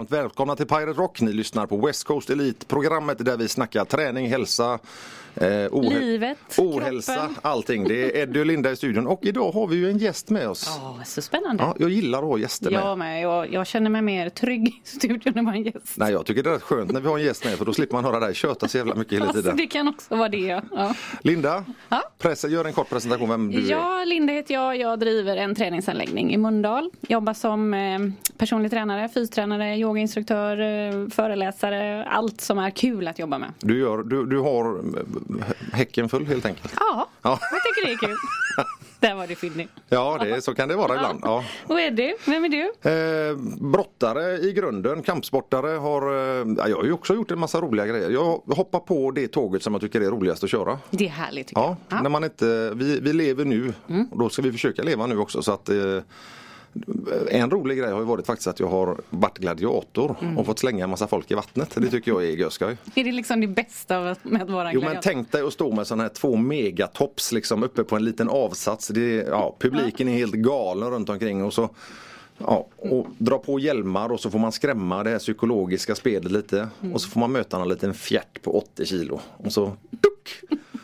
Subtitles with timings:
[0.00, 1.20] Varmt välkomna till Pirate Rock.
[1.20, 4.78] Ni lyssnar på West Coast Elite, programmet där vi snackar träning, hälsa,
[5.36, 7.34] eh, Livet, ohälsa, kroppen.
[7.42, 7.84] allting.
[7.88, 10.48] Det är Eddie och Linda i studion och idag har vi ju en gäst med
[10.48, 10.64] oss.
[10.82, 11.62] Ja, så spännande.
[11.62, 12.80] Ja, jag gillar att ha gäster med.
[12.80, 13.22] jag med.
[13.22, 15.94] Jag, jag känner mig mer trygg i studion när man är en gäst.
[15.96, 17.72] Nej, jag tycker det är rätt skönt när vi har en gäst med för då
[17.72, 19.56] slipper man höra dig köta så jävla mycket hela Alltså, tiden.
[19.56, 20.38] det kan också vara det.
[20.38, 20.62] Ja.
[20.72, 20.94] Ja.
[21.22, 22.02] Linda, Ja.
[22.18, 23.70] pressa, gör en kort presentation vem du är.
[23.70, 24.76] Ja, Linda heter jag.
[24.76, 26.90] Jag driver en träningsanläggning i Mundal.
[27.08, 27.98] Jobbar som eh,
[28.38, 32.04] personlig tränare, fystränare, yogainstruktör, eh, föreläsare.
[32.04, 33.48] Allt som är kul att jobba med.
[33.60, 34.80] Du, gör, du, du har
[35.72, 36.74] häcken full helt enkelt.
[36.80, 37.38] Ja, Ja.
[37.50, 38.16] jag tycker det är kul.
[39.00, 39.66] Där var det Fidny.
[39.88, 41.20] Ja, det, så kan det vara ibland.
[41.22, 41.44] Ja.
[41.66, 42.90] Och Eddie, vem är du?
[42.90, 43.36] Eh,
[43.70, 47.86] brottare i grunden, kampsportare har, eh, ja, jag har ju också gjort en massa roliga
[47.86, 48.10] grejer.
[48.10, 50.78] Jag hoppar på det tåget som jag tycker är roligast att köra.
[50.90, 52.02] Det är härligt tycker Ja, jag.
[52.02, 53.72] när man inte, vi, vi lever nu
[54.10, 55.76] och då ska vi försöka leva nu också så att eh,
[57.30, 60.84] en rolig grej har ju varit faktiskt att jag har varit gladiator och fått slänga
[60.84, 61.74] en massa folk i vattnet.
[61.74, 62.76] Det tycker jag är görskoj.
[62.94, 65.10] Är det liksom det bästa med att vara en Jo men gladiator?
[65.10, 68.88] tänk dig att stå med sådana här två megatops liksom uppe på en liten avsats.
[68.88, 71.70] Det är, ja, publiken är helt galen runt omkring och så
[72.46, 76.68] Ja, och dra på hjälmar och så får man skrämma det här psykologiska spelet lite.
[76.92, 79.20] Och så får man möta en liten fjärt på 80 kilo.
[79.36, 80.40] Och så duck!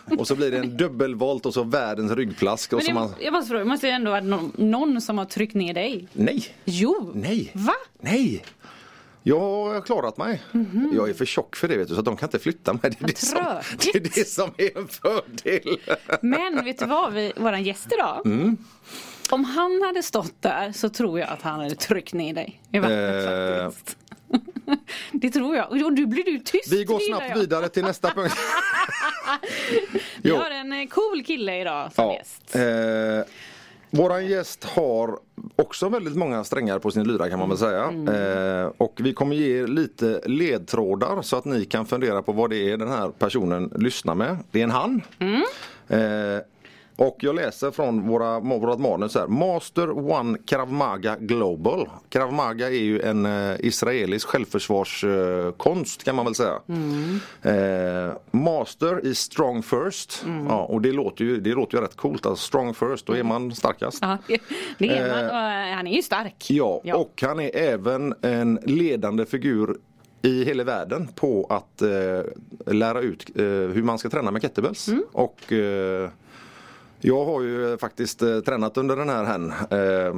[0.19, 2.73] Och så blir det en dubbelvolt och så världens ryggplask.
[2.73, 3.15] Och Men så jag, man...
[3.21, 6.09] jag måste fråga, det måste ju ändå vara någon, någon som har tryckt ner dig?
[6.13, 6.45] Nej!
[6.65, 7.11] Jo!
[7.15, 7.51] Nej!
[7.55, 7.75] Va?
[8.01, 8.45] Nej!
[9.23, 10.43] Jag har klarat mig.
[10.95, 12.81] Jag är för tjock för det vet du, så att de kan inte flytta mig.
[12.83, 13.45] Det är det, som,
[13.79, 15.79] det, är det som är en fördel.
[16.21, 18.23] Men vet du vad, vi, våran gäst idag.
[18.27, 18.57] Mm.
[19.31, 22.79] Om han hade stått där så tror jag att han hade tryckt ner dig i
[22.79, 23.65] vattnet Eh.
[23.65, 23.97] faktiskt.
[25.13, 25.71] Det tror jag.
[25.73, 26.73] Och du blir du tyst.
[26.73, 28.35] Vi går snabbt vidare till nästa punkt.
[30.23, 32.15] Vi har en eh, cool kille idag som Ja.
[32.15, 32.57] gäst.
[32.57, 33.33] Eh,
[33.91, 35.19] våran gäst har
[35.57, 37.85] också väldigt många strängar på sin lyra kan man väl säga.
[37.85, 38.09] Mm.
[38.65, 42.51] Eh, och vi kommer ge er lite ledtrådar så att ni kan fundera på vad
[42.51, 44.37] det är den här personen lyssnar med.
[44.51, 45.03] Det är en han.
[45.19, 45.43] Mm.
[45.89, 46.41] Eh,
[46.97, 49.27] och jag läser från våra, vårat manus här.
[49.27, 51.89] Master One Krav Maga Global.
[52.09, 56.61] Krav Maga är ju en eh, israelisk självförsvarskonst kan man väl säga.
[57.43, 60.25] Eh, master i Strong First.
[60.49, 62.27] Ja, och det låter, ju, det låter ju rätt coolt.
[62.27, 63.99] Alltså strong First, då är man starkast.
[64.03, 64.19] Ja,
[64.79, 65.25] det är man.
[65.25, 65.27] Eh.
[65.27, 66.51] Och, eh, han är ju stark.
[66.51, 69.77] Ja, och han är även en ledande figur
[70.23, 74.89] i hela världen på att eh, lära ut eh, hur man ska träna med kettlebells.
[75.13, 76.11] Och eh,
[77.01, 79.53] jag har ju faktiskt eh, tränat under den här hen.
[79.71, 80.15] Eh,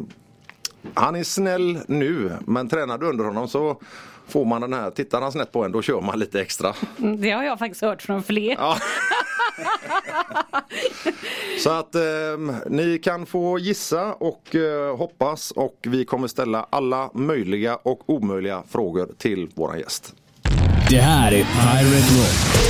[0.94, 3.80] han är snäll nu men tränar du under honom så
[4.28, 6.74] får man den här, tittar han snett på en då kör man lite extra.
[6.98, 8.56] Mm, Det har jag faktiskt hört från fler.
[8.58, 8.78] Ja.
[11.58, 12.02] Så att eh,
[12.70, 18.62] ni kan få gissa och eh, hoppas och vi kommer ställa alla möjliga och omöjliga
[18.68, 20.14] frågor till våran gäst.
[20.90, 22.64] Det här är Pirate Rock.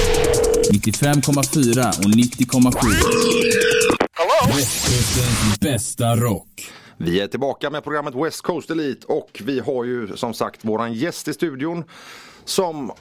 [0.72, 3.77] 95,4 och 90,7.
[4.48, 6.72] Västkustens bästa rock.
[6.96, 10.92] Vi är tillbaka med programmet West Coast Elite och vi har ju som sagt våran
[10.92, 11.84] gäst i studion
[12.44, 12.92] som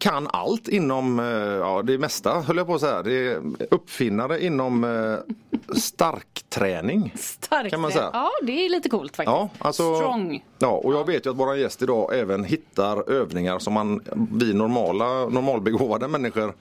[0.00, 3.02] kan allt inom, eh, ja det mesta höll jag på att säga.
[3.02, 7.12] Det är uppfinnare inom eh, starkträning.
[7.16, 7.70] Stark.
[7.70, 8.10] Kan man säga.
[8.12, 9.32] Ja, det är lite coolt faktiskt.
[9.32, 10.44] Ja, alltså, Strong.
[10.58, 14.00] Ja, och jag vet ju att våran gäst idag även hittar övningar som man,
[14.32, 16.54] vi normala, normalbegåvade människor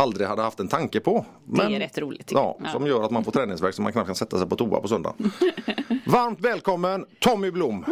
[0.00, 1.24] aldrig hade haft en tanke på.
[1.44, 2.58] Det är rätt roligt, Ja.
[2.64, 2.70] Ja.
[2.72, 4.88] som gör att man får träningsvärk så man knappt kan sätta sig på toa på
[4.88, 5.14] söndag.
[6.06, 7.84] Varmt välkommen Tommy Blom!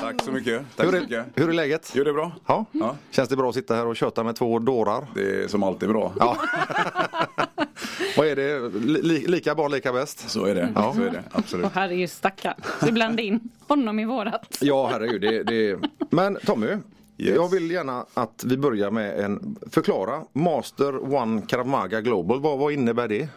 [0.00, 0.62] Tack så mycket.
[0.76, 1.26] Tack Hur så är, mycket.
[1.34, 1.92] hur är läget?
[1.94, 2.32] Jo, det är bra.
[2.46, 2.64] Ja.
[2.72, 2.96] Ja.
[3.10, 5.06] Känns det bra att sitta här och köta med två dårar?
[5.14, 6.12] Det är som alltid bra.
[6.18, 6.36] Ja.
[8.16, 8.68] Vad är det?
[9.02, 10.30] Li, lika barn lika bäst?
[10.30, 10.68] Så är det.
[10.74, 10.92] Ja.
[10.96, 11.22] Så är det.
[11.32, 11.66] Absolut.
[11.66, 12.54] Och herregud stackarn.
[12.86, 14.58] Vi blandade in honom i vårat.
[14.60, 15.20] Ja, herregud.
[15.20, 15.78] Det, det...
[16.10, 16.76] Men Tommy,
[17.20, 17.36] Yes.
[17.36, 20.22] jag vill gärna att vi börjar med en förklara.
[20.32, 23.28] Master One Krav Maga Global, vad, vad innebär det?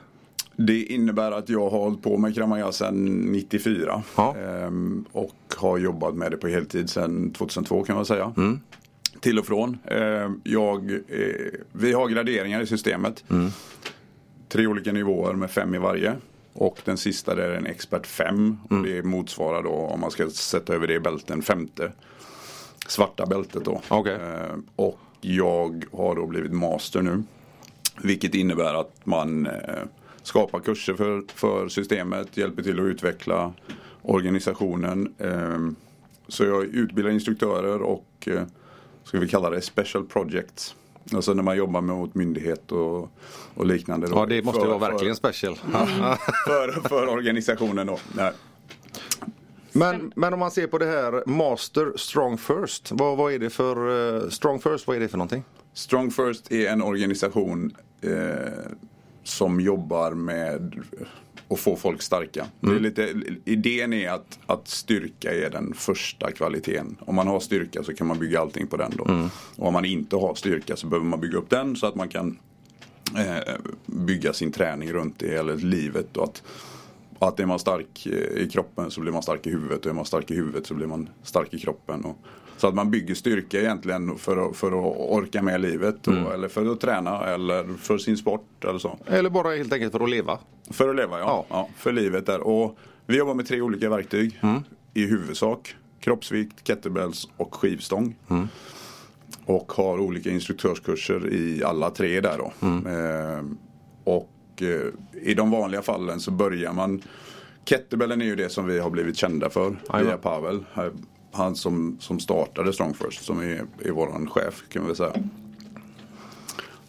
[0.56, 4.04] Det innebär att jag har hållit på med Kramaga sedan 94.
[4.16, 4.36] Ja.
[4.38, 8.34] Ehm, och har jobbat med det på heltid sedan 2002 kan man säga.
[8.38, 8.60] Mm.
[9.20, 9.78] Till och från.
[9.86, 11.00] Ehm, jag, eh,
[11.72, 13.24] vi har graderingar i systemet.
[13.30, 13.50] Mm.
[14.50, 16.16] Tre olika nivåer med fem i varje.
[16.54, 18.36] Och den sista det är en expert 5.
[18.36, 18.58] Mm.
[18.70, 21.92] Och det motsvarar då om man ska sätta över det i bälten femte.
[22.88, 23.82] Svarta bältet då.
[23.88, 24.16] Okej.
[24.16, 27.24] Ehm, och jag har då blivit master nu.
[28.02, 29.54] Vilket innebär att man eh,
[30.24, 33.54] skapar kurser för, för systemet, hjälper till att utveckla
[34.02, 35.14] organisationen.
[35.20, 35.76] Ehm,
[36.28, 38.44] så jag utbildar instruktörer och eh,
[39.04, 40.76] ska vi kalla det special projects.
[41.14, 43.12] Alltså när man jobbar mot myndighet och,
[43.56, 44.08] och liknande.
[44.08, 45.56] Då, Ja, det måste för, vara för- verkligen special.
[46.48, 48.00] för, för organisationen då.
[48.16, 48.32] Nej.
[49.74, 52.92] Men, men om man ser på det här Master Strong First.
[52.92, 53.76] Vad, vad är det för
[54.24, 55.44] eh, Strong First, vad är det för någonting?
[55.74, 58.12] Strong First är en organisation eh,
[59.24, 60.84] som jobbar med
[61.48, 62.46] att få folk starka.
[62.60, 63.14] Det är lite,
[63.46, 66.98] idén är att, att styrka är den första kvaliteten.
[67.00, 69.30] Om man har styrka så kan man bygga allting på den då.
[69.56, 72.10] Och om man inte har styrka så behöver man bygga upp den så att man
[72.10, 72.38] kan
[73.18, 73.54] eh,
[73.86, 76.18] bygga sin träning runt det eller livet.
[76.18, 76.44] Och att,
[77.28, 80.06] att är man stark i kroppen så blir man stark i huvudet och är man
[80.06, 82.06] stark i huvudet så blir man stark i kroppen.
[82.06, 82.18] Och,
[82.58, 86.48] så att man bygger styrka egentligen för att, för att orka med livet och, eller
[86.48, 88.98] för att träna eller för sin sport eller så.
[89.06, 90.40] Eller bara helt enkelt för att leva?
[90.70, 91.26] För att leva ja.
[91.28, 91.46] Ja.
[91.50, 91.70] ja.
[91.78, 92.40] för livet där.
[92.40, 94.40] Och vi jobbar med tre olika verktyg
[94.94, 95.76] i huvudsak.
[96.00, 98.16] Kroppsvikt, kettlebells och skivstång.
[99.46, 102.54] Och har olika instruktörskurser i alla tre där då.
[102.90, 103.44] Eh,
[104.04, 104.30] och
[104.62, 107.02] eh, i de vanliga fallen så börjar man
[107.66, 110.18] Kettlebellen är ju det som vi har blivit kända för via.
[110.18, 110.66] Pavel.
[111.32, 115.14] Han som, som startade Strong First som är, är våran chef kan vi väl säga.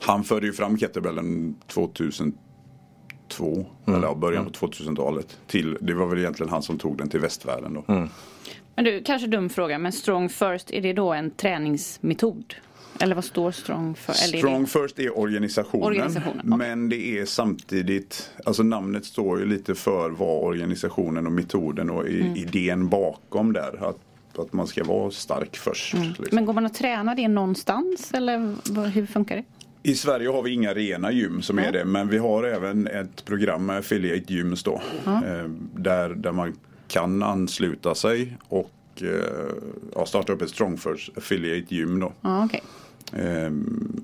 [0.00, 2.34] Han förde ju fram kettlebellen 2002
[3.86, 5.38] eller ja, början på 2000-talet.
[5.46, 8.08] Till, det var väl egentligen han som tog den till västvärlden då.
[8.74, 12.54] Men du, kanske dum fråga, men strong first, är det då en träningsmetod?
[13.00, 14.12] Eller vad står strong för?
[14.12, 14.66] Strong.
[14.66, 15.86] First är organisationen.
[15.86, 16.58] Organisationen, okej.
[16.58, 22.06] Men det är samtidigt, alltså namnet står ju lite för vad organisationen och metoden och
[22.08, 22.36] Mm.
[22.36, 23.88] idén bakom där.
[23.88, 23.98] Att,
[24.38, 25.94] att man ska vara stark först.
[25.94, 26.14] Liksom.
[26.24, 26.28] Mm.
[26.32, 28.38] Men går man att träna det någonstans eller
[28.90, 29.44] hur funkar det?
[29.82, 31.84] I Sverige har vi inga rena gym som är det.
[31.84, 34.80] Men vi har även ett program med affiliate gyms då.
[35.06, 36.56] Eh, där, där man
[36.88, 38.70] kan ansluta sig och
[39.00, 39.08] eh,
[39.94, 42.12] ja, starta upp ett Strong First affiliate gym då.
[42.28, 42.48] Ehm,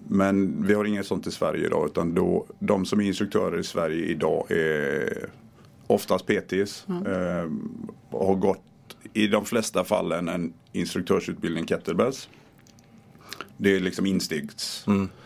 [0.08, 3.64] Men vi har inget sånt i Sverige idag utan då, de som är instruktörer i
[3.64, 5.30] Sverige idag är
[5.86, 6.86] oftast PTs.
[7.06, 8.62] ehm, och har gått
[9.12, 12.28] i de flesta fallen en instruktörsutbildning kettlebells.
[13.56, 14.84] Det är liksom instegs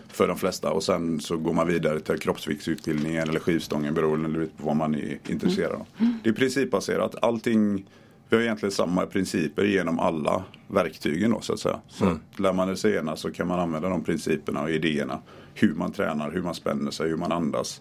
[0.09, 4.67] för de flesta och sen så går man vidare till kroppsviktsutbildningen eller skivstången beroende på
[4.67, 5.87] vad man är intresserad av.
[6.23, 7.15] Det är principbaserat.
[7.23, 7.87] Allting
[8.35, 11.81] vi har egentligen samma principer genom alla verktygen då så att säga.
[11.89, 15.19] Så att lär man sig ena så kan man använda de principerna och idéerna.
[15.55, 17.81] Hur man tränar, hur man spänner sig, hur man andas.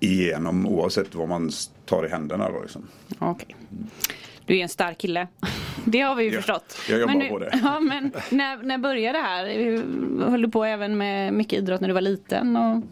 [0.00, 1.50] Igenom oavsett vad man
[1.86, 2.86] tar i händerna då liksom.
[3.18, 3.56] Okej.
[4.46, 5.28] Du är en stark kille.
[5.84, 6.76] Det har vi ju Ja, förstått.
[6.88, 7.50] jag jobbar men på det.
[7.62, 9.44] Ja, men när, när började det här?
[10.30, 12.56] Höll du på även med mycket idrott när du var liten?
[12.56, 12.82] Och...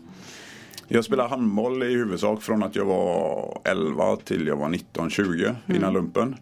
[0.88, 5.92] Jag spelade handboll i huvudsak från att jag var 11 till jag var 19-20 innan
[5.92, 6.36] lumpen.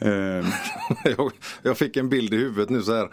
[0.00, 0.44] Ehm,
[1.18, 3.08] Jag, jag fick en bild i huvudet nu så här.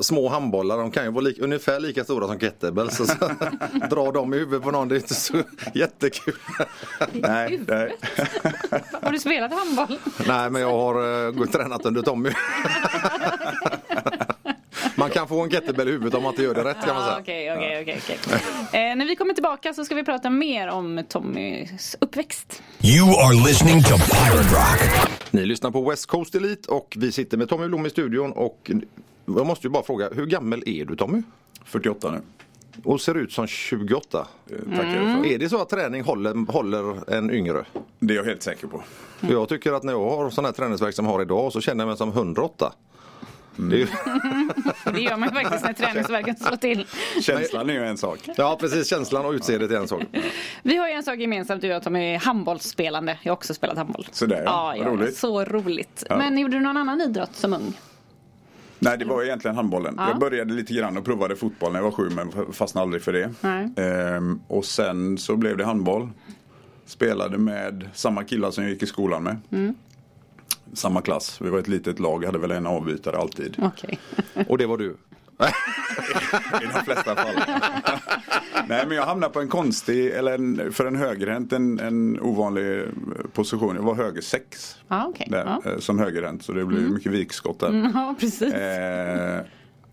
[0.00, 3.00] Små handbollar, de kan ju vara lika, ungefär lika stora som kettlebells.
[3.00, 3.14] Och så
[3.90, 5.36] dra dem i huvudet på någon, det är inte så
[5.74, 6.34] jättekul.
[7.12, 7.96] nej, nej.
[9.02, 9.98] Har du spelat handboll?
[10.26, 12.30] Nej men jag har uh, gått tränat under Tommy.
[14.94, 17.04] Man kan få en kettlebell i huvudet om man inte gör det rätt kan man
[17.04, 17.18] säga.
[17.20, 18.18] Okej, okej, okej.
[18.26, 18.90] okej.
[18.90, 22.62] Eh, När vi kommer tillbaka så ska vi prata mer om Tommys uppväxt.
[22.82, 25.17] You are listening to Pirate Rock.
[25.30, 28.70] Ni lyssnar på West Coast Elite och vi sitter med Tommy Blom i studion och
[29.26, 31.22] jag måste ju bara fråga, hur gammal är du Tommy?
[31.64, 32.20] 48 nu.
[32.84, 34.28] Och ser ut som 28.
[34.46, 35.26] Eh, för.
[35.26, 37.64] Är det så att träning håller, håller en yngre?
[37.98, 38.82] Det är jag helt säker på.
[39.18, 41.60] För Jag tycker att när jag har sån här träningsverk som jag har idag så
[41.60, 42.72] känner jag mig som 108.
[43.58, 43.86] Det är ju,
[44.92, 46.86] Det gör man ju faktiskt när träningsvärken slår till.
[47.22, 48.18] Känslan är ju en sak.
[48.36, 50.02] ja precis, känslan och utseendet är en sak.
[50.62, 53.18] Vi har ju en sak gemensamt du och jag Tommy, handbollsspelande.
[53.22, 54.06] Jag har också spelat handboll.
[54.12, 54.76] Sådär, ja.
[54.76, 55.16] ja, roligt.
[55.16, 56.04] Så roligt.
[56.08, 56.16] Ja.
[56.18, 57.74] Men gjorde du någon annan idrott som ung?
[58.78, 59.94] Nej, det var egentligen handbollen.
[59.96, 60.08] Ja.
[60.08, 63.12] Jag började lite grann och provade fotboll när jag var sju men fastnade aldrig för
[63.12, 63.34] det.
[63.82, 66.08] Ehm, och sen så blev det handboll.
[66.86, 69.36] Spelade med samma killar som jag gick i skolan med.
[69.52, 69.74] Mm.
[70.74, 71.40] Samma klass.
[71.40, 73.56] Vi var ett litet lag, hade väl en avbytare alltid.
[73.62, 73.98] Okej.
[74.48, 74.96] Och det var du.
[76.62, 77.34] I de flesta fall.
[78.68, 82.84] Nej men jag hamnade på en konstig, eller en, för en högerhänt en, en ovanlig
[83.32, 83.76] position.
[83.76, 84.76] Jag var höger sex.
[84.88, 85.26] Ja, okej.
[85.30, 85.70] Där, Ja.
[85.70, 87.68] eh, Som högerhänt så det blev mycket vikskott där.
[87.68, 88.54] Mm, Ja, precis.
[88.54, 89.40] Eh,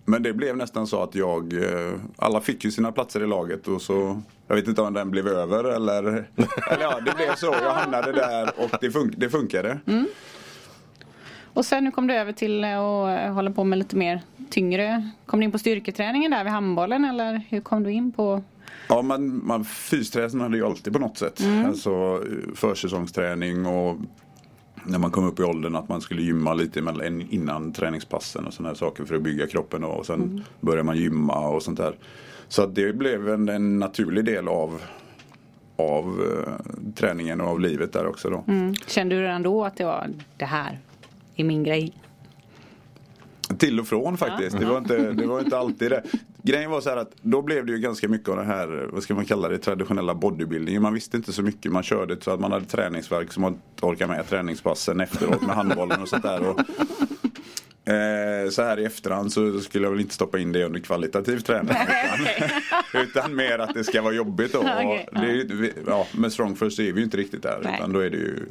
[0.06, 3.68] men det blev nästan så att jag, eh, alla fick ju sina platser i laget
[3.68, 7.56] och så, jag vet inte om den blev över eller, eller ja det blev så.
[7.62, 9.80] Jag hamnade där och det, fun- det funkade.
[11.56, 15.10] Och sen nu kom du över till att hålla på med lite mer tyngre.
[15.26, 18.44] Kom du in på styrketräningen där vid handbollen eller hur kom du in på?
[18.90, 21.42] Ja, man, man fystränade ju alltid på något sätt.
[21.66, 23.98] Alltså eh, försäsongsträning och
[24.86, 26.84] när man kom upp i åldern att man skulle gymma lite
[27.30, 31.64] innan träningspassen och sådana saker för att bygga kroppen och sen började man gymma och
[31.64, 31.96] sånt där.
[32.48, 34.82] Så det blev en, en naturlig del av,
[35.76, 38.44] av eh, träningen och av livet där också då.
[38.48, 38.76] Mm.
[38.88, 40.80] Kände du redan då att det var det här
[41.36, 41.94] är min grej.
[43.58, 44.60] Till och från faktiskt.
[44.60, 46.04] Det, var inte, det var inte alltid det.
[46.44, 49.04] Grejen var så här att då blev det ju ganska mycket av det här, vad
[49.04, 50.82] ska man kalla det, traditionella bodybuilding.
[50.82, 51.72] Man visste inte så mycket.
[51.72, 56.02] Man körde så att man hade träningsverk som man orkade med träningspassen efteråt med handbollen
[56.02, 56.50] och sånt där.
[56.50, 56.60] Och,
[57.86, 61.40] eh, så här i efterhand så skulle jag väl inte stoppa in det under kvalitativ
[61.40, 61.76] träning.
[62.94, 64.60] Utan, utan mer att det ska vara jobbigt då.
[64.60, 67.60] Och det är, ju- ja, med Strong First är vi ju inte riktigt där.
[67.64, 67.76] Nej.
[67.78, 68.46] Utan då är det ju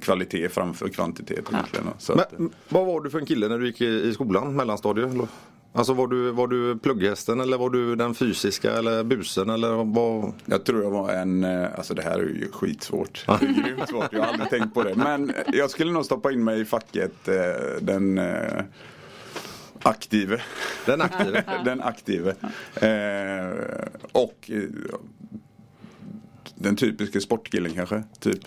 [0.00, 1.86] kvalitet framför kvantitet egentligen.
[1.98, 4.56] Så att, Men, vad var du för en kille när du gick i, i skolan,
[4.56, 5.10] mellanstadiet?
[5.76, 10.32] Alltså var du, var du plugghästen eller var du den fysiska eller busen eller vad?
[10.44, 13.24] Jag tror jag var en, eh, alltså det här är ju skitsvårt.
[13.40, 14.94] Det är grymt svårt, jag har aldrig tänkt på det.
[14.94, 17.34] Men jag skulle nog stoppa in mig i facket eh,
[17.80, 18.62] den eh,
[19.82, 20.42] aktive.
[20.86, 21.44] Den aktive?
[21.64, 22.34] den aktive.
[24.12, 24.50] Och
[26.54, 28.04] den typiska sportkillen kanske.
[28.20, 28.40] Typ.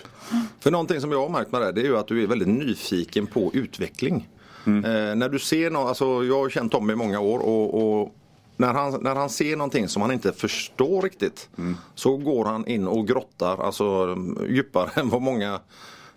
[0.60, 2.48] För någonting som jag har märkt med det, det är ju att du är väldigt
[2.48, 4.28] nyfiken på utveckling.
[4.66, 8.16] Eh, när du ser något, alltså jag har känt Tommy i många år och, och
[8.58, 11.50] när, han, när han ser någonting som han inte förstår riktigt
[11.96, 14.18] så går han in och grottar alltså
[14.50, 15.60] djupare än vad många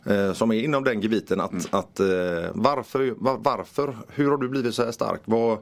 [0.07, 1.41] eh, som är inom den gebiten.
[1.41, 2.07] Att, att, eh,
[2.53, 5.21] varför, var, varför, hur har du blivit så här stark?
[5.25, 5.59] Vad,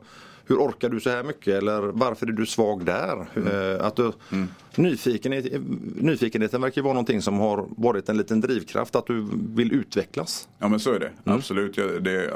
[0.51, 1.55] hur orkar du så här mycket?
[1.55, 3.27] Eller varför är du svag där?
[3.37, 4.13] Eh, att du,
[4.75, 5.47] nyfikenhet,
[5.97, 8.97] nyfikenheten verkar ju vara någonting som har varit en liten drivkraft.
[8.97, 10.49] Att du vill utvecklas.
[10.59, 11.11] Ja men så är det.
[11.25, 11.77] Absolut.
[11.77, 12.31] Jag, det,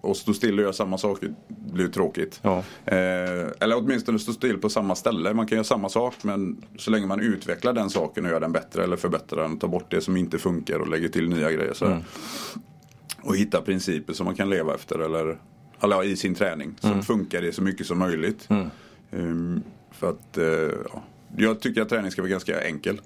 [0.00, 2.40] och stå still och göra samma sak blir tråkigt.
[2.42, 2.58] Ja.
[2.84, 2.94] Eh,
[3.60, 5.34] eller åtminstone stå still på samma ställe.
[5.34, 8.52] Man kan göra samma sak men så länge man utvecklar den saken och gör den
[8.52, 9.58] bättre eller förbättrar den.
[9.58, 11.74] Tar bort det som inte funkar och lägger till nya grejer.
[11.74, 11.98] Så.
[13.22, 15.38] Och hitta principer som man kan leva efter eller,
[15.80, 16.74] ja, i sin träning.
[16.80, 18.48] Så funkar det så mycket som möjligt.
[19.10, 20.44] Ehm, för att eh,
[20.92, 21.02] ja,
[21.36, 23.00] jag tycker att träning ska vara ganska enkel.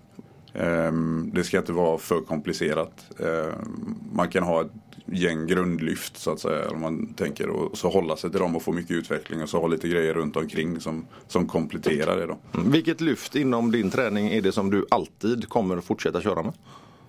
[0.55, 3.21] Ehm, det ska inte vara för komplicerat.
[3.21, 4.73] Ehm, man kan ha ett
[5.13, 6.71] gäng grundlyft så att säga.
[6.71, 9.61] Om man tänker och så hålla sig till dem och få mycket utveckling och så
[9.61, 12.39] ha lite grejer runt omkring som, som kompletterar det då.
[12.53, 16.53] Vilket lyft inom din träning är det som du alltid kommer att fortsätta köra med?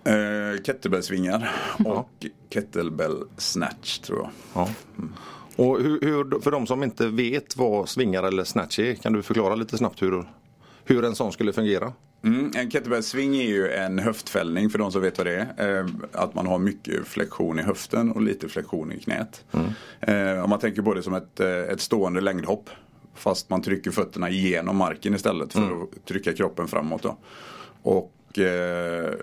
[0.04, 1.51] Eh, kettlebellsvingar
[1.86, 4.30] och kettlebell snatch tror jag.
[4.54, 4.70] Ja.
[5.60, 9.24] Och hur, hur, för de som inte vet vad svingar eller snatch är, kan du
[9.24, 10.25] förklara lite snabbt hur,
[10.86, 11.94] hur en sån skulle fungera?
[12.24, 15.80] Mm, en kettlebell-swing är ju en höftfällning för de som vet vad det är.
[15.80, 19.44] Eh, att man har mycket flexion i höften och lite flexion i knät.
[20.00, 22.70] Eh, om man tänker på det som ett, eh, ett stående längdhopp.
[23.16, 27.04] Fast man trycker fötterna genom marken istället för att trycka kroppen framåt.
[27.04, 27.18] Då.
[27.82, 29.13] Och eh,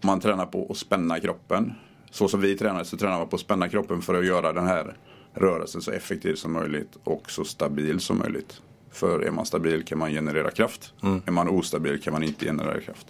[0.00, 1.72] man tränar på att spänna kroppen.
[2.10, 4.66] Så som vi tränar så tränar man på att spänna kroppen för att göra den
[4.66, 4.96] här
[5.34, 8.60] rörelsen så effektiv som möjligt och så stabil som möjligt.
[8.92, 10.92] För är man stabil kan man generera kraft.
[11.26, 13.06] Är man ostabil kan man inte generera kraft.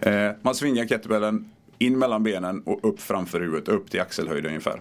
[0.00, 4.80] Eh, man svingar kettlebellen in mellan benen och upp framför huvudet, upp till axelhöjd ungefär.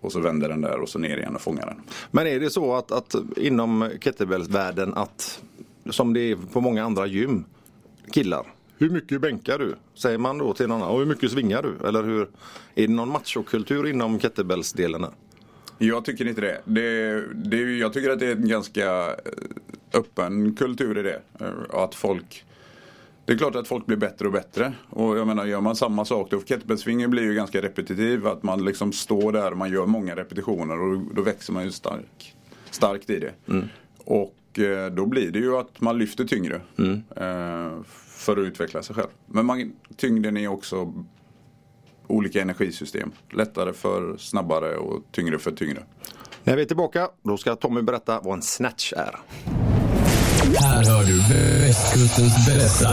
[0.00, 1.80] Och så vänder den där och så ner igen och fångar den.
[2.10, 5.42] Men är det så att, att inom kettlebellsvärlden att
[5.90, 7.44] som det är på många andra gym,
[8.12, 8.46] killar,
[8.78, 9.74] hur mycket bänkar du?
[9.94, 11.88] Säger man då till någon annan, och hur mycket svingar du?
[11.88, 12.28] Eller hur?
[12.74, 15.06] Är det någon machokultur inom kettlebellsdelen?
[15.82, 16.60] Jag tycker inte det.
[16.64, 19.14] det, det jag tycker att det är en ganska eh,
[19.94, 21.22] öppen kultur i det.
[21.40, 22.44] Eh, Att folk
[23.24, 24.72] det är klart att folk blir bättre och bättre.
[24.90, 28.26] Och jag menar, gör man samma sak då, kettlebellsvingen blir ju ganska repetitiv.
[28.26, 31.70] Att man liksom står där och man gör många repetitioner och då växer man ju
[31.70, 32.34] stark,
[32.70, 33.32] starkt i det.
[34.04, 36.60] Och eh, då blir det ju att man lyfter tyngre.
[37.16, 39.08] Eh, för att utveckla sig själv.
[39.26, 40.92] Men man, tyngden är också
[42.10, 43.12] olika energisystem.
[43.32, 45.82] Lättare för snabbare och tyngre för tyngre.
[46.44, 49.16] När vi är tillbaka, då ska Tommy berätta vad en snatch är.
[50.60, 51.22] Här hör du
[51.66, 52.88] västkustens bästa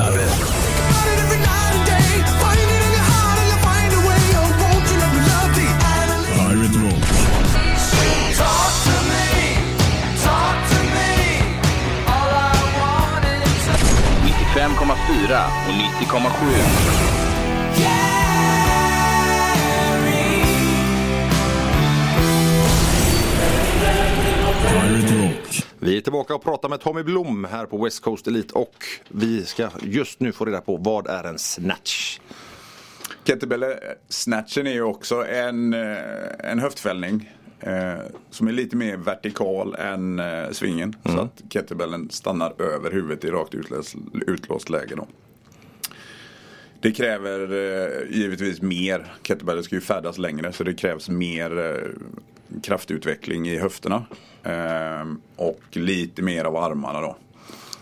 [15.68, 18.07] och 90,7.
[25.80, 28.76] Vi är tillbaka och pratar med Tommy Blom här på West Coast Elite och
[29.10, 32.20] vi ska just nu få reda på vad är en snatch?
[33.24, 33.66] Kettlebell
[34.10, 35.98] snatchen är ju också en, eh,
[36.40, 37.30] en höftfällning.
[37.60, 38.00] Eh,
[38.30, 40.96] som är lite mer vertikal än eh, svingen.
[41.06, 43.96] Så att kettlebellen stannar över huvudet i rakt utlöst,
[44.28, 44.96] utlåst läge.
[44.96, 45.08] Då.
[46.82, 49.14] Det kräver eh, givetvis mer.
[49.24, 51.92] Kettlebellen ska ju färdas längre så det krävs mer eh,
[52.62, 54.06] kraftutveckling i höfterna.
[54.44, 57.18] Eh, och lite mer av armarna då.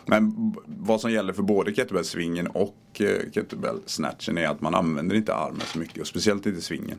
[0.06, 5.36] Men vad som gäller för både kettlebellsvingen och eh, kettlebell-snatchen är att man använder inte
[5.36, 6.98] armen så mycket och speciellt inte svingen.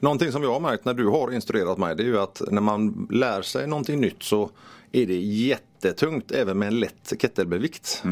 [0.00, 2.60] Någonting som jag har märkt när du har instruerat mig det är ju att när
[2.60, 4.50] man lär sig någonting nytt så
[4.92, 8.02] är det jättetungt även med en lätt kettlebellvikt.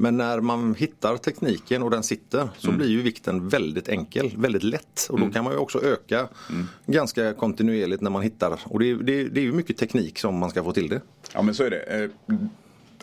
[0.00, 4.62] Men när man hittar tekniken och den sitter så blir ju vikten väldigt enkel, väldigt
[4.62, 5.06] lätt.
[5.10, 6.28] Och då kan man ju också öka
[6.86, 8.58] ganska kontinuerligt när man hittar.
[8.64, 11.00] Och det, är- det, det är ju mycket teknik som man ska få till det.
[11.34, 12.02] Ja men så är det.
[12.02, 12.10] Eh,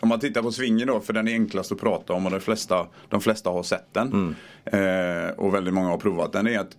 [0.00, 2.40] Om man tittar på svingen då, för den är enklast att prata om och de
[2.40, 4.36] flesta, de flesta har sett den.
[4.64, 6.46] Eh, och väldigt många har provat den.
[6.46, 6.76] är att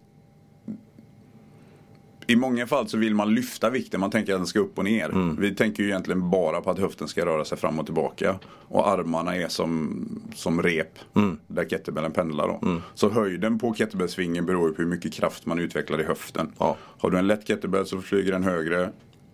[2.30, 4.84] i många fall så vill man lyfta vikten, man tänker att den ska upp och
[4.84, 5.36] ner.
[5.42, 8.40] Vi tänker ju egentligen bara på att höften ska röra sig fram och tillbaka.
[8.68, 10.06] Och armarna är som,
[10.36, 11.00] som rep
[11.48, 12.48] där kettlebellen pendlar.
[12.48, 12.82] Då.
[12.94, 16.52] Så höjden på kettlebellsvingen beror ju på hur mycket kraft man utvecklar i höften.
[16.58, 16.78] Ja.
[16.82, 18.92] Har du en lätt kettlebell så flyger den högre.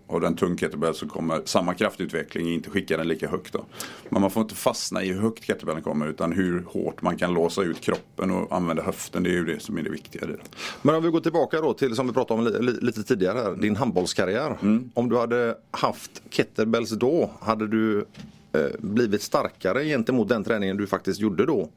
[0.08, 3.54] Har du en tung kettlebell så kommer samma kraftutveckling inte skicka den lika högt.
[3.54, 3.66] Då.
[4.10, 7.34] Men man får inte fastna i hur högt kettlebellen kommer utan hur hårt man kan
[7.34, 9.24] låsa ut kroppen och använda höften.
[9.24, 10.26] Det är ju det som är det viktiga.
[10.26, 10.38] det.
[10.82, 13.40] Men om vi går tillbaka då till som vi pratade om li, li, lite tidigare
[13.40, 14.58] här, din handbollskarriär.
[14.94, 18.06] Om du hade haft kettlebells då, hade du
[18.52, 21.70] eh, blivit starkare gentemot den träningen du faktiskt gjorde då?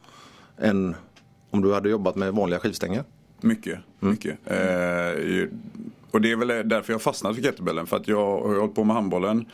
[0.59, 0.95] Än
[1.51, 3.05] om du hade jobbat med vanliga skivstänger?
[3.41, 4.39] Mycket, mycket.
[4.45, 4.57] Eh,
[5.25, 5.51] ju-
[6.11, 7.87] och det är väl därför jag fastnat för kettlebellen.
[7.87, 9.47] För att jag har hållit på med handbollen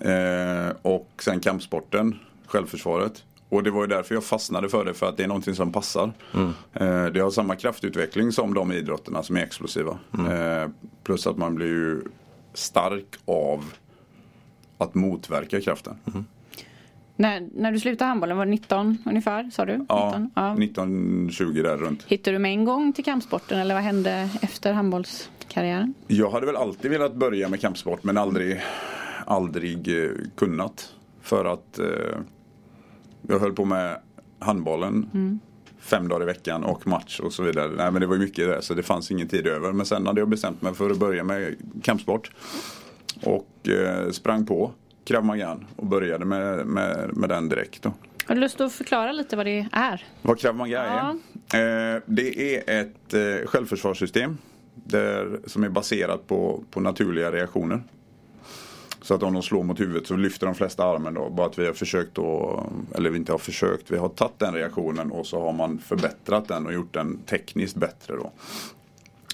[0.00, 3.24] eh, och sen kampsporten, självförsvaret.
[3.48, 5.72] Och det var ju därför jag fastnade för det, för att det är någonting som
[5.72, 6.12] passar.
[6.72, 9.98] Eh, det har samma kraftutveckling som de idrotterna som är explosiva.
[10.30, 10.68] Eh,
[11.04, 12.02] plus att man blir ju
[12.54, 13.64] stark av
[14.78, 15.94] att motverka kraften.
[17.22, 19.50] När, när du slutade handbollen, var det 19 ungefär?
[19.52, 19.86] Sa du?
[19.88, 20.30] Ja, 19?
[20.34, 20.52] Ja.
[20.64, 22.04] 1920 där runt.
[22.06, 25.94] Hittade du med en gång till kampsporten eller vad hände efter handbollskarriären?
[26.06, 28.60] Jag hade väl alltid velat börja med kampsport men aldrig,
[29.26, 30.94] aldrig eh, kunnat.
[31.20, 31.86] För att eh,
[33.28, 33.96] jag höll på med
[34.38, 35.06] handbollen
[35.78, 37.70] fem dagar i veckan och match och så vidare.
[37.76, 39.72] Nej men det var mycket där så det fanns ingen tid över.
[39.72, 42.30] Men sen hade jag bestämt mig för att börja med kampsport.
[43.22, 44.72] Och eh, sprang på
[45.04, 47.82] krav magan och började med, med, med den direkt.
[47.82, 47.92] Då.
[48.26, 50.06] Har du lust att förklara lite vad det är?
[50.22, 51.10] Vad krav maga är?
[51.94, 54.38] Eh, det är ett eh, självförsvarssystem
[54.74, 57.82] där, som är baserat på, på naturliga reaktioner.
[59.02, 61.30] Så att om de slår mot huvudet så lyfter de flesta armen då.
[61.30, 64.54] Bara att vi har försökt då, eller vi inte har försökt, vi har tagit den
[64.54, 68.32] reaktionen och så har man förbättrat den och gjort den tekniskt bättre då.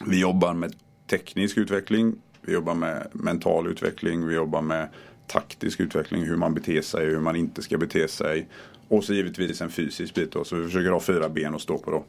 [0.07, 0.75] Vi jobbar med
[1.11, 4.89] teknisk utveckling, vi jobbar med mental utveckling, vi jobbar med
[5.29, 8.49] taktisk utveckling, hur man beter sig, hur man inte ska bete sig.
[8.89, 11.79] Och så givetvis en fysisk bit då, så vi försöker ha fyra ben att stå
[11.79, 12.05] på då.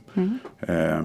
[0.60, 1.02] Eh,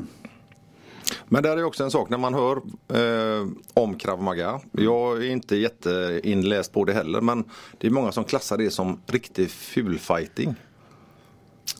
[1.29, 2.57] Men där är också en sak när man hör
[2.89, 4.61] eh, om krav maga.
[4.73, 7.45] Jag är inte jätteinläst på det heller men
[7.79, 10.55] det är många som klassar det som riktig fulfighting.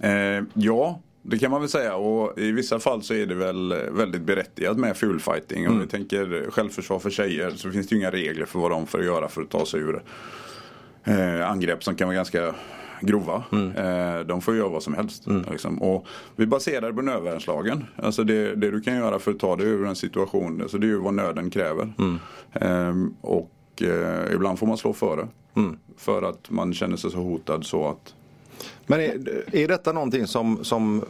[0.01, 3.73] Eh, ja, det kan man väl säga och i vissa fall så är det väl
[3.73, 5.69] eh, väldigt berättigat med fullfighting.
[5.69, 8.87] Om vi tänker självförsvar för tjejer så finns det ju inga regler för vad de
[8.87, 10.03] får göra för att ta sig ur
[11.05, 12.55] eh, angrepp som kan vara ganska
[13.01, 13.45] grova.
[13.53, 15.27] Eh, de får göra vad som helst.
[15.51, 15.83] Liksom.
[15.83, 16.07] Och
[16.37, 17.85] vi baserar det på nödvärnslagen.
[17.97, 20.87] Alltså det, det du kan göra för att ta dig ur en situation, alltså det
[20.87, 21.93] är ju vad nöden kräver.
[22.53, 25.29] Eh, och eh, ibland får man slå före.
[25.97, 28.15] För att man känner sig så hotad så att
[28.87, 31.05] men är, är detta någonting som, som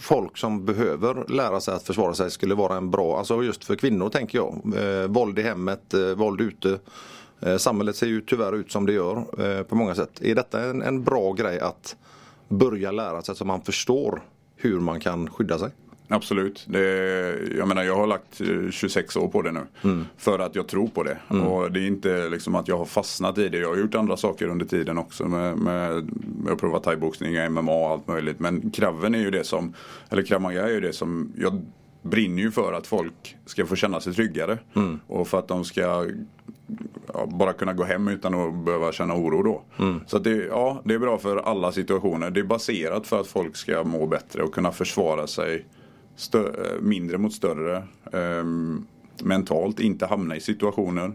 [0.00, 3.76] folk som behöver lära sig att försvara sig skulle vara en bra, alltså just för
[3.76, 4.60] kvinnor tänker jag.
[4.76, 6.78] Eh, våld i hemmet, eh, våld ute.
[7.40, 10.20] Eh, samhället ser ju tyvärr ut som det gör eh, på många sätt.
[10.22, 11.96] Är detta en, en bra grej att
[12.48, 14.22] börja lära sig så att man förstår
[14.56, 15.70] hur man kan skydda sig?
[16.08, 16.64] Absolut.
[16.68, 16.80] Det,
[17.56, 19.66] jag menar jag har lagt eh, 26 år på det nu.
[20.16, 21.18] För att jag tror på det.
[21.46, 23.58] Och det är inte liksom att jag har fastnat i det.
[23.58, 25.24] Jag har gjort andra saker under tiden också.
[25.28, 26.10] Med, med,
[26.44, 28.40] med att prova thaiboxning, MMA och allt möjligt.
[28.40, 29.74] Men kraven är ju det som,
[30.10, 31.62] eller krav maga är ju det som jag
[32.02, 34.58] brinner ju för att folk ska få känna sig tryggare.
[35.06, 36.06] Och för att de ska
[37.14, 39.62] ja, bara kunna gå hem utan att behöva känna oro då.
[40.06, 42.30] Så att det, ja, det är bra för alla situationer.
[42.30, 45.64] Det är baserat för att folk ska må bättre och kunna försvara sig
[46.80, 47.82] mindre mot större.
[48.12, 48.86] ehm,
[49.22, 51.12] mentalt, inte hamna i situationer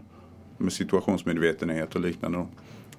[0.58, 2.38] med situationsmedvetenhet och liknande.
[2.38, 2.48] Då.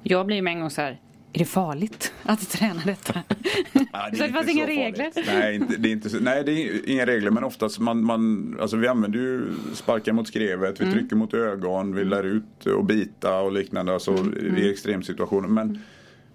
[0.04, 1.00] Jag blir med en gång så här,
[1.34, 3.14] är det farligt att träna detta?
[3.74, 5.12] Nej, så det fanns inga regler?
[5.28, 8.56] Nej, inte, det är inte så, nej, det är inga regler men oftast man, man
[8.62, 10.94] alltså vi använder ju sparkar mot skrevet, Mm.
[10.94, 14.58] vi trycker mot ögon, vi lär ut och bita och liknande alltså, Mm.
[14.58, 15.48] i extremsituationer.
[15.48, 15.80] Men,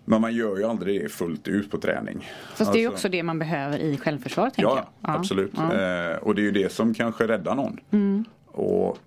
[0.09, 2.31] men man gör ju aldrig det fullt ut på träning.
[2.55, 5.17] Fast det är ju Alltså- också det man behöver i självförsvar tänker Ja, jag.
[5.17, 5.53] absolut.
[5.57, 5.73] Ja.
[5.73, 6.13] Mm.
[6.13, 7.81] Eh, och det är ju det som kanske räddar någon.
[8.47, 8.99] Och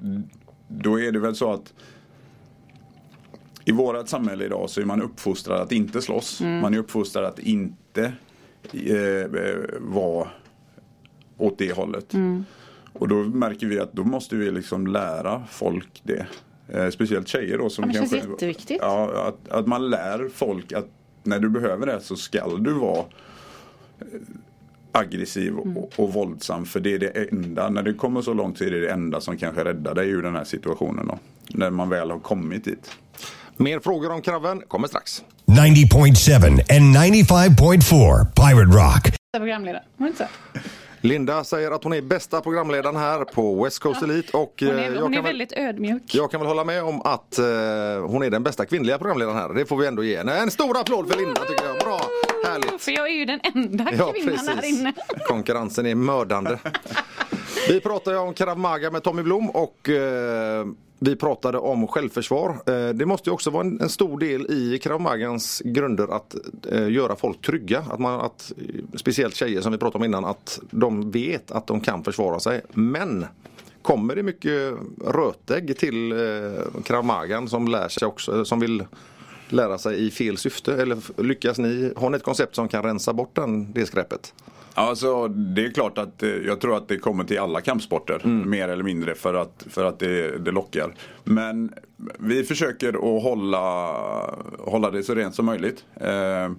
[0.67, 1.73] då är det väl så att
[3.65, 6.41] i vårt samhälle idag så är man uppfostrad att inte slåss.
[6.41, 6.59] Mm.
[6.59, 8.13] Man är uppfostrad att inte
[8.73, 10.27] eh, eh, vara
[11.37, 12.13] åt det hållet.
[12.13, 12.45] Mm.
[12.93, 16.25] Och då märker vi att då måste vi liksom lära folk det.
[16.73, 18.29] Eh, speciellt tjejer då som Ja, det känns kanske...
[18.31, 18.77] jätteviktigt.
[18.81, 20.87] Ja, att, att man lär folk att
[21.23, 24.05] när du behöver det så skall du vara eh,
[24.91, 25.83] aggressiv och, Mm.
[25.95, 26.65] och våldsam.
[26.65, 29.21] För det är det enda, när det kommer så långt så är det det enda
[29.21, 31.19] som kanske räddar dig ur den här situationen då.
[31.49, 32.91] När man väl har kommit dit.
[33.57, 35.23] Mer frågor om kraven kommer strax.
[35.45, 39.15] 90.7 and 95.4 Pirate Rock.
[39.37, 40.59] Programledare, var det inte så?
[41.01, 44.85] Linda säger att hon är bästa programledaren här på West Coast Elite och Hon eh,
[44.85, 46.15] är, jag, hon är väl, väldigt ödmjuk.
[46.15, 47.45] jag kan väl hålla med om att eh,
[48.07, 49.49] hon är den bästa kvinnliga programledaren här.
[49.53, 50.37] Det får vi ändå ge henne.
[50.37, 51.79] En stor applåd för Linda tycker jag.
[51.79, 52.01] Bra,
[52.45, 52.81] härligt.
[52.81, 54.79] För jag är ju den enda Ja, kvinnan här precis.
[54.79, 54.93] inne.
[55.27, 56.57] Konkurrensen är mördande.
[57.67, 60.65] Vi pratade om Krav Maga med Tommy Blom och eh,
[60.99, 62.49] vi pratade om självförsvar.
[62.49, 66.35] Eh, det måste ju också vara en, en stor del i Krav Magans grunder att
[66.71, 67.79] eh, göra folk trygga.
[67.79, 71.67] Att man, att, eh, speciellt tjejer som vi pratade om innan, att de vet att
[71.67, 72.61] de kan försvara sig.
[72.73, 73.25] Men
[73.81, 74.73] kommer det mycket
[75.05, 78.85] rötägg till eh, Krav Magan som lär sig också, som vill
[79.49, 80.81] lära sig i fel syfte?
[80.81, 84.33] Eller lyckas ni, har ni ett koncept som kan rensa bort den, det skräpet?
[84.73, 88.21] Alltså det är klart att eh, jag tror att det kommer till alla kampsporter.
[88.27, 90.93] Mer eller mindre för att, för att det, det lockar.
[91.23, 91.73] Men
[92.19, 93.91] vi försöker att hålla,
[94.59, 95.85] hålla det så rent som möjligt.
[95.95, 96.51] Eh,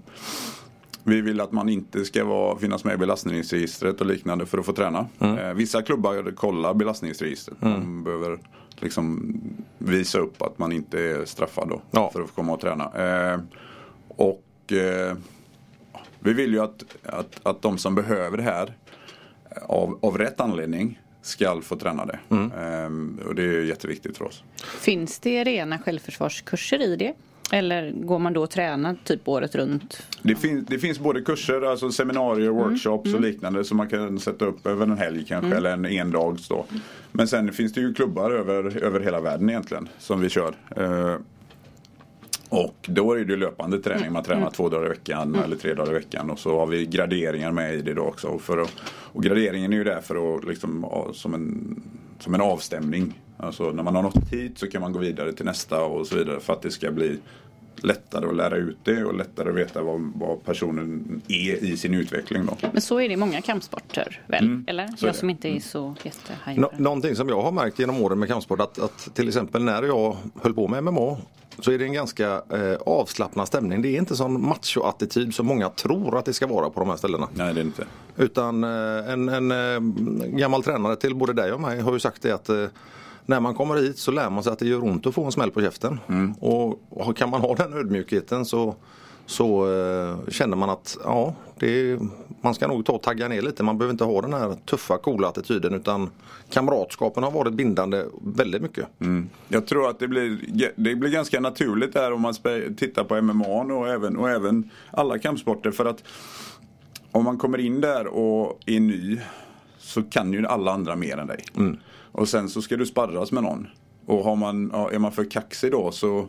[1.05, 4.66] vi vill att man inte ska vara, finnas med i belastningsregistret och liknande för att
[4.66, 5.07] få träna.
[5.20, 7.57] Eh, vissa klubbar kollar belastningsregistret.
[7.61, 8.38] De behöver
[8.77, 9.35] liksom
[9.79, 12.11] visa upp att man inte är straffad då, Ja.
[12.12, 12.85] för att få komma och träna.
[12.85, 13.40] Eh,
[14.09, 15.16] och eh,
[16.24, 18.74] vi vill ju att, att, att de som behöver det här
[19.50, 22.18] eh, av, av rätt anledning ska få träna det.
[22.30, 24.44] Ehm, och det är jätteviktigt för oss.
[24.80, 27.14] Finns det rena självförsvarskurser i det?
[27.52, 30.02] Eller går man då och tränar typ året runt?
[30.22, 34.44] Det, fin, det finns både kurser, alltså seminarier, workshops och liknande som man kan sätta
[34.44, 36.66] upp över en helg kanske eller en endags då.
[37.12, 40.54] Men sen finns det ju klubbar över, över hela världen egentligen som vi kör.
[40.76, 41.16] Eh,
[42.52, 45.90] och då är det löpande träning, man tränar två dagar i veckan eller tre dagar
[45.90, 48.28] i veckan och så har vi graderingar med i det då också.
[48.28, 51.82] Och, för att, och graderingen är ju där för att liksom, som, en,
[52.18, 53.20] som en avstämning.
[53.36, 56.16] Alltså när man har nått hit så kan man gå vidare till nästa och så
[56.16, 57.18] vidare för att det ska bli
[57.85, 61.95] lättare att lära ut det och lättare att veta vad, vad personen är i sin
[61.95, 62.57] utveckling då.
[62.73, 64.64] Men så är det i många kampsporter väl?
[64.66, 64.87] Eller?
[64.97, 68.03] så är Jag som inte är så jättehaj Nå- någonting som jag har märkt genom
[68.03, 71.16] åren med kampsport att, att till exempel när jag höll på med MMA
[71.59, 73.83] så är det en ganska eh, avslappnad stämning.
[73.83, 76.97] Det är inte sån macho-attityd som många tror att det ska vara på de här
[76.97, 77.29] ställena.
[77.35, 77.85] Nej det är inte.
[78.16, 79.81] Utan eh, en, en eh,
[80.38, 82.64] gammal tränare till både dig och mig har ju sagt det att eh,
[83.26, 85.32] när man kommer hit så lär man sig att det gör ont att få en
[85.32, 86.00] smäll på käften.
[86.40, 88.74] Och, och kan man ha den ödmjukheten så,
[89.26, 91.98] så eh, känner man att ja, är,
[92.40, 93.62] man ska nog ta och tagga ner lite.
[93.62, 96.11] Man behöver inte ha den här tuffa, coola attityden utan
[96.50, 98.87] kamratskapen har varit bindande väldigt mycket.
[99.48, 100.38] Jag tror att det blir,
[100.76, 102.35] det blir ganska naturligt där om man
[102.76, 105.70] tittar på MMA och även, och även alla kampsporter.
[105.70, 106.04] För att
[107.11, 109.20] om man kommer in där och är ny
[109.78, 111.44] så kan ju alla andra mer än dig.
[112.12, 113.66] Och sen så ska du sparras med någon.
[114.07, 116.29] Och har man, ja, är man för kaxig då så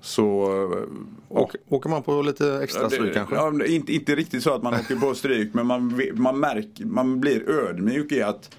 [0.00, 0.26] så
[1.28, 3.34] Och, åker man på lite extra Ja, det- stryk kanske?
[3.34, 7.20] Ja, inte, inte riktigt så att man åker på stryk men man, man, märker, man
[7.20, 8.56] blir ödmjuk i att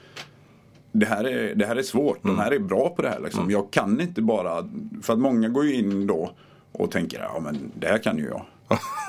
[0.91, 3.19] det här är, det här är svårt, de här är bra på det här.
[3.19, 3.51] Liksom.
[3.51, 4.69] Jag kan inte bara,
[5.01, 6.31] för att många går ju in då
[6.71, 8.45] och tänker ja men det här kan ju jag.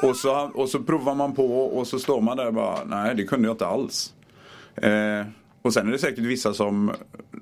[0.10, 3.14] och, så, och så provar man på och så står man där och bara nej
[3.14, 4.14] det kunde jag inte alls.
[4.76, 5.26] Eh,
[5.64, 6.92] och sen är det säkert vissa som,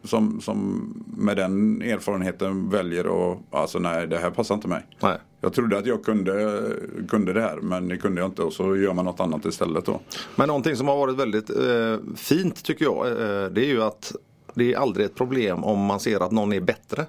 [0.04, 4.86] som, som med den erfarenheten väljer att, alltså nej det här passar inte mig.
[5.00, 5.18] Nej.
[5.40, 6.62] Jag trodde att jag kunde,
[7.08, 9.84] kunde det här men det kunde jag inte och så gör man något annat istället
[9.84, 10.00] då.
[10.36, 14.12] Men någonting som har varit väldigt eh, fint tycker jag eh, det är ju att
[14.54, 17.06] det är aldrig ett problem om man ser att någon är bättre.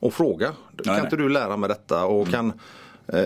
[0.00, 0.46] Och fråga,
[0.84, 1.04] kan nej.
[1.04, 2.04] inte du lära mig detta?
[2.04, 2.54] Och kan, eh,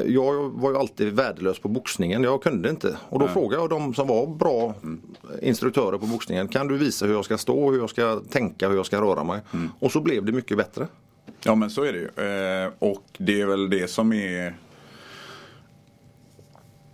[0.06, 2.96] jag var ju alltid värdelös på boxningen, jag kunde inte.
[3.08, 4.74] Och då frågade jag de som var bra
[5.42, 8.76] instruktörer på boxningen, kan du visa hur jag ska stå, hur jag ska tänka, hur
[8.76, 9.40] jag ska röra mig?
[9.80, 10.86] Och så blev det mycket bättre.
[11.42, 12.64] Ja men så är det ju.
[12.64, 14.54] Eh, och det är väl det som är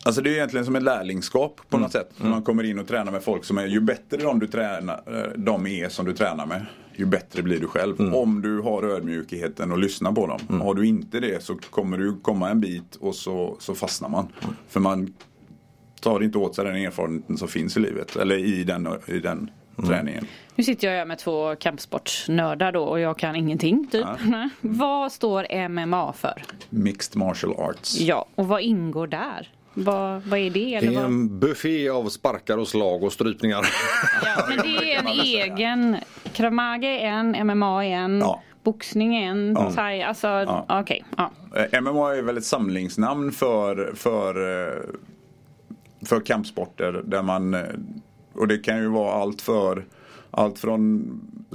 [0.06, 2.10] Alltså det är egentligen som ett lärlingskap på något sätt.
[2.16, 5.02] När man kommer in och tränar med folk som är, ju bättre de, du tränar,
[5.06, 8.14] eh, de är som du tränar med, ju bättre blir du själv.
[8.14, 10.60] Om du har ödmjukheten och lyssnar på dem.
[10.60, 14.28] Har du inte det så kommer du komma en bit och så, så fastnar man.
[14.68, 15.14] För man
[16.00, 18.16] tar inte åt sig den erfarenheten som finns i livet.
[18.16, 19.50] Eller i den, i den
[19.86, 20.26] träningen.
[20.54, 24.06] Nu sitter jag här med två kampsportsnördar då och jag kan ingenting typ.
[24.60, 26.42] vad står MMA för?
[26.70, 28.00] Mixed martial arts.
[28.00, 29.48] Ja, och vad ingår där?
[29.74, 30.60] Vad, vad är det?
[30.64, 31.04] Det Eller är vad?
[31.04, 33.66] en buffé av sparkar och slag och strypningar.
[34.24, 35.96] Ja, men det är en egen.
[36.32, 38.42] Krav Maga är en, MMA är en, Ja.
[38.62, 41.04] boxning är en, thai, alltså okej.
[41.16, 41.30] ja.
[41.56, 44.34] Eh, MMA är väl ett samlingsnamn för, för,
[44.68, 44.82] eh,
[46.06, 47.60] för kampsporter där man eh,
[48.34, 49.84] och det kan ju vara allt för
[50.30, 51.04] allt från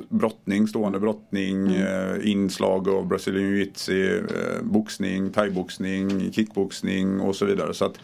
[0.10, 7.74] brottning, stående brottning, eh, inslag av Brazilian jiu-jitsu, eh, boxning, thaiboxning, kickboxning och så vidare.
[7.74, 7.96] Så att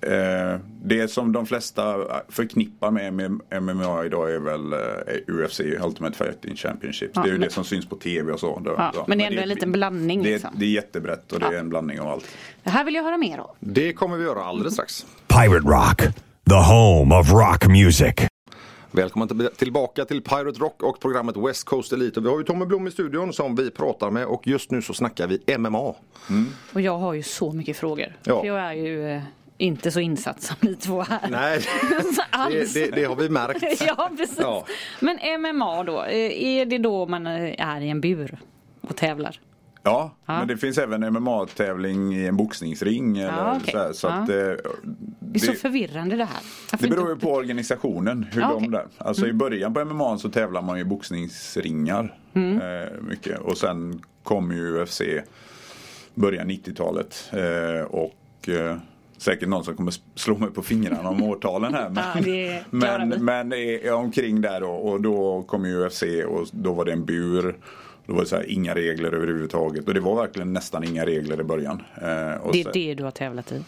[0.00, 1.94] eh, det som de flesta
[2.28, 3.30] förknippar med med
[3.62, 4.78] MMA idag är väl eh,
[5.44, 7.10] UFC, Ultimate Fighting Championship.
[7.14, 8.62] Ja, det är ju men- det som syns på tv och så.
[8.64, 10.50] Ja, men det är ändå en liten blandning, Det, liksom.
[10.56, 11.58] det är jättebrett och det är Ja.
[11.58, 12.24] en blandning av allt.
[12.62, 13.46] Det här vill jag höra mer om.
[13.60, 15.06] Det kommer vi göra alldeles strax.
[15.28, 15.98] Pirate Rock,
[16.50, 18.14] the home of rock music.
[18.96, 22.20] Välkommen till- tillbaka till Pirate Rock och programmet West Coast Elite.
[22.20, 24.82] Och vi har ju Tommy Blom i studion som vi pratar med och just nu
[24.82, 25.94] så snackar vi MMA.
[26.72, 28.16] Och jag har ju så mycket frågor.
[28.24, 28.40] Ja.
[28.40, 29.22] För jag är ju eh,
[29.58, 31.28] inte så insatt som ni två här.
[31.30, 31.58] Nej,
[31.90, 32.74] det, Alls.
[32.74, 33.82] det, det har vi märkt.
[33.86, 34.38] ja, precis.
[34.40, 34.64] Ja.
[35.00, 38.38] Men MMA då, eh, är det då man eh, är i en bur
[38.80, 39.40] och tävlar?
[39.86, 40.38] Ja, Ja.
[40.38, 43.18] men det finns även MMA-tävling i en boxningsring.
[43.18, 43.72] Eller Ja, okej.
[43.72, 44.12] så här, så Ja.
[44.12, 44.34] att, eh,
[45.20, 46.40] Det är så det, förvirrande det här.
[46.72, 48.26] Varför det beror ju på organisationen.
[48.32, 48.68] Hur de okej.
[48.68, 48.86] där.
[48.98, 52.14] Alltså i början på MMA så tävlar man i boxningsringar.
[52.34, 53.38] Eh, mycket.
[53.38, 55.00] Och sen kom ju UFC
[56.14, 57.30] början 90-talet.
[57.32, 58.76] Eh, och eh,
[59.18, 61.88] säkert någon som kommer slå mig på fingrarna om årtalen här.
[61.90, 64.70] Men, Ja, det men, men eh, omkring där då.
[64.70, 67.56] Och då kom ju UFC och då var det en bur.
[68.06, 69.88] Då var det så här, inga regler överhuvudtaget.
[69.88, 71.82] Och det var verkligen nästan inga regler i början.
[72.02, 73.64] Eh, och Det är det du har tävlat i?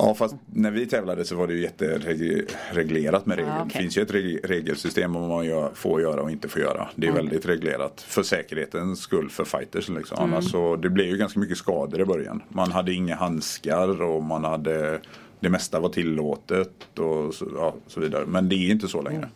[0.00, 3.52] Ja fast när vi tävlade så var det ju jättereglerat med regler.
[3.52, 3.70] Ja, okej.
[3.74, 6.88] Det finns ju ett reg- regelsystem om vad man får göra och inte får göra.
[6.94, 9.88] Det är väldigt reglerat för säkerhetens skull för fighters.
[9.88, 10.18] Liksom.
[10.18, 10.32] Mm.
[10.32, 12.42] Annars så, det blev ju ganska mycket skador i början.
[12.48, 15.00] Man hade inga handskar och man hade
[15.40, 18.26] det mesta var tillåtet och så, ja, så vidare.
[18.26, 19.28] Men det är inte så längre.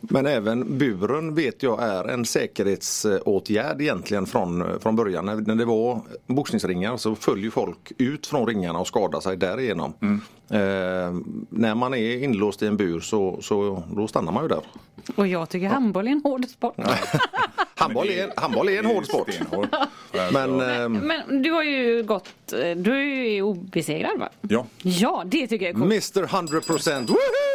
[0.00, 5.26] Men även buren vet jag är en säkerhetsåtgärd egentligen från, från början.
[5.26, 9.94] När, när det var boxningsringar så följer folk ut från ringarna och skadar sig därigenom.
[10.50, 10.58] Eh,
[11.50, 14.60] när man är inlåst i en bur så, så då stannar man ju där.
[15.16, 16.74] Och jag tycker handboll är en hård sport.
[17.76, 19.28] Handboll är, handboll är en hård sport.
[20.32, 24.28] Men eh, Men du har ju gått, eh, du är ju obesegrad va?
[24.40, 24.66] Ja.
[24.82, 25.92] Ja, det tycker jag är coolt.
[25.92, 27.53] Mr 100% woohoo!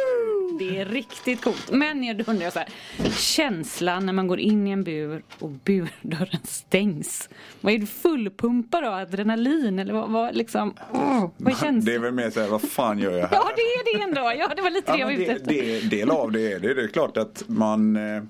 [0.60, 1.70] Det är riktigt coolt.
[1.72, 2.68] Men jag undrar så här,
[3.10, 7.28] känslan när man går in i en bur och burdörren stängs.
[7.60, 8.94] Vad är du fullpumpad av?
[8.94, 10.74] Adrenalin eller vad, vad liksom?
[10.92, 11.84] åh, vad känslan?
[11.84, 13.36] Det är väl mer såhär, vad fan gör jag här?
[13.36, 14.32] Ja, det är det ändå.
[14.38, 15.90] Ja, det var lite det jag Ja, var ute efter.
[15.90, 16.74] del av det är det.
[16.74, 18.22] Det är klart att man eh,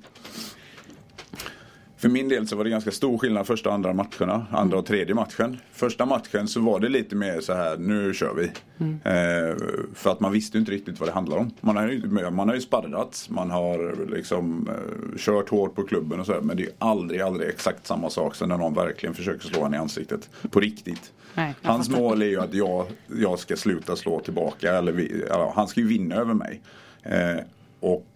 [2.00, 4.46] För min del så var det ganska stor skillnad första och andra matcherna.
[4.50, 5.58] Andra och tredje matchen.
[5.72, 8.44] Första matchen så var det lite mer så här, nu kör vi.
[9.04, 9.56] Eh,
[9.94, 11.50] för att man visste inte riktigt vad det handlar om.
[11.60, 16.20] Man har ju, man har ju sparrats, man har liksom eh, kört hårt på klubben
[16.20, 19.14] och så här, Men det är aldrig, aldrig exakt samma sak som när någon verkligen
[19.14, 20.30] försöker slå en i ansiktet.
[20.50, 21.12] På riktigt.
[21.34, 22.00] Nej, Hans fattar.
[22.00, 22.86] mål är ju att jag,
[23.20, 24.72] jag ska sluta slå tillbaka.
[24.72, 26.60] Eller vi, ja, han ska ju vinna över mig.
[27.02, 27.44] Eh,
[27.80, 28.06] och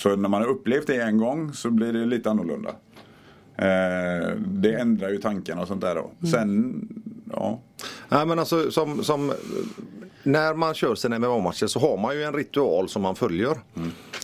[0.00, 2.68] så när man har upplevt det en gång så blir det lite annorlunda.
[3.56, 6.10] Eh, det ändrar ju tankarna och sånt där då.
[6.30, 6.88] Sen,
[7.32, 7.60] ja.
[8.08, 9.32] Nej men alltså som, som
[10.22, 13.58] när man kör sina MMA-matcher så har man ju en ritual som man följer.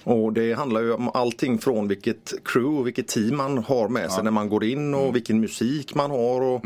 [0.05, 4.11] Och det handlar ju om allting från vilket crew och vilket team man har med
[4.11, 6.41] sig när man går in och vilken musik man har.
[6.41, 6.62] Och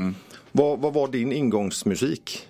[0.52, 2.48] vad, vad var din ingångsmusik?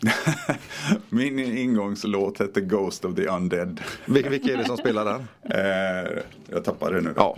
[1.08, 3.80] Min ingångslåt hette Ghost of the Undead.
[4.06, 5.20] Vil- Vilka är det som spelar den?
[5.42, 7.12] Eh, jag tappade det nu.
[7.16, 7.36] Ja.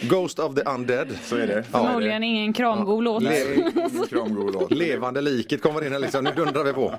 [0.02, 1.08] Ghost of the Undead.
[1.24, 1.62] Så är det.
[1.62, 3.22] Förmodligen ingen kramgod låt.
[3.22, 3.72] Nej,
[4.10, 4.70] kramgod låt.
[4.70, 6.94] Levande liket kommer in här liksom, nu dundrar vi på.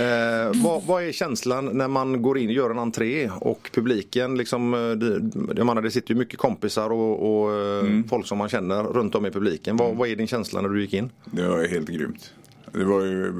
[0.00, 4.38] Eh, vad, vad är känslan när man går in och gör en entré och publiken
[4.38, 5.20] liksom, eh, det,
[5.56, 9.14] jag menar, det sitter ju mycket kompisar och, och eh, folk som man känner runt
[9.14, 9.76] om i publiken.
[9.76, 11.10] Vad, vad är din känsla när du gick in?
[11.24, 12.32] Det var helt grymt.
[12.72, 13.32] Det var ju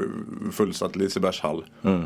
[0.53, 1.65] fullsatt Lisebergshall.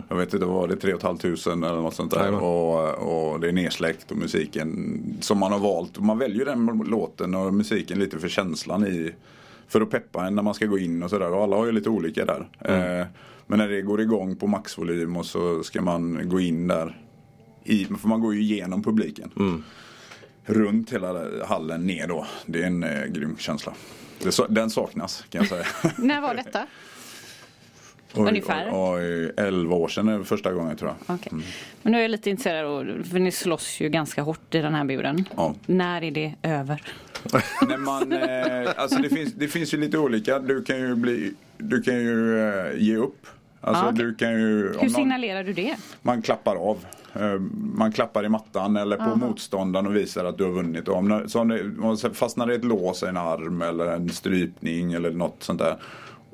[0.08, 2.32] Jag vet inte, vad var det 3 500 eller något sånt där.
[2.42, 5.98] Och, och det är nedsläckt och musiken som man har valt.
[5.98, 9.12] Man väljer den låten och musiken lite för känslan i.
[9.68, 11.32] För att peppa en när man ska gå in och sådär.
[11.32, 12.48] Och alla har ju lite olika där.
[12.60, 13.06] Eh,
[13.46, 17.00] men när det går igång på maxvolym och så ska man gå in där.
[17.64, 19.30] I, för man går ju igenom publiken.
[20.44, 22.26] Runt hela hallen ner då.
[22.46, 23.72] Det är en eh, grym känsla.
[24.48, 25.66] Den saknas kan jag säga.
[25.98, 26.66] När var detta?
[28.14, 28.68] Oj, Ungefär?
[28.72, 31.16] Oj, oj, 11 år sedan är första gången tror jag.
[31.16, 31.32] Okej.
[31.82, 34.74] Men nu är jag lite intresserad, av- för ni slåss ju ganska hårt i den
[34.74, 35.24] här buren.
[35.36, 35.54] Ja.
[35.66, 36.82] När är det över?
[37.68, 40.38] När man, eh, alltså det, finns, det finns ju lite olika.
[40.38, 43.26] Du kan ju, bli, du kan ju eh, ge upp.
[43.60, 44.04] Alltså Ja, okej.
[44.04, 44.74] du kan ju...
[44.80, 45.76] Hur signalerar du det?
[46.02, 46.78] Man klappar av.
[47.14, 47.40] Eh,
[47.74, 50.88] Man klappar i mattan eller på motståndaren och visar att du har vunnit.
[50.88, 51.48] Om så om
[52.02, 55.76] det fastnar det ett lås i en arm eller en strypning eller något sånt där.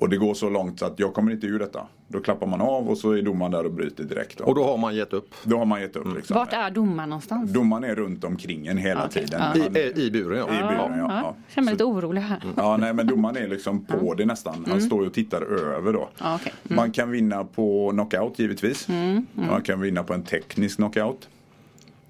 [0.03, 1.87] Och det går så långt så att jag kommer inte ur detta.
[2.09, 4.39] Då klappar man av och så är domaren där och bryter direkt.
[4.39, 5.35] Då, Och då har man gett upp.
[5.45, 6.17] då har man gett upp.
[6.17, 6.35] Liksom.
[6.37, 7.53] Vart är domaren någonstans?
[7.53, 9.41] Domaren är runt omkring en hela Okej, tiden.
[9.41, 9.47] ja.
[9.63, 10.45] Han- I, eh, i buren ja.
[10.45, 10.97] I buren, ja.
[10.99, 11.35] Ja, ja.
[11.49, 12.43] känner mig Så- lite orolig här.
[12.57, 14.67] Ja, nej men domaren är liksom på det nästan.
[14.71, 16.09] Han står ju och tittar över då.
[16.19, 16.53] Ja, okej.
[16.63, 18.89] Man kan vinna på knockout givetvis.
[19.35, 21.29] Man kan vinna på en teknisk knockout.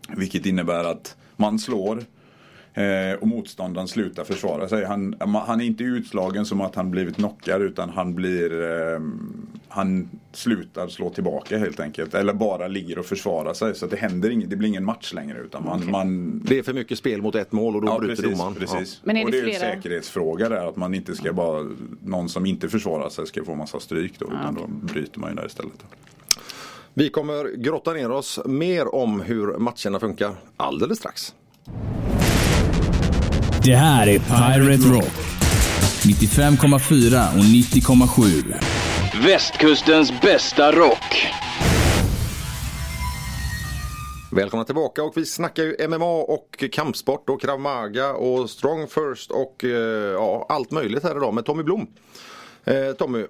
[0.08, 2.04] Vilket innebär att man slår
[2.74, 4.84] eh, och motståndaren slutar försvara sig.
[4.84, 5.14] Han,
[5.46, 9.00] han är inte utslagen som att han blivit knockad utan han blir eh,
[9.68, 12.14] Han slutar slå tillbaka helt enkelt.
[12.14, 13.74] Eller bara ligger och försvarar sig.
[13.74, 14.50] Så att det händer inget.
[14.50, 17.52] Det blir ingen match längre utan man, man Det är för mycket spel mot ett
[17.52, 18.54] mål och då Ja, bryter precis, domaren.
[18.54, 19.00] precis.
[19.04, 21.68] Men är och det det är flera- en säkerhetsfråga där att man inte ska bara
[22.02, 25.36] Någon som inte försvarar sig ska få massa stryk då utan då bryter man ju
[25.36, 25.84] där istället.
[26.94, 31.34] Vi kommer grotta ner oss mer om hur matcherna funkar alldeles strax.
[33.64, 35.12] Det här är Pirate Rock.
[36.04, 39.24] 95,4 och 90,7.
[39.24, 41.26] Västkustens bästa rock.
[44.32, 49.30] Välkomna tillbaka och vi snackar ju MMA och kampsport och krav maga och strong first
[49.30, 49.70] och eh,
[50.12, 51.86] ja, allt möjligt här idag med Tommy Blom.
[52.64, 53.26] Eh, Tommy,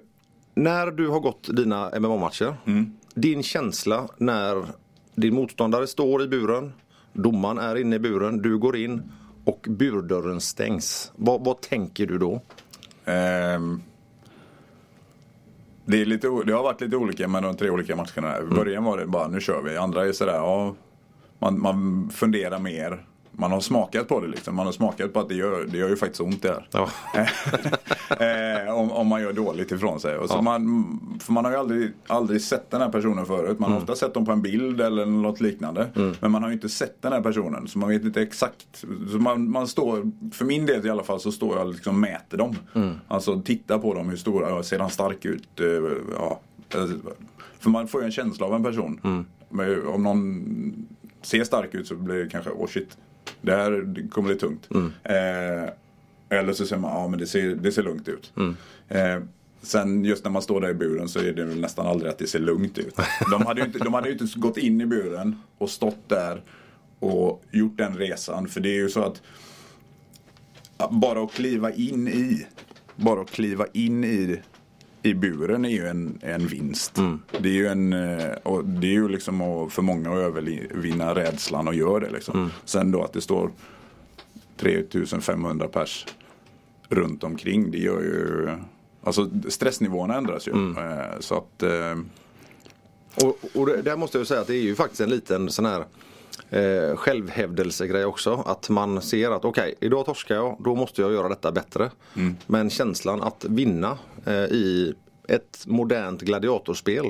[0.55, 2.55] när du har gått dina MMA-matcher,
[3.13, 4.65] din känsla när
[5.15, 6.73] din motståndare står i buren,
[7.13, 9.11] domaren är inne i buren, du går in
[9.45, 11.11] och burdörren stängs.
[11.15, 12.41] Vad, vad tänker du då?
[13.05, 13.81] Ehm,
[15.85, 18.39] det, är lite, det har varit lite olika med de tre olika matcherna.
[18.39, 19.77] I början var det bara nu kör vi.
[19.77, 20.75] Andra är sådär ja,
[21.39, 23.05] man, man funderar mer.
[23.35, 24.55] Man har smakat på det liksom.
[24.55, 26.67] Man har smakat på att det gör, det gör ju faktiskt ont det här.
[26.71, 26.89] Ja.
[28.67, 30.17] eh, om, om man gör dåligt ifrån sig.
[30.17, 33.59] Och så man, för man har ju aldrig, aldrig sett den här personen förut.
[33.59, 35.87] Man har ofta sett dem på en bild eller något liknande.
[36.19, 37.67] Men man har ju inte sett den här personen.
[37.67, 38.85] Så man vet inte exakt.
[39.11, 41.99] Så man, man står, för min del i alla fall så står jag och liksom
[42.01, 42.55] mäter dem.
[43.07, 45.59] Alltså tittar på dem, hur stora, ja, ser han stark ut?
[45.59, 45.65] Eh,
[46.19, 46.39] Ja.
[47.59, 49.25] För man får ju en känsla av en person.
[49.49, 50.87] Men om någon
[51.21, 52.97] ser stark ut så blir det kanske, oh shit.
[53.43, 54.69] Det här kommer bli tungt.
[55.03, 55.69] Eh,
[56.29, 58.31] eller så säger man, ja men det ser, det ser lugnt ut.
[58.89, 59.19] Eh,
[59.61, 62.17] sen just när man står där i buren så är det väl nästan aldrig att
[62.17, 62.95] det ser lugnt ut.
[63.31, 66.41] De hade ju inte, de hade inte gått in i buren och stått där
[66.99, 68.47] och gjort den resan.
[68.47, 69.21] För det är ju så att
[70.91, 72.47] bara att kliva in i
[72.95, 74.41] bara att kliva in i
[75.03, 76.95] i buren är ju en, en vinst.
[77.39, 81.15] Det är ju en, eh, och det är ju liksom att, för många att övervinna
[81.15, 82.51] rädslan och gör det liksom.
[82.65, 83.51] Sen då att det står
[84.57, 86.05] 3500 pers
[86.89, 87.71] runt omkring.
[87.71, 88.49] Det gör ju,
[89.03, 90.51] alltså stressnivåerna ändras ju.
[90.51, 91.97] Eh, Så att eh,
[93.23, 95.65] Och, och det, där måste jag säga att det är ju faktiskt en liten sån
[95.65, 95.85] här
[96.49, 98.43] eh, självhävdelsegrej också.
[98.45, 101.91] Att man ser att okej, idag torskar jag, då måste jag göra detta bättre.
[102.47, 104.93] Men känslan att vinna eh, i
[105.27, 107.05] ett modernt gladiatorspel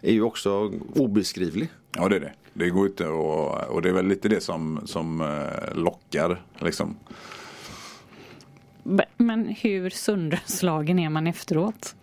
[0.00, 1.68] är ju också obeskrivlig.
[1.96, 2.32] Ja det är det.
[2.54, 6.96] Det går inte och, och det är väl lite det som, som eh, lockar liksom.
[9.16, 11.94] Men hur sönderslagen är man efteråt?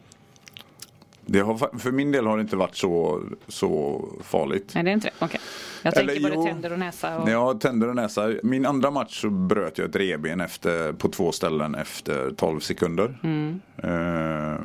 [1.25, 4.71] Det har, för min del har det inte varit så, så farligt.
[4.75, 5.25] Nej, det är inte det?
[5.25, 5.39] Okej.
[5.83, 6.45] Jag tänker Eller både jo.
[6.45, 7.17] tänder och näsa.
[7.17, 7.29] Och...
[7.29, 8.33] Ja, tänder och näsa.
[8.43, 13.19] Min andra match så bröt jag ett reben efter, på två ställen efter 12 sekunder.
[13.23, 13.61] Mm.
[13.77, 14.59] Eh,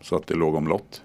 [0.00, 1.02] så att det låg om lott.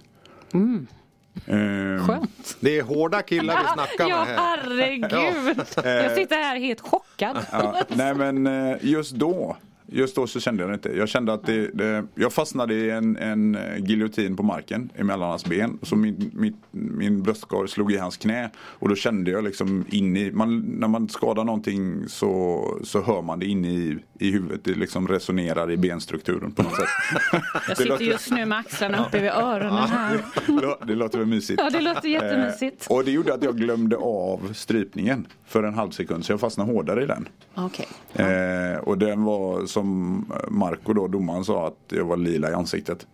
[1.45, 2.57] Eh, Skönt.
[2.59, 4.57] Det är hårda killar vi snackar Ja, med här.
[4.57, 5.57] herregud.
[5.83, 7.37] Jag sitter här helt chockad.
[7.51, 9.57] Ja, nej men eh, just då
[9.93, 10.89] Just då så kände jag det inte.
[10.97, 15.29] Jag kände att det, det, jag fastnade i en, en eh, giljotin på marken emellan
[15.29, 15.79] hans ben.
[15.81, 18.49] Så min, min, min bröstkorg slog i hans knä.
[18.57, 23.21] Och då kände jag liksom in i, man, när man skadar någonting så, så hör
[23.21, 24.63] man det inne i, i huvudet.
[24.63, 26.87] Det liksom resonerar i benstrukturen på något sätt.
[27.67, 30.19] Jag sitter just nu med axlarna uppe vid öronen här.
[30.47, 31.59] det, lå- det låter väl mysigt.
[31.63, 32.87] Ja, det låter jättemysigt.
[32.89, 36.25] Eh, och det gjorde att jag glömde av strypningen för en halv sekund.
[36.25, 37.27] Så jag fastnade hårdare i den.
[37.55, 37.87] Okej.
[38.13, 43.07] Eh, och den var som Marco då, domaren sa att jag var lila i ansiktet.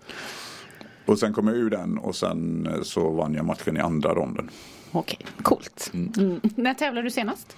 [1.05, 4.13] Och sen kom jag ur den och sen eh, så vann jag matchen i andra
[4.13, 4.49] ronden.
[4.91, 5.91] Okej, coolt.
[5.93, 6.41] Mm.
[6.55, 7.57] När tävlade du senast?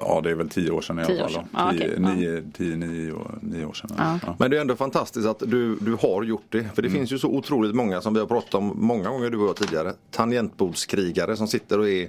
[0.00, 1.74] Ja det är väl tio år sedan i Tio alla år fall.
[1.74, 1.94] okej.
[2.02, 2.14] Ja.
[2.14, 3.90] nio, tio, nio, år- nio år sedan.
[3.98, 4.18] Ja.
[4.26, 4.36] Ja.
[4.38, 6.64] Men det är ändå fantastiskt att du, du har gjort det.
[6.74, 9.38] För det finns ju så otroligt många som vi har pratat om många gånger du
[9.38, 9.92] och jag tidigare.
[10.10, 12.08] Tangentbordskrigare som sitter och är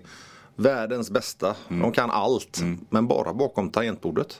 [0.55, 1.55] världens bästa.
[1.69, 2.61] De kan allt.
[2.89, 4.39] Men bara bakom tangentbordet.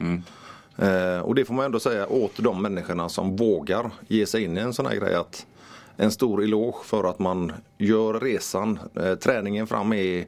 [0.77, 4.57] Eh, och det får man ändå säga åt de människorna som vågar ge sig in
[4.57, 5.15] i en sån här grej.
[5.15, 5.45] att
[5.97, 8.79] en stor eloge för att man gör resan.
[8.95, 10.25] Eh, träningen fram är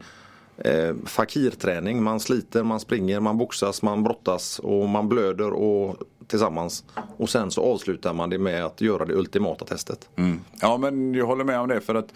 [0.58, 2.04] eh, fakirträning.
[2.04, 5.98] Man sliter, man springer, man boxas, man brottas och man blöder och
[6.28, 6.86] tillsammans.
[7.18, 10.10] Och sen så avslutar man det med att göra det ultimata testet.
[10.16, 10.40] Mm.
[10.62, 12.14] Ja men jag håller med om det för att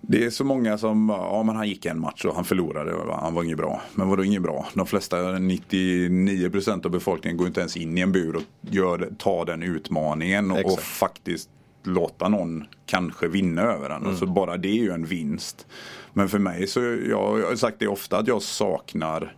[0.00, 3.34] det är så många som, ja men han gick en match och han förlorade, han
[3.34, 3.82] var inget bra.
[3.94, 4.66] Men vadå inget bra?
[4.74, 9.44] De flesta, 99% av befolkningen går inte ens in i en bur och gör, tar
[9.44, 11.50] den utmaningen och, och faktiskt
[11.82, 14.16] låta någon kanske vinna över den.
[14.16, 15.66] Så bara det är ju en vinst.
[16.12, 19.34] Men för mig så, jag, jag har sagt det ofta att jag saknar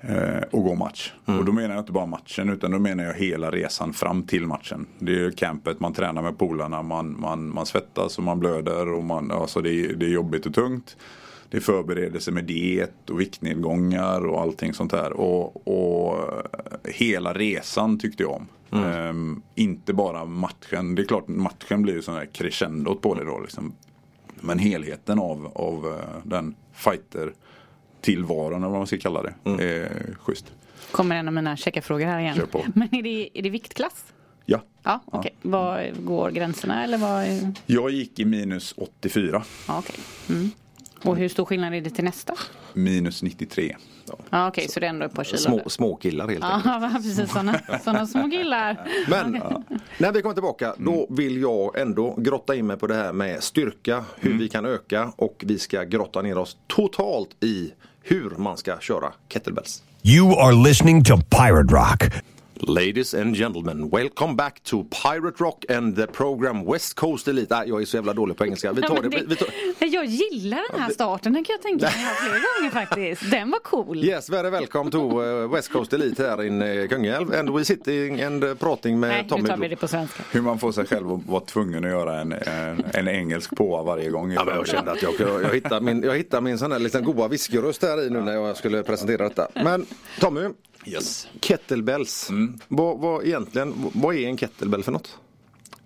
[0.00, 1.12] eh, att gå match.
[1.38, 4.46] Och då menar jag inte bara matchen utan då menar jag hela resan fram till
[4.46, 4.86] matchen.
[4.98, 9.04] Det är campet, man tränar med polarna, man, man, man svettas och man blöder och
[9.04, 10.96] man, alltså det, det är jobbigt och tungt.
[11.50, 15.12] Det är förberedelse med diet och viktnedgångar och allting sånt där.
[15.12, 18.48] Och, och eh, hela resan tyckte jag om.
[18.84, 20.94] Ehm, inte bara matchen.
[20.94, 23.40] Det är klart matchen blir ju sån här crescendot på det då.
[23.40, 23.72] Liksom.
[24.40, 27.32] Men helheten av, av eh, den fighter
[28.00, 29.34] tillvaron eller vad man ska kalla det.
[29.64, 30.52] Är schysst.
[30.90, 32.36] Kommer en av mina checkarfrågor här igen.
[32.36, 32.64] Kör på.
[32.74, 34.04] Men är det, är det viktklass?
[34.46, 34.60] Ja.
[34.82, 35.34] Ja, okej.
[35.42, 37.22] Var går gränserna eller vad?
[37.24, 39.42] är- Jag gick i minus 84.
[39.68, 39.94] Ja, okej.
[40.28, 40.50] Mm.
[41.04, 42.34] Och hur stor skillnad är det till nästa?
[42.72, 43.76] Minus 93.
[44.30, 45.38] Ja, okej, så det är ändå ett par kilo.
[45.38, 46.64] Små, små killar helt enkelt.
[46.64, 47.30] Ja, precis.
[47.32, 48.88] Sådana, sådana små killar.
[49.08, 49.42] Men
[49.98, 53.42] när vi kommer tillbaka då vill jag ändå grotta in mig på det här med
[53.42, 57.72] styrka, hur vi kan öka och vi ska grotta ner oss totalt i
[58.02, 59.82] hur man ska köra kettlebells.
[60.02, 62.04] You are listening to Pirate Rock.
[62.66, 67.54] Ladies and gentlemen, welcome back to Pirate Rock and the program West Coast Elite.
[67.58, 68.72] Nej, jag är så jävla dålig på engelska.
[68.72, 69.08] Vi tar det.
[69.08, 69.48] Vi, vi tar...
[69.78, 73.30] Jag gillar den här starten, den kan jag tänka mig här flera gånger faktiskt.
[73.30, 74.04] Den var cool.
[74.04, 77.34] Yes, very welcome to uh, West Coast Elite här in uh, Kungälv.
[77.34, 80.22] And we sitting and uh, prating med Nej, nu Tommy tar vi det på svenska.
[80.30, 83.82] Hur man får sig själv att vara tvungen att göra en, en, en engelsk på
[83.82, 84.32] varje gång.
[84.32, 87.04] Ja, men jag kände att jag, jag, hittade min, jag hittade min sån här liten
[87.04, 89.48] goa whiskyröst här i nu när jag skulle presentera detta.
[89.54, 89.86] Men
[90.20, 90.48] Tommy,
[90.84, 91.28] Yes.
[91.40, 92.30] kettlebells.
[92.68, 95.18] Vad, vad egentligen, vad är en kettlebell för något?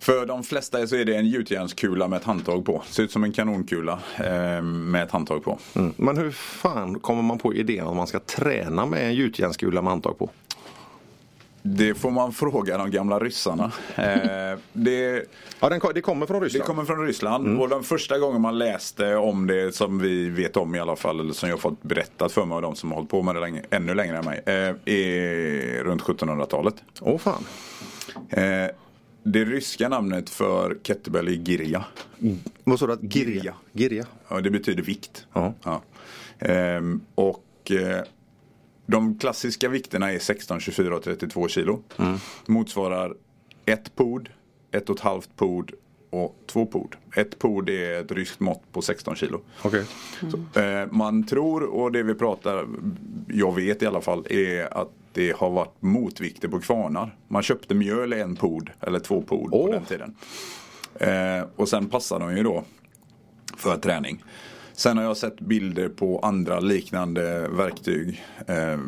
[0.04, 2.82] För de flesta så är det en gjutjärnskula med ett handtag på.
[2.88, 5.58] Ser ut som en kanonkula eh, med ett handtag på.
[5.74, 5.94] Mm.
[5.96, 9.90] Men hur fan kommer man på idén att man ska träna med en gjutjärnskula med
[9.90, 10.30] handtag på?
[11.66, 13.72] Det får man fråga de gamla ryssarna.
[13.96, 15.24] Eh, det,
[15.60, 16.64] Ja, den, det kommer från det Ryssland.
[16.66, 20.74] kommer från Ryssland och den första gången man läste om det som vi vet om
[20.74, 23.10] i alla fall, eller som jag fått berättat för mig av de som har hållit
[23.10, 24.54] på med det länge, ännu längre än mig, eh,
[24.94, 26.74] är runt 1700-talet.
[27.00, 27.44] Åh fan.
[28.30, 28.70] Eh,
[29.22, 31.84] det ryska namnet för kettlebell är girja.
[32.64, 33.08] Vad sa du?
[33.08, 33.54] Girja?
[33.72, 34.06] Girja.
[34.28, 35.26] Ja, det betyder vikt.
[35.32, 35.54] Ja.
[36.38, 37.72] Ehm, och
[38.86, 41.82] de klassiska vikterna är 16, 24 och 32 kilo.
[42.46, 43.14] Motsvarar
[43.64, 44.28] ett pod,
[44.70, 45.70] ett och ett halvt pod
[46.10, 46.96] och två pod.
[47.16, 49.40] Ett pod är ett ryskt mått på 16 kilo.
[49.62, 49.84] Okej.
[50.30, 52.66] Så, eh, man tror, och det vi pratar,
[53.28, 57.16] jag vet i alla fall, är att det har varit motvikter på kvarnar.
[57.28, 59.70] Man köpte mjöl i en pod eller två pod på Åh.
[59.70, 60.16] den tiden.
[60.94, 62.64] Eh, och sen passar de ju då
[63.56, 64.24] för träning.
[64.76, 68.24] Sen har jag sett bilder på andra liknande verktyg.
[68.46, 68.78] Eh,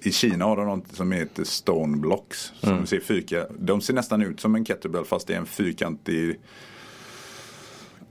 [0.00, 2.52] I Kina har de något som heter Stone Blocks.
[2.60, 6.40] Som ser fyrka, de ser nästan ut som en kettlebell fast det är en fyrkantig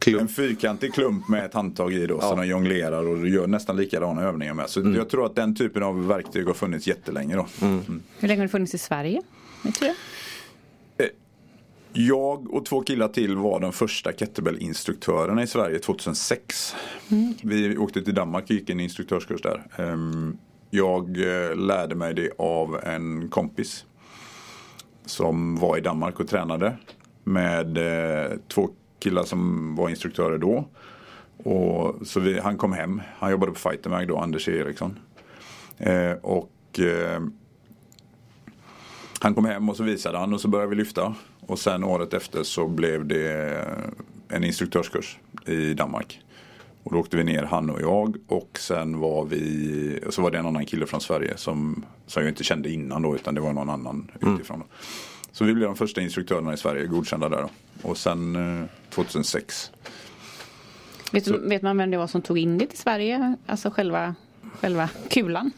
[0.05, 2.21] en fyrkantig klump med ett handtag i då.
[2.21, 4.69] Så de jonglerar och gör nästan likadana övningar med.
[4.69, 7.47] Så jag tror att den typen av verktyg har funnits jättelänge då.
[8.19, 9.21] Hur länge har det funnits i Sverige?
[9.63, 9.95] Vet du det?
[11.93, 16.75] Jag och två killar till var de första kettlebell-instruktörerna i Sverige 2006.
[17.43, 19.63] Vi åkte till Danmark och gick en instruktörskurs där.
[19.75, 20.37] Ehm,
[20.69, 23.85] jag eh, lärde mig det av en kompis.
[25.05, 26.77] Som var i Danmark och tränade.
[27.23, 28.69] Med eh, två
[28.99, 30.65] killar som var instruktörer då.
[31.43, 33.01] Och så vi, han kom hem.
[33.17, 34.99] Han jobbade på Fightermag då, Anders Eriksson.
[35.77, 36.79] Eh, och
[39.19, 41.15] han kom hem och så visade han och så började vi lyfta.
[41.41, 43.65] Och sen året efter så blev det
[44.27, 46.21] en instruktörskurs i Danmark.
[46.83, 50.31] Och då åkte vi ner han och jag och sen var vi, och så var
[50.31, 53.41] det en annan kille från Sverige som, som jag inte kände innan då utan det
[53.41, 54.59] var någon annan utifrån.
[54.59, 54.65] Då.
[55.31, 57.49] Så vi blev de första instruktörerna i Sverige godkända där då.
[57.89, 59.71] Och sen eh, 2006.
[61.11, 63.35] Vet, du, vet man vem det var som tog in det till Sverige?
[63.45, 64.15] Alltså själva,
[64.59, 65.51] själva kulan?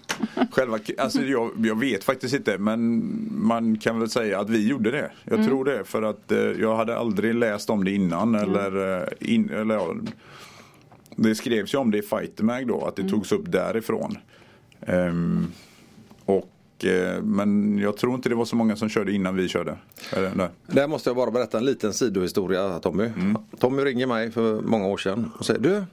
[0.51, 4.91] Själva, alltså jag, jag vet faktiskt inte men man kan väl säga att vi gjorde
[4.91, 5.11] det.
[5.23, 9.07] Jag tror det för att eh, jag hade aldrig läst om det innan eller, eh,
[9.19, 9.95] in, eller ja,
[11.15, 14.17] Det skrevs ju om det i Fightermag då att det togs upp därifrån.
[14.81, 15.47] Ehm,
[16.25, 19.77] och eh, men jag tror inte det var så många som körde innan vi körde.
[20.11, 20.49] Eller, nej.
[20.67, 23.09] Där måste jag bara berätta en liten sidohistoria Tommy.
[23.59, 25.83] Tommy ringer mig för många år sedan och säger du,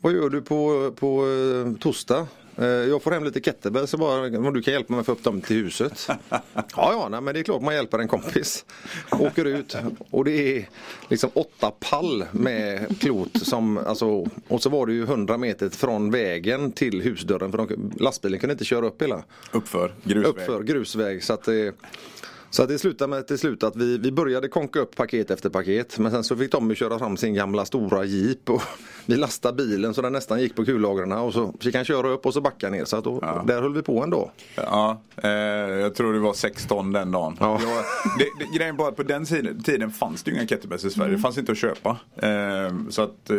[0.00, 2.26] vad gör du på, på eh, torsdag?
[2.56, 5.12] Eh, Jag får hem lite kettlebells så bara, om du kan hjälpa mig att få
[5.12, 6.08] upp dem till huset.
[6.28, 6.40] ja,
[6.76, 8.64] ja, nej, men det är klart man hjälper en kompis.
[9.10, 9.76] Åker ut
[10.10, 10.68] och det är
[11.08, 16.10] liksom åtta pall med klot som, alltså, och så var det ju 100 meter från
[16.10, 19.22] vägen till husdörren för de, lastbilen kunde inte köra upp hela
[19.52, 20.26] Uppför, grusväg.
[20.30, 21.24] uppför grusväg.
[21.24, 21.74] Så att det,
[22.52, 25.50] så att det slutade med till slut att vi, vi började konka upp paket efter
[25.50, 25.98] paket.
[25.98, 28.50] Men sen så fick Tommy köra fram sin gamla stora jeep.
[28.50, 28.62] Och
[29.06, 31.12] vi lastade bilen så den nästan gick på kullagren.
[31.12, 32.84] Och så fick han köra upp och så backa ner.
[32.84, 33.44] Så att då, Ja.
[33.46, 34.30] där höll vi på dag.
[34.54, 37.36] Ja, eh, jag tror det var 6 ton den dagen.
[37.40, 37.60] Ja.
[37.62, 37.84] Jag,
[38.18, 40.90] det, det, grejen bara att på den tiden, tiden fanns det ju inga kettlebells i
[40.90, 41.08] Sverige.
[41.08, 41.16] Mm.
[41.18, 41.96] Det fanns inte att köpa.
[42.16, 43.36] Eh, så att eh,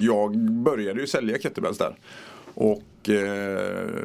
[0.00, 1.96] jag började ju sälja kettlebells där.
[2.54, 3.16] Och eh,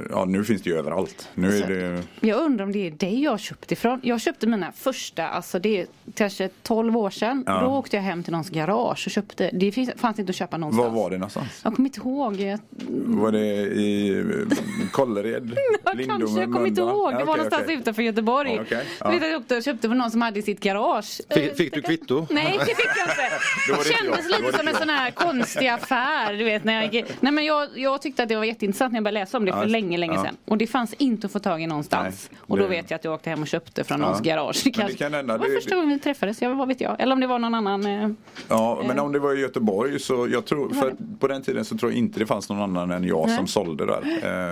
[0.09, 1.29] ja, nu finns det ju överallt.
[1.33, 2.03] Nu är det...
[2.27, 3.99] Jag undrar om det är det jag köpte ifrån.
[4.03, 7.43] Jag köpte mina första, alltså det är kanske 12 år sedan.
[7.47, 7.61] Ja.
[7.61, 9.49] Då åkte jag hem till någons garage och köpte.
[9.53, 10.87] Det finns, fanns inte att köpa någonstans.
[10.93, 11.61] Var var det någonstans?
[11.63, 12.57] Jag kommer inte ihåg.
[13.05, 14.57] Var det i eh,
[14.91, 15.57] Kållered?
[15.85, 16.91] Ja, Lindome, kanske, jag kommer inte ihåg.
[17.13, 17.75] Det Ja, var okej, någonstans okej.
[17.75, 18.53] utanför Göteborg.
[18.55, 18.85] Ja, okej.
[18.99, 19.25] Jag vet Ja.
[19.27, 21.21] att jag åkte och köpte från någon som hade i sitt garage.
[21.29, 22.27] Eh, Fick, fick du kvitto?
[22.31, 23.71] Nej, det fick jag inte.
[23.71, 24.39] var Det kändes jag.
[24.41, 26.33] Då var lite det som en sån här konstig affär.
[26.33, 29.03] Du vet, när jag, Nej, men jag, jag tyckte att det var jätteintressant när jag
[29.03, 30.23] började läsa om det för Ja, länge, länge ja.
[30.23, 30.37] sedan.
[30.45, 32.29] Och det fanns inte att få tag i någonstans.
[32.31, 34.33] Nej, och då det- vet jag att jag åkte hem och köpte från någons Ja.
[34.35, 34.61] garage.
[34.63, 37.01] Det kanske- kan hända, det var det- första gången vi träffades, jag, vad vet jag.
[37.01, 37.85] Eller om det var någon annan.
[37.85, 38.09] eh,
[38.47, 41.77] Ja, men om det var i Göteborg så jag tror, för på den tiden så
[41.77, 44.03] tror jag inte det fanns någon annan än jag som sålde där.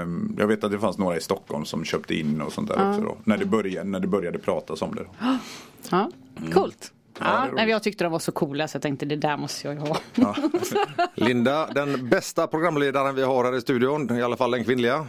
[0.01, 2.89] Ehm, Jag vet att det fanns några i Stockholm som köpte in och sånt där
[2.89, 3.17] också då.
[3.23, 5.01] När det började, när det började pratas om det.
[5.03, 5.09] Då.
[5.91, 6.09] Ja,
[6.53, 6.91] coolt.
[6.91, 7.04] Mm.
[7.19, 9.75] Ja, Ja, jag tyckte de var så coola så jag tänkte det där måste jag
[9.75, 9.97] ju ha.
[11.15, 15.07] Linda, den bästa programledaren vi har här i studion, i alla fall den kvinnliga.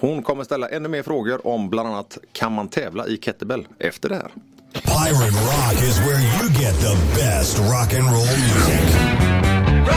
[0.00, 4.08] Hon kommer ställa ännu mer frågor om bland annat kan man tävla i kettlebell efter
[4.08, 4.30] det här.
[4.72, 9.96] Pirate Rock is where you get the best rock and roll music.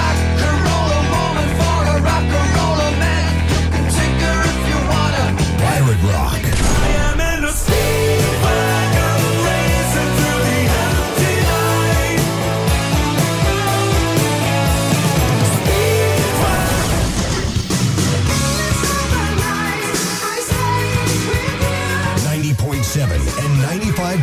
[5.58, 6.49] Pirate Rock.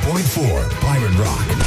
[0.00, 1.66] 105.4 Pirate Rock.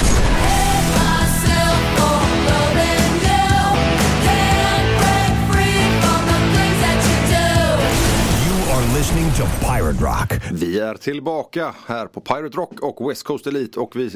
[9.40, 10.34] to Pirate Rock.
[10.52, 14.12] Vi är tillbaka här på Pirate Rock och West Coast Elite och vi,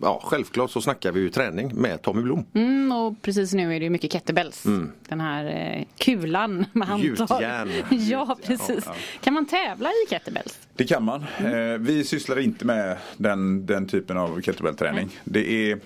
[0.00, 2.44] ja, självklart så snackar vi ju träning med Tommy Blom.
[2.54, 4.66] Mm, och precis nu är det mycket kettlebells.
[4.66, 4.92] Mm.
[5.08, 7.42] Den här eh, kulan med handtag.
[7.42, 7.70] Gjutjärn.
[7.90, 8.68] ja, precis.
[8.68, 8.94] Ja, ja.
[9.20, 10.58] Kan man tävla i kettlebells?
[10.76, 11.24] Det kan man.
[11.44, 15.18] Eh, vi sysslar inte med den, den typen av kettlebell-träning.
[15.24, 15.78] Det är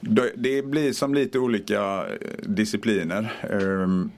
[0.00, 3.32] det- blir som lite olika eh, discipliner.
[3.50, 4.10] Um,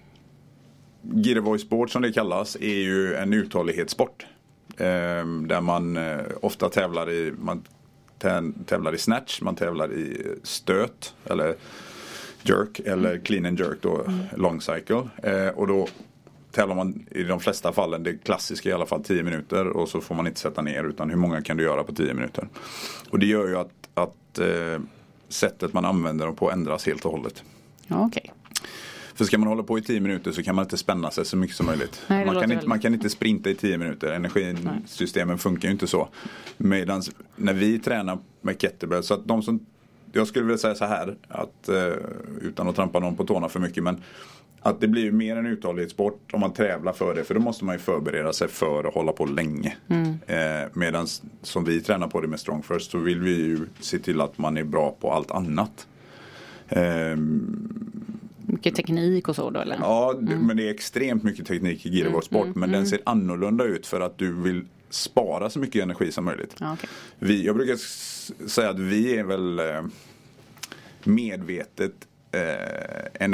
[1.25, 4.27] Girevoy sport som det kallas är ju en uthållighetssport.
[4.79, 7.63] Ehm, där man eh, ofta tävlar i, man
[8.19, 11.55] tä- tävlar i snatch, man tävlar i stöt eller
[12.43, 14.07] jerk eller clean and jerk då,
[14.37, 15.03] long cycle.
[15.55, 15.89] Och då
[16.55, 20.01] tävlar man i de flesta fallen, det klassiska i alla fall 10 minuter och så
[20.01, 22.49] får man inte sätta ner utan hur många kan du göra på 10 minuter.
[23.11, 24.81] Och det gör ju att, att eh,
[25.29, 27.43] sättet man använder dem på ändras helt och hållet.
[27.87, 28.33] Ja, okej.
[29.15, 31.37] För ska man hålla på i 10 minuter så kan man inte spänna sig så
[31.37, 32.03] mycket som möjligt.
[32.07, 34.13] Nej, man, kan inte, man kan inte sprinta i 10 minuter.
[34.13, 36.09] Energisystemen funkar ju inte så.
[36.57, 37.03] Medan
[37.37, 39.67] när vi tränar med kettlebell så att de som
[40.13, 41.93] jag skulle vilja säga så här att eh,
[42.43, 44.03] utan att trampa någon på tårna för mycket men
[44.67, 47.65] att det blir ju mer en uthållighetssport om man tävlar för det för då måste
[47.65, 49.77] man ju förbereda sig för att hålla på länge.
[50.27, 51.07] Eh, Medan
[51.43, 54.39] som vi tränar på det med Strong First så vill vi ju se till att
[54.39, 55.87] man är bra på allt annat.
[56.69, 57.81] Ehm,
[58.47, 59.77] Mycket teknik och så då eller?
[59.81, 62.55] Ja, d- men det är extremt mycket teknik i girigårdssport.
[62.55, 66.55] men den ser annorlunda ut för att du vill spara så mycket energi som möjligt.
[66.61, 66.89] Okej.
[67.19, 67.77] Vi, jag brukar
[68.49, 69.83] säga att vi är väl eh,
[71.05, 71.93] medvetet
[72.33, 73.25] eh,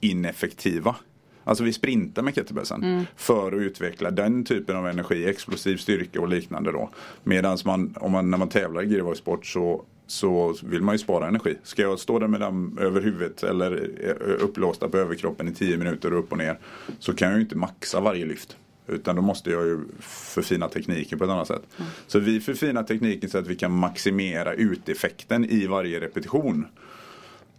[0.00, 0.96] energiineffektiva.
[1.44, 6.28] Alltså vi sprintar med kettlebellsen för att utveckla den typen av energi, explosiv styrka och
[6.28, 6.90] liknande då.
[7.24, 11.28] Medan man, om man, när man tävlar i girigårdssport så så vill man ju spara
[11.28, 11.56] energi.
[11.62, 15.76] Ska jag stå där med dem över huvudet eller eh, upplåsta på överkroppen i 10
[15.76, 16.58] minuter upp och ner
[16.98, 18.56] så kan jag ju inte maxa varje lyft.
[18.86, 21.62] Utan då måste jag ju förfina tekniken på ett annat sätt.
[22.06, 26.66] Så vi förfinar tekniken så att vi kan maximera uteffekten i varje repetition.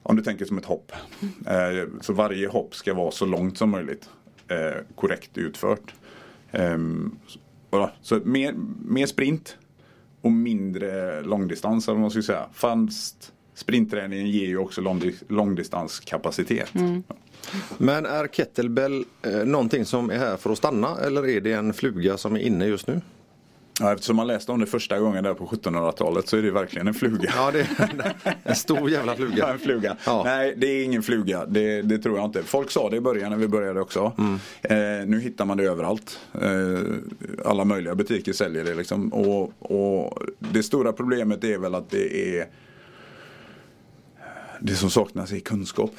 [0.04, 0.91] Om du tänker som ett hopp.
[1.45, 4.10] Eh, så varje hopp ska vara så långt som möjligt
[4.47, 5.93] eh, korrekt utfört.
[6.52, 7.16] Ehm,
[8.02, 8.54] så mer,
[8.86, 9.58] mer sprint
[10.22, 12.49] och mindre långdistans eller vad man ska säga.
[12.54, 15.30] Fast sprintträningen ger ju också långdistanskapacitet.
[15.32, 16.74] långdistanskapacitet.
[17.78, 21.74] Men är kettlebell eh, någonting som är här för att stanna eller är det en
[21.74, 23.02] fluga som är inne just nu?
[23.80, 26.88] Ja, eftersom man läste om det första gången där på 1700-talet så är det verkligen
[26.88, 27.32] en fluga.
[27.36, 29.47] Ja, det är en stor jävla Ja, fluga.
[29.47, 29.97] en fluga.
[30.05, 30.22] Ja.
[30.26, 31.45] Nej, det är ingen fluga.
[31.45, 32.43] Det, det tror jag inte.
[32.43, 34.11] Folk sa det i början när vi började också.
[34.17, 34.34] Mm.
[34.61, 36.19] Eh, nu hittar man det överallt.
[36.41, 36.80] Eh,
[37.45, 39.13] alla möjliga butiker säljer det liksom.
[39.13, 42.47] Och, och det stora problemet är väl att det är
[44.59, 45.91] det som saknas är kunskap.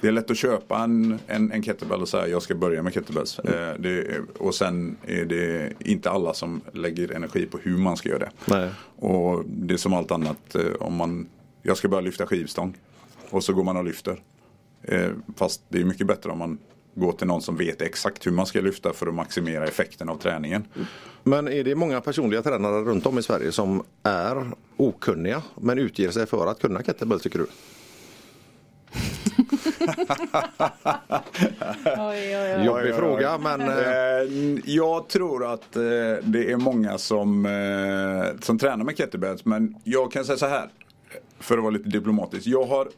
[0.00, 2.94] Det är lätt att köpa en, en, en kettlebell och säga jag ska börja med
[2.94, 3.38] kettlebells.
[3.38, 8.08] Eh, det, och sen är det inte alla som lägger energi på hur man ska
[8.08, 8.30] göra det.
[8.44, 8.70] Nej.
[8.96, 10.54] Och det är som allt annat.
[10.54, 11.28] eh, Om man,
[11.62, 12.76] jag ska börja lyfta skivstång.
[13.30, 14.22] Och så går man och lyfter.
[14.82, 16.58] Eh, Fast det är mycket bättre om man
[16.94, 20.16] går till någon som vet exakt hur man ska lyfta för att maximera effekten av
[20.16, 20.64] träningen.
[21.22, 24.46] Men är det många personliga tränare runt om i Sverige som är
[24.76, 27.46] okunniga men utger sig för att kunna kettlebell tycker du?
[31.98, 32.64] Oj, oj, oj.
[32.66, 33.68] Jobbig fråga men eh,
[34.64, 35.82] Jag tror att eh,
[36.22, 39.44] det är många som, eh, som tränar med kettlebells.
[39.44, 40.68] Men jag kan säga så här.
[41.40, 42.46] För att vara lite diplomatisk.
[42.46, 42.88] Jag har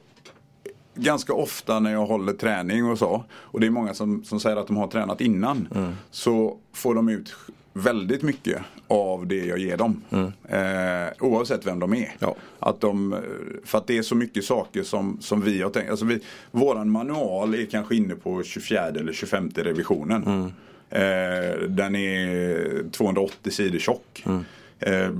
[0.95, 3.25] ganska ofta när jag håller träning och så.
[3.33, 5.69] Och det är många som, som säger att de har tränat innan.
[6.11, 7.35] Så får de ut
[7.73, 10.03] väldigt mycket av det jag ger dem.
[10.49, 12.13] Eh, oavsett vem de är.
[12.19, 12.37] Ja.
[12.59, 13.17] Att de,
[13.65, 15.91] för att det är så mycket saker som, som vi har tänkt.
[15.91, 20.53] Alltså vi, våran manual är kanske inne på 24 eller 25 revisionen.
[20.91, 24.25] Eh, den är 280 sidor tjock.
[24.79, 25.11] Eh,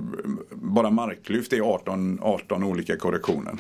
[0.51, 3.55] bara marklyft är 18, 18 olika korrektioner.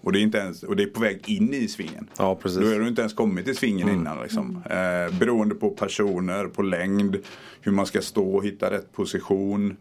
[0.00, 2.08] Och det, är inte ens, och det är på väg in i svingen.
[2.18, 2.58] Ja, precis.
[2.58, 4.22] Då har du inte ens kommit till svingen innan.
[4.22, 4.62] Liksom.
[4.70, 7.16] Eh, beroende på personer, på längd,
[7.60, 9.76] hur man ska stå, hitta rätt position.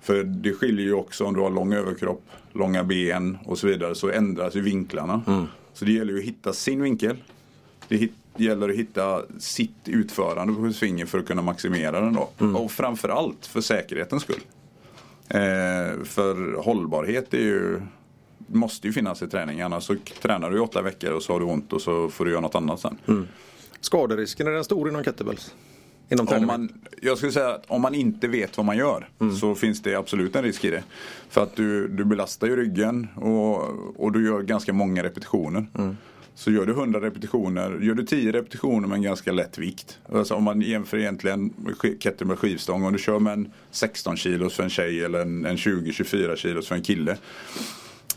[0.00, 3.94] För det skiljer ju också om du har lång överkropp, långa ben och så vidare.
[3.94, 5.46] Så ändras ju vinklarna.
[5.72, 7.16] Så det gäller ju att hitta sin vinkel.
[7.88, 12.30] Det hit, gäller att hitta sitt utförande på svingen för att kunna maximera den då.
[12.58, 14.40] Och framförallt för säkerhetens skull.
[15.28, 17.80] Eh, för hållbarhet är ju
[18.52, 21.40] måste ju finnas i träning annars så tränar du i åtta veckor och så har
[21.40, 22.98] du ont och så får du göra något annat sen.
[23.80, 25.54] skaderisken är den stor inom kettlebells?
[26.12, 26.68] Inom Om man,
[27.02, 29.08] jag skulle säga att om man inte vet vad man gör
[29.40, 30.84] så finns det absolut en risk i det.
[31.28, 33.60] För att du, du belastar ju ryggen och,
[34.04, 35.66] och du gör ganska många repetitioner.
[36.34, 39.98] Så gör du 100 repetitioner, gör du 10 repetitioner med en ganska lätt vikt.
[40.12, 42.84] Alltså om man jämför egentligen med kettlebell skivstång.
[42.84, 46.68] Om du kör med en 16 kilos för en tjej eller en, en 20-24 kilos
[46.68, 47.16] för en kille.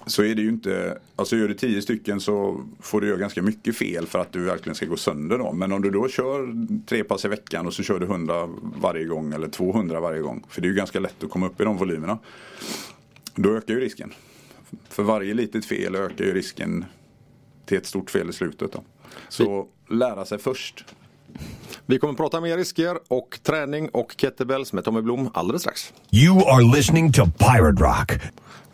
[0.06, 3.42] Så är det ju inte, alltså gör du 10 stycken så får du göra ganska
[3.42, 5.52] mycket fel för att du verkligen ska gå sönder då.
[5.52, 8.50] Men om du då kör tre pass i veckan och så kör du 100
[8.82, 10.44] varje gång eller 200 varje gång.
[10.50, 12.18] För det är ju ganska lätt att komma upp i de volymerna.
[13.36, 14.14] Då ökar ju risken.
[14.90, 16.86] För varje litet fel ökar ju risken
[17.66, 18.72] till ett stort fel i slutet.
[18.72, 18.84] Då.
[19.30, 20.86] Så lära sig först.
[21.86, 25.94] Vi kommer prata mer risker och träning och kettlebells med Tommy Blom alldeles strax.
[26.12, 28.12] You are listening to Pirate Rock.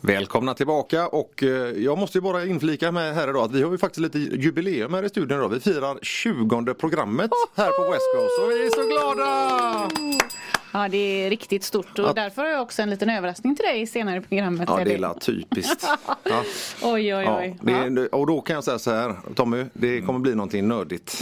[0.01, 1.49] Välkomna tillbaka och eh,
[1.83, 4.93] jag måste ju bara inflika med här idag att vi har ju faktiskt lite jubileum
[4.93, 5.49] här i studion idag.
[5.49, 10.58] Vi firar 20 programmet här på West Coast och vi är så glada!
[10.71, 13.65] Ja, det är riktigt stort och Att- därför har jag också en liten överraskning till
[13.65, 14.69] dig senare i programmet.
[14.71, 15.87] Ja, det är la typiskt.
[16.23, 16.43] Ja.
[16.83, 17.57] Oj, oj, Ja, oj.
[17.65, 17.71] Ja.
[17.71, 21.19] är, och då kan jag säga så här, Tommy, det kommer bli någonting nördigt.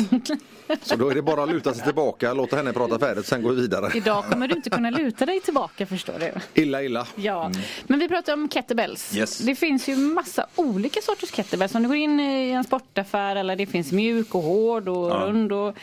[0.82, 3.50] Så då är det bara att luta sig tillbaka, låta henne prata färdigt, sen gå
[3.52, 3.92] vidare.
[3.98, 6.62] Idag kommer du inte kunna luta dig tillbaka förstår du.
[6.62, 7.08] Illa, illa.
[7.16, 7.52] Ja,
[7.88, 9.18] men vi pratar om kettlebells.
[9.18, 9.38] Yes.
[9.38, 11.76] Det finns ju massa olika sorters kettlebells.
[11.76, 15.52] Om du går in i en sportaffär eller det finns mjuk och hård och rund.
[15.52, 15.76] Och,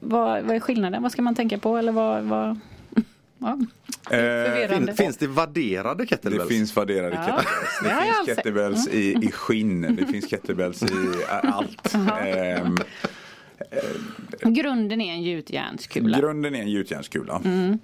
[0.00, 1.02] vad, vad är skillnaden?
[1.02, 1.76] Vad ska man tänka på?
[1.76, 2.58] Eller vad, vad...
[3.38, 3.58] Ja.
[4.10, 4.86] Förvirrande.
[4.86, 6.48] Fin, finns det vadderade Det kettlebells?
[6.48, 7.78] finns värderade Ja, kettlebells.
[7.82, 9.96] det Det finns alltså- kettlebells i, i skinn.
[9.96, 10.86] Det finns kettlebells i
[11.30, 11.94] allt.
[12.26, 12.76] Ehm,
[14.54, 16.18] Grunden är en gjutjärnskula.
[16.18, 17.42] grunden är en gjutjärnskula.
[17.44, 17.78] Mm.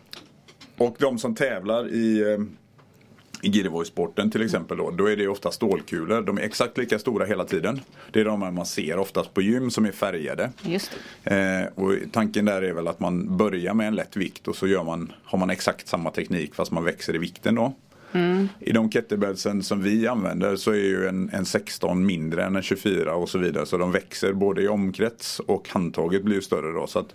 [0.76, 2.38] Och de som tävlar i
[3.44, 6.22] i Girevoy-sporten till exempel då, då är det ofta stålkulor.
[6.22, 7.80] De är exakt lika stora hela tiden.
[8.12, 10.50] Det är de här man ser oftast på gym som är färgade.
[10.62, 10.90] Just.
[11.24, 14.66] Eh, och tanken där är väl att man börjar med en lätt vikt och så
[14.66, 17.74] gör man, har man exakt samma teknik fast man växer i vikten då.
[18.60, 22.62] I de kettlebellsen som vi använder så är ju en, en 16 mindre än en
[22.62, 23.66] 24 och så vidare.
[23.66, 26.86] Så de växer både i omkrets och handtaget blir ju större då.
[26.86, 27.14] Så att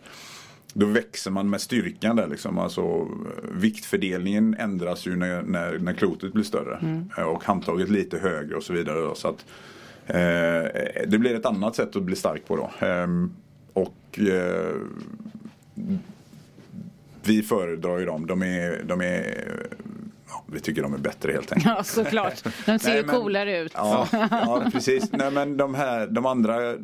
[0.73, 2.57] då växer man med styrkan där liksom.
[2.57, 3.07] Alltså, eh,
[3.51, 7.03] viktfördelningen ändras ju när, när, när klotet blir större.
[7.17, 8.99] Eh, Och handtaget lite högre och så vidare.
[9.01, 9.45] Då, så att,
[10.07, 12.85] eh, det blir ett annat sätt att bli stark på då.
[12.87, 13.31] Ehm,
[13.73, 14.75] och eh,
[17.23, 18.27] vi föredrar ju dem.
[18.27, 19.45] De är, de är
[20.29, 21.75] ja, vi tycker de är bättre helt enkelt.
[21.77, 22.43] Ja, såklart.
[22.65, 23.71] De ser ju coolare ut.
[23.75, 25.11] Ja, ja precis.
[25.11, 26.75] Nej, men de här, de andra, eh,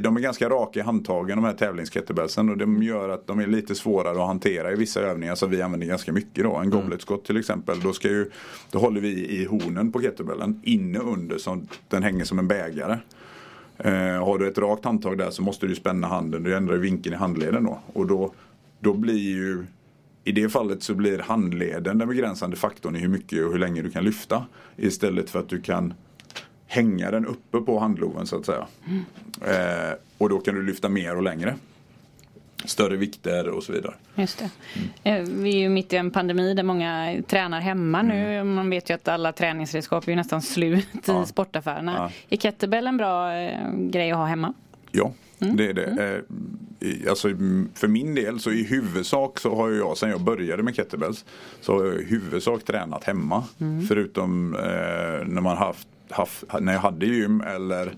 [0.00, 3.46] de är ganska raka i handtagen de här tävlingskettlebellsen och de gör att de är
[3.46, 6.56] lite svårare att hantera i vissa övningar som vi använder ganska mycket då.
[6.56, 8.30] En goblet squat till exempel, då, ska ju,
[8.70, 12.98] då håller vi i hornen på kettlebellen inne under så den hänger som en bägare.
[13.78, 17.14] Eh, har du ett rakt handtag där så måste du spänna handen, du ändrar vinkeln
[17.14, 17.78] i handleden då.
[17.92, 18.32] Och då,
[18.80, 19.64] då blir ju
[20.24, 23.82] i det fallet så blir handleden den begränsande faktorn i hur mycket och hur länge
[23.82, 24.46] du kan lyfta.
[24.76, 25.94] Istället för att du kan
[26.66, 28.66] hänga den uppe på handloven så att säga.
[29.46, 31.54] Eh, och då kan du lyfta mer och längre.
[32.64, 33.94] Större vikter och så vidare.
[34.14, 34.50] Just det.
[35.10, 38.44] Eh, Vi är ju mitt i en pandemi där många tränar hemma nu.
[38.44, 41.22] Man vet ju att alla träningsredskap är ju nästan slut Ja.
[41.22, 41.94] i sportaffärerna.
[41.98, 42.10] Ja.
[42.30, 44.54] Är kettlebell en bra eh, grej att ha hemma?
[44.92, 45.84] Ja, det är det.
[46.80, 50.20] Eh, i- Alltså, mm, för min del så i huvudsak så har jag sen jag
[50.20, 51.24] började med kettlebells
[51.60, 53.44] så har jag i huvudsak tränat hemma.
[53.88, 54.60] Förutom eh,
[55.26, 57.92] när man haft, haft, när jag hade gym eller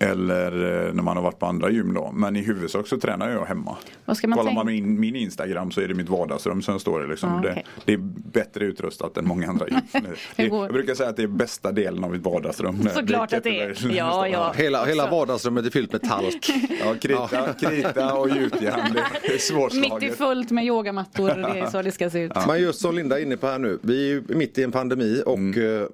[0.00, 2.12] eller eh, när man har varit på andra gym då.
[2.14, 3.76] Men i huvudsak så tränar jag hemma.
[4.04, 7.00] Vad ska man Kollar man min, min Instagram så är det mitt vardagsrum som står
[7.00, 7.06] det.
[7.06, 7.30] Liksom.
[7.30, 7.64] Ja, okej.
[7.76, 7.98] det, det är
[8.32, 9.80] bättre utrustat än många andra gym.
[10.36, 12.88] det, jag brukar säga att det är bästa delen av mitt vardagsrum.
[12.94, 13.94] Såklart att det är.
[13.96, 14.52] Ja, ja.
[14.56, 16.50] Hela, hela vardagsrummet är fyllt med talk.
[16.84, 18.92] Ja, krita, krita och gjutjärn.
[18.92, 20.16] Det är Mitt i svårslaget.
[20.18, 22.32] fullt med yogamattor och det är så det ska se ut.
[22.46, 24.72] Men just som Linda är inne på här nu, vi är ju mitt i en
[24.72, 25.88] pandemi och Mm.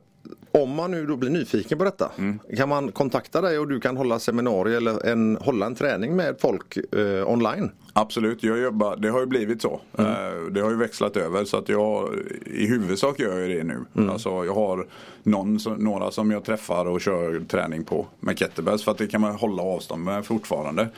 [0.63, 2.11] Om man nu då blir nyfiken på detta
[2.57, 6.37] kan man kontakta dig och du kan hålla seminarier eller en, hålla en träning med
[6.41, 7.71] folk eh, online.
[7.93, 9.81] Absolut, jag jobbar, det har ju blivit så.
[9.99, 10.05] Eh,
[10.51, 12.09] Det har ju växlat över så att jag
[12.47, 14.09] i huvudsak gör jag det nu.
[14.11, 14.87] Alltså, jag har
[15.23, 19.21] någon, några som jag träffar och kör träning på med kettlebells för att det kan
[19.21, 20.89] man hålla avstånd med fortfarande.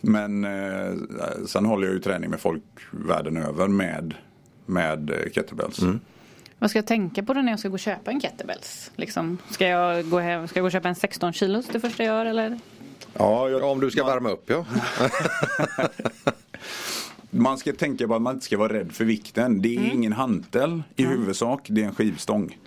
[0.00, 0.92] Men eh,
[1.46, 4.14] sen håller jag ju träning med folk världen över med,
[4.66, 5.80] med eh, kettlebells.
[6.58, 8.90] Vad ska jag tänka på då när jag ska gå och köpa en kettlebells?
[8.96, 12.04] Liksom, ska, jag gå hem, ska jag gå och köpa en 16 kilos det första
[12.04, 12.58] jag gör eller?
[13.14, 14.64] Ja, om du ska värma upp ja.
[17.30, 19.62] Man ska tänka på att man inte ska vara rädd för vikten.
[19.62, 22.58] Det är ingen hantel i huvudsak, det är en skivstång.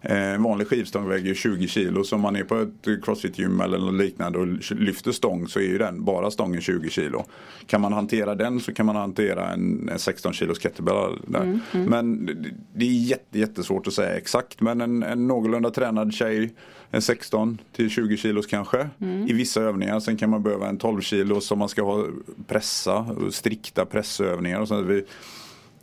[0.00, 3.78] Eh, En vanlig skivstång väger 20 kilo så om man är på ett crossfit-gym eller
[3.78, 7.24] något liknande och lyfter stång så är ju den, bara stången 20 kilo.
[7.66, 11.18] Kan man hantera den så kan man hantera en, en 16 kilos kettlebell.
[11.26, 11.60] Där.
[11.72, 12.34] Men det-
[12.74, 16.52] det är jätte, jättesvårt att säga exakt men en, en någorlunda tränad tjej
[16.94, 18.88] en 16 till 20 kilos kanske
[19.28, 20.00] i vissa övningar.
[20.00, 22.06] Sen kan man behöva en 12 kilos som man ska ha
[22.46, 24.60] pressa, strikta pressövningar.
[24.60, 24.86] Och sånt.
[24.86, 24.98] Vi,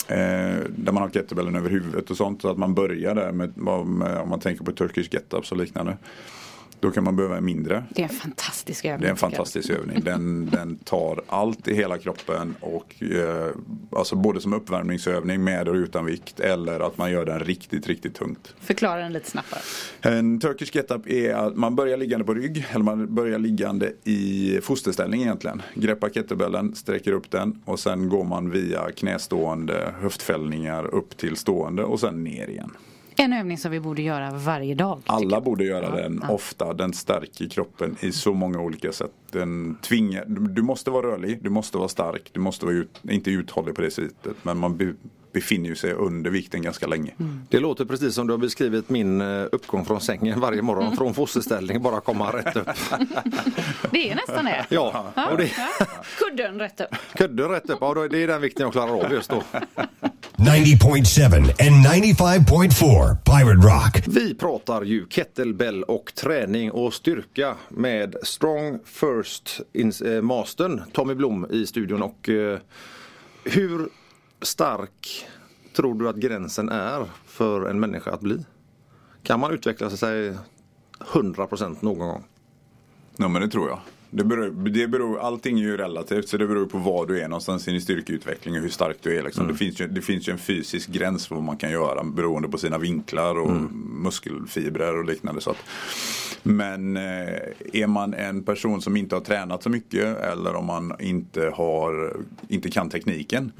[0.07, 2.41] eh, där man har kettlebellen över huvudet och sånt.
[2.41, 5.97] Så att man börjar där med, med om man tänker på Turkish get-ups och liknande.
[6.79, 7.83] Då kan man behöva en mindre.
[7.89, 9.01] Det är en fantastisk övning.
[9.01, 10.01] Det är en fantastisk övning.
[10.03, 13.47] Den, den tar allt i hela kroppen och eh,
[13.91, 18.15] alltså både som uppvärmningsövning med och utan vikt eller att man gör den riktigt, riktigt
[18.15, 18.55] tungt.
[18.59, 19.59] Förklara den lite snabbare.
[20.01, 24.59] En Turkish get-up är att man börjar liggande på rygg eller man börjar liggande i
[24.61, 25.61] fosterställning egentligen.
[25.75, 31.83] Greppar kettlebellen, sträcker upp den och sen går man via knästående höftfällningar upp till stående
[31.83, 32.71] och sen ner igen.
[33.19, 35.01] En övning som vi borde göra varje dag.
[35.05, 36.33] Alla borde göra Ja, den ja.
[36.33, 36.73] ofta.
[36.73, 39.11] Den stärker kroppen i så många olika sätt.
[39.31, 43.31] Den tvingar, du måste vara rörlig, du måste vara stark, du måste vara ut, inte
[43.31, 44.35] uthållig på det sättet.
[44.41, 44.93] Men man be,
[45.33, 47.11] befinner ju sig under vikten ganska länge.
[47.19, 47.41] Mm.
[47.49, 51.13] Det låter precis som du har beskrivit min eh, uppgång från sängen varje morgon från
[51.13, 52.67] fosterställning bara komma rätt upp.
[53.91, 54.65] Det är nästan det.
[54.69, 55.85] Ja, det, Ja.
[56.17, 56.95] Kudden rätt upp.
[57.13, 59.43] kudden rätt upp, ja, det är den vikten jag klarar av just då.
[60.35, 64.07] 90.7 and 95.4 Pirate Rock.
[64.07, 69.61] Vi pratar ju kettlebell och träning och styrka med Strong First
[70.05, 72.01] eh, Mastern Tommy Blom i studion.
[72.01, 72.59] Och eh,
[73.43, 73.89] hur
[74.41, 75.27] stark
[75.75, 78.45] tror du att gränsen är för en människa att bli?
[79.23, 80.37] Kan man utveckla sig
[80.99, 82.23] 100% någon gång?
[83.17, 83.79] Ja men det tror jag.
[84.11, 87.27] Det beror, det beror, allting är ju relativt så det beror på var du är
[87.27, 89.23] någonstans i din styrkeutveckling och hur stark du är.
[89.23, 89.47] Liksom.
[89.47, 92.49] Det, finns ju, det finns ju en fysisk gräns för vad man kan göra beroende
[92.49, 93.51] på sina vinklar och
[94.03, 95.41] muskelfibrer och liknande.
[95.41, 95.57] Så att,
[96.43, 97.03] men eh,
[97.73, 102.17] är man en person som inte har tränat så mycket eller om man inte, har,
[102.47, 103.51] inte kan tekniken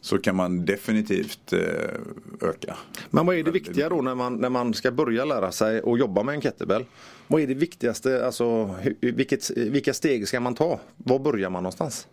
[0.00, 2.76] så kan man definitivt eh, öka.
[3.10, 5.98] Men vad är det viktiga då när man, när man ska börja lära sig och
[5.98, 6.84] jobba med en kettlebell?
[7.30, 10.80] Vad är det viktigaste, alltså vilket, vilka steg ska man ta?
[10.96, 12.06] Var börjar man någonstans?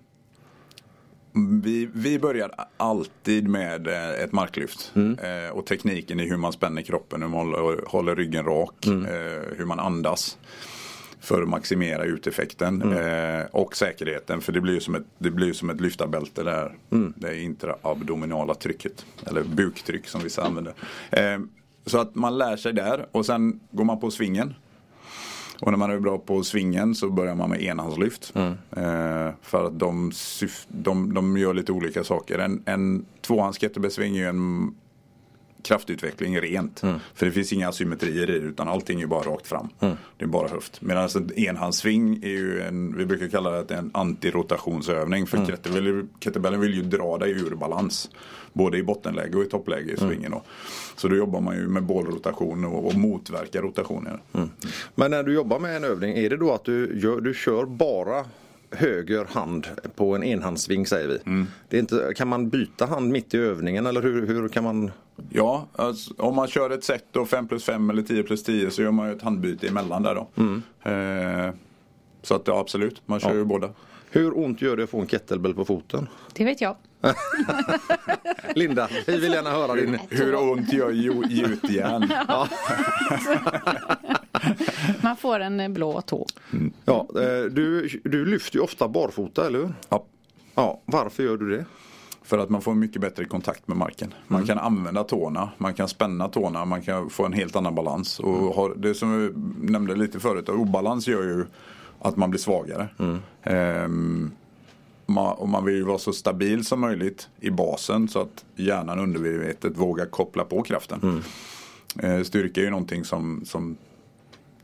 [1.63, 4.93] Vi, vi börjar alltid med eh, ett marklyft.
[4.95, 9.57] Eh, och tekniken i hur man spänner kroppen, hur man håller, håller ryggen rak, eh,
[9.57, 10.37] hur man andas.
[11.19, 14.41] för att maximera uteffekten eh, och säkerheten.
[14.41, 16.75] För det blir ju som ett, det blir som ett lyftarbälte där.
[17.15, 19.05] Det intraabdominala trycket.
[19.27, 20.73] Eller buktryck som vissa använder.
[21.11, 21.39] Eh,
[21.85, 24.53] så att man lär sig där och sen går man på svingen.
[25.61, 28.33] Och när man är bra på svingen så börjar man med enhandslyft.
[28.35, 32.39] Eh, för att de, syf- de, de gör lite olika saker.
[32.39, 34.75] En, en tvåhands kettlebellsving är ju en
[35.65, 36.79] kraftutveckling rent.
[37.13, 39.69] För det finns inga asymmetrier i det utan allting är ju bara rakt fram.
[40.17, 40.81] Det är bara höft.
[40.81, 45.27] Medan en enhandssving är ju en, vi brukar kalla det en antirotationsövning.
[45.27, 48.09] För kettlebell- kettlebellen vill ju dra dig ur balans.
[48.53, 50.31] Både i bottenläge och i toppläge i svingen.
[50.31, 50.43] Då.
[50.95, 54.19] Så då jobbar man ju med bålrotation och, och motverkar rotationen.
[54.95, 57.65] Men när du jobbar med en övning, är det då att du, gör, du kör
[57.65, 58.25] bara
[58.71, 61.17] höger hand på en enhandssving säger vi?
[61.25, 61.47] Mm.
[61.69, 64.91] Det är inte, kan man byta hand mitt i övningen eller hur, hur kan man?
[65.29, 68.71] Ja, alltså, om man kör ett set då 5 plus 5 eller 10 plus 10
[68.71, 70.27] så gör man ju ett handbyte emellan där då.
[70.91, 71.53] Eh,
[72.21, 73.35] så att ja, absolut, man kör Ja.
[73.35, 73.69] ju båda.
[74.09, 76.07] Hur ont gör det att få en kettlebell på foten?
[76.33, 76.75] Det vet jag.
[78.55, 79.99] Linda, vi vill gärna höra din.
[80.09, 82.09] Hur ont gör ju- gjutjärn?
[85.03, 86.25] Man får en eh, blå tå.
[86.85, 89.73] Ja, eh, du, du lyfter ju ofta barfota, eller hur?
[89.89, 90.05] Ja,
[90.55, 91.65] Ja, varför gör du det?
[92.25, 94.13] För att man får mycket bättre kontakt med marken.
[94.27, 98.19] Man kan använda tårna, man kan spänna tårna, man kan få en helt annan balans.
[98.19, 99.31] Och har, det som vi
[99.71, 101.45] nämnde lite förut, obalans gör ju
[101.99, 102.87] att man blir svagare.
[103.43, 104.31] Ehm,
[105.05, 108.99] man, och man vill ju vara så stabil som möjligt i basen så att hjärnan
[108.99, 111.23] undermedvetet vågar koppla på kraften.
[111.99, 113.77] Eh, styrka är ju någonting som, som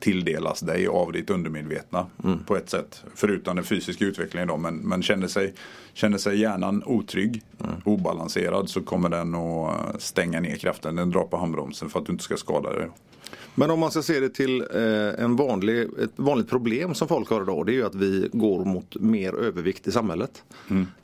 [0.02, 2.06] tilldelas dig av ditt undermedvetna
[2.48, 3.04] på ett sätt.
[3.16, 4.58] Förutom den fysiska utvecklingen då.
[4.58, 5.54] Men, men känner, sig,
[5.94, 7.42] känner sig hjärnan otrygg,
[7.86, 10.96] obalanserad så kommer den att stänga ner kraften.
[10.96, 12.90] Den drar på handbromsen för att du inte ska skada dig.
[13.56, 17.30] Men om man ska se det till eh, en vanlig, ett vanligt problem som folk
[17.30, 20.44] har idag det är ju att vi går mot mer övervikt i samhället.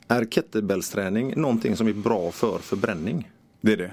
[0.08, 3.30] Är kettlebellsträning någonting som är bra för förbränning?
[3.60, 3.92] Det är det.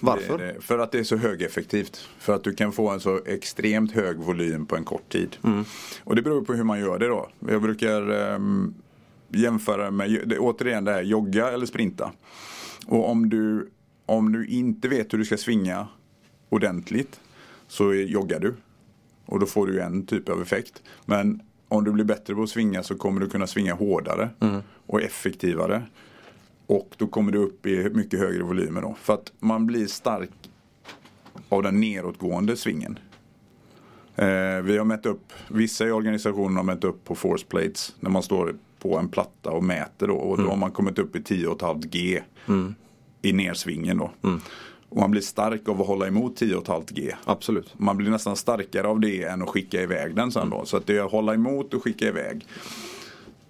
[0.00, 0.38] Varför?
[0.38, 0.60] Det det.
[0.60, 2.08] För att det är så högeffektivt.
[2.18, 5.36] För att du kan få en så extremt hög volym på en kort tid.
[6.04, 7.28] Och det beror på hur man gör det då.
[7.48, 8.74] Jag brukar ehm,
[9.28, 12.12] jämföra med, det, återigen det här, jogga eller sprinta.
[12.86, 13.70] Och om du,
[14.06, 15.88] om du inte vet hur du ska svinga
[16.48, 17.20] ordentligt
[17.68, 18.54] så joggar du.
[19.26, 20.82] Och då får du en typ av effekt.
[21.04, 24.30] Men om du blir bättre på att svinga så kommer du kunna svinga hårdare
[24.86, 25.82] och effektivare.
[26.66, 28.96] Och då kommer du upp i mycket högre volymer då.
[29.00, 30.30] För att man blir stark
[31.48, 32.98] av den neråtgående svingen.
[34.16, 38.10] Eh, vi har mätt upp, vissa i organisationen har mätt upp på force plates när
[38.10, 40.14] man står på en platta och mäter då.
[40.14, 42.22] Och då har man kommit upp i 10,5 G
[43.22, 44.10] i nersvingen då.
[44.88, 47.12] Och man blir stark av att hålla emot 10,5 G.
[47.24, 47.74] Absolut.
[47.78, 50.64] Man blir nästan starkare av det än att skicka iväg den sen då.
[50.64, 52.46] Så att det är att hålla emot och skicka iväg.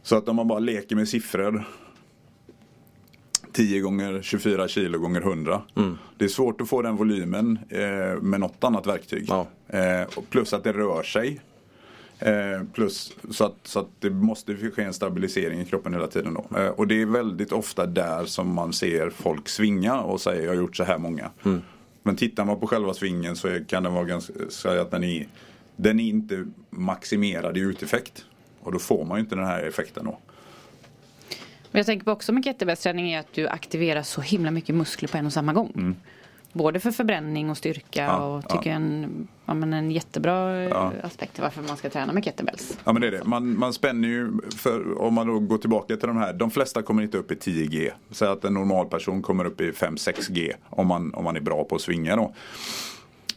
[0.03, 1.65] Så att om man bara leker med siffror
[3.57, 5.63] 10 gånger 24 kilo gånger 100.
[6.19, 9.27] Det är svårt att få den volymen eh, med något annat verktyg.
[9.29, 9.47] Ja.
[9.69, 11.41] Eh, plus att det rör sig.
[12.19, 16.35] Eh, plus så att, så att det måste ske en stabilisering i kroppen hela tiden.
[16.35, 16.59] Då.
[16.59, 20.51] Eh, och det är väldigt ofta där som man ser folk svinga och säger jag
[20.51, 21.31] har gjort så här många.
[22.03, 25.29] Men tittar man på själva svingen så kan den vara ganska, säga att den är,
[25.77, 28.25] den är inte maximerad i uteffekt.
[28.61, 30.19] Och då får man ju inte den här effekten då.
[31.77, 35.09] Men jag tänker på också med kettlebellsträning är att du aktiverar så himla mycket muskler
[35.09, 35.97] på en och samma gång.
[36.53, 40.69] Både för förbränning och styrka Ja, och tycker jag en, ja, men en jättebra eh,
[40.69, 40.93] Ja.
[41.03, 42.79] aspekt till varför man ska träna med kettlebells.
[42.85, 43.25] Ja men det är det.
[43.25, 46.83] Man, man spänner ju, för, om man då går tillbaka till de här, de flesta
[46.83, 47.91] kommer inte upp i 10G.
[48.11, 51.65] Så att en normal person kommer upp i 5-6G om man, om man är bra
[51.65, 52.35] på att svinga då.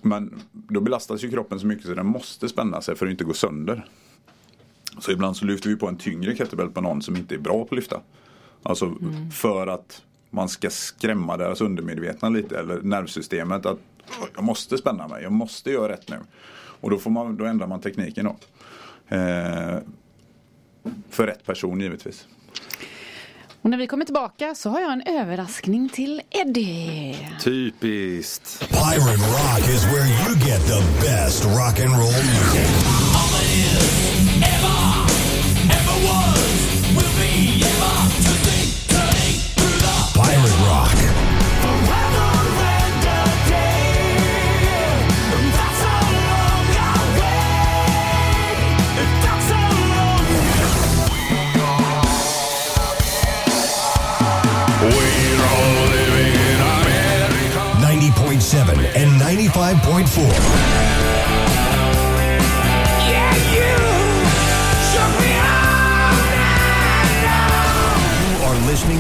[0.02, 3.24] Men då belastas ju kroppen så mycket så den måste spänna sig för att inte
[3.24, 3.86] gå sönder.
[5.00, 7.54] Så ibland så lyfter vi på en tyngre kettlebell på någon som inte är bra
[7.54, 8.02] på att lyfta.
[8.64, 8.94] Alltså
[9.34, 13.80] för att man ska skrämma deras undermedvetna lite eller nervsystemet att
[14.22, 16.18] "Åh, jag måste spänna mig, jag måste göra rätt nu.
[16.82, 18.36] Och då, får man, då ändrar man tekniken då.
[19.16, 19.78] Eh,
[21.10, 22.28] för rätt person givetvis.
[23.62, 27.18] Och när vi kommer tillbaka så har jag en överraskning till Eddie.
[27.44, 28.60] Typiskt.
[28.70, 33.09] Pirate Rock is where you get the best rock and roll music.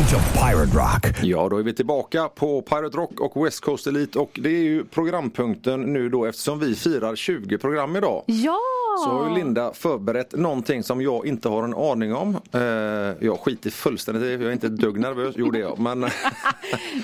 [0.09, 1.23] To Pirate Rock.
[1.23, 4.63] Ja, då är vi tillbaka på Pirate Rock och West Coast Elite och det är
[4.63, 8.23] ju programpunkten nu då eftersom vi firar 20 program idag.
[8.25, 8.59] Ja!
[9.03, 12.39] Så har ju Linda förberett någonting som jag inte har en aning om.
[12.51, 12.61] Eh,
[13.19, 15.35] jag skiter fullständigt i, jag är inte ett dugg nervös.
[15.37, 15.79] Jo det är jag.
[15.79, 15.99] Men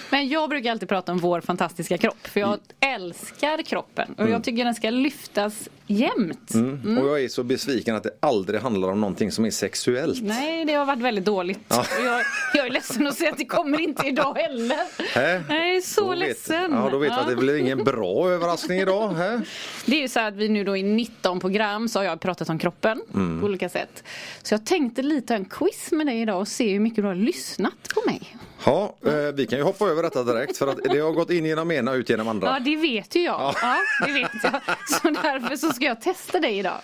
[0.09, 2.27] Men jag brukar alltid prata om vår fantastiska kropp.
[2.27, 4.15] För jag älskar kroppen.
[4.17, 6.53] Och jag tycker den ska lyftas jämt.
[6.53, 6.97] Mm.
[6.97, 10.23] och jag är så besviken att det aldrig handlar om någonting som är sexuellt.
[10.23, 11.59] Nej, det har varit väldigt dåligt.
[11.69, 12.21] Och jag,
[12.53, 14.77] jag är ledsen att säga att det kommer inte idag heller.
[15.15, 15.43] Hä?
[15.49, 16.71] Jag är så Då vet- ledsen.
[16.71, 19.09] Ja, då vet vi att det blir ingen bra överraskning idag.
[19.13, 19.41] Hä?
[19.85, 22.49] Det är ju så att vi nu då i 19 program så har jag pratat
[22.49, 23.39] om kroppen Mm.
[23.39, 24.03] på olika sätt.
[24.43, 27.15] Så jag tänkte lite en quiz med dig idag och se hur mycket du har
[27.15, 28.37] lyssnat på mig.
[28.65, 31.45] Ja, eh, vi kan ju hoppa över detta direkt för att det har gått in
[31.45, 32.47] genom ena ut genom andra.
[32.47, 33.55] Ja, det vet ju jag.
[33.61, 33.77] Ja.
[34.05, 34.61] det vet jag.
[34.87, 36.81] Så därför så ska jag testa dig idag.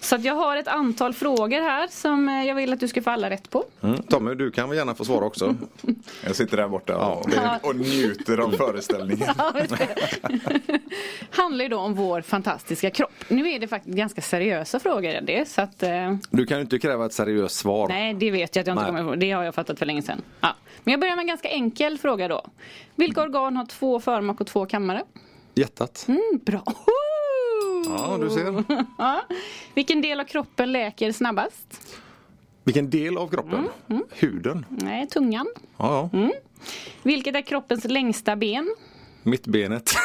[0.00, 3.02] Så att jag har ett antal frågor här som eh, jag vill att du ska
[3.02, 3.64] få alla rätt på.
[3.82, 4.02] Mm.
[4.02, 5.54] Tommy, du kan väl gärna få svara också.
[6.26, 7.58] Jag sitter där borta och, Ja.
[7.62, 9.28] och njuter av föreställningen.
[11.30, 13.12] Handlar ju då om vår fantastiska kropp.
[13.28, 15.48] Nu är det faktiskt ganska seriösa frågor det.
[15.48, 17.88] Så att, eh, Du kan ju inte kräva ett seriöst svar.
[17.88, 18.86] nej, det vet jag att jag inte Nej.
[19.02, 19.20] kommer ihåg.
[19.20, 20.22] Det har jag fattat för länge sedan.
[20.40, 20.48] Ja.
[20.84, 22.46] Men jag börjar med en ganska enkel fråga då.
[22.94, 25.02] Vilka organ har två förmak och två kammare?
[25.54, 26.04] Hjärtat.
[26.08, 26.62] Mm, bra.
[27.88, 28.64] Ja, du ser.
[29.74, 31.96] Vilken del av kroppen läker snabbast?
[32.64, 33.68] Vilken del av kroppen?
[33.90, 34.66] Mm, Huden.
[34.68, 35.46] Nej, tungan.
[35.76, 36.18] Ja, ja.
[36.18, 36.32] Mm.
[37.02, 38.74] Vilket är kroppens längsta ben?
[39.22, 39.90] Mittbenet.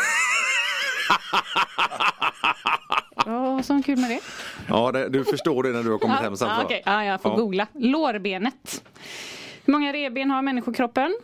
[3.25, 4.19] Ja, vad som kul med det?
[4.67, 6.47] Ja, det, du förstår det när du har kommit hem sen.
[6.47, 6.81] ja, okej.
[6.85, 7.37] ja, jag får Ja.
[7.37, 7.67] googla.
[7.73, 8.83] Lårbenet.
[9.65, 11.17] Hur många revben har människokroppen?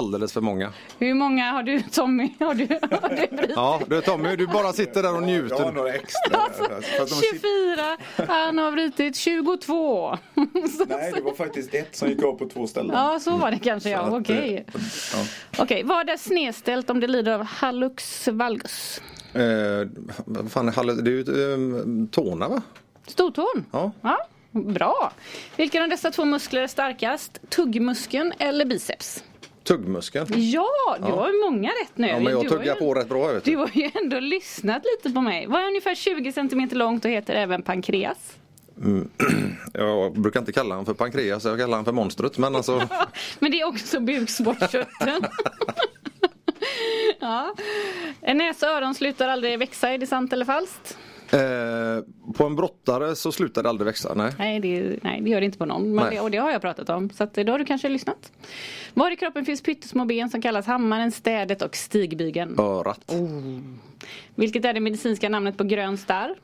[0.00, 0.72] Alldeles för många.
[0.98, 2.30] Hur många har du Tommy?
[2.38, 2.66] Har du,
[3.02, 3.08] har
[3.46, 3.52] du?
[3.54, 5.72] Ja, du Tommy, du bara sitter där och Jag har njuter.
[5.72, 6.38] några extra.
[6.38, 6.80] Alltså, där.
[6.80, 10.10] För att de sitter- 24, han har brutit 22.
[10.88, 12.90] Nej, det var faktiskt ett som gick av på två ställen.
[12.96, 14.16] Ja, så var det kanske ja.
[14.18, 14.64] Okej.
[14.74, 14.80] eh,
[15.14, 15.24] ja.
[15.62, 19.02] Okej, vad är snedställt om det lider av hallux valgus?
[19.32, 19.40] Eh,
[20.48, 20.66] fan?
[20.66, 22.62] Det är ju eh, tårna va?
[23.06, 23.64] Stortån?
[23.72, 23.92] Ja.
[24.02, 24.26] ja.
[24.52, 25.12] Bra.
[25.56, 27.38] Vilken av dessa två muskler är starkast?
[27.48, 29.24] Tuggmuskeln eller biceps?
[29.70, 30.26] Tuggmuskeln.
[30.36, 32.06] Ja, du har ju många rätt nu.
[32.08, 33.56] Ja, men jag du tuggar ju, på rätt bra vet Du du.
[33.56, 35.46] har ju ändå lyssnat lite på mig.
[35.46, 38.36] Vad är ungefär 20 cm långt och heter även pankreas?
[39.72, 42.38] Jag brukar inte kalla honom för pankreas, jag kallar honom för monstret.
[42.38, 42.88] Men alltså,
[43.38, 45.24] Men det är också bukspottkörteln.
[47.20, 47.54] ja.
[48.34, 50.98] Näsa och öron slutar aldrig växa, är det sant eller falskt?
[51.32, 54.14] Eh, på en brottare så slutar det aldrig växa.
[54.14, 54.32] Nej.
[54.38, 55.96] Nej, det, nej, det gör det inte på någon.
[55.96, 57.10] Det, och det har jag pratat om.
[57.10, 58.32] Så att, då har du kanske lyssnat.
[58.94, 62.58] Var i kroppen finns pyttesmå ben som kallas hammaren, städet och stigbygeln?
[62.58, 63.12] Örat.
[64.34, 66.34] Vilket är det medicinska namnet på grön starr?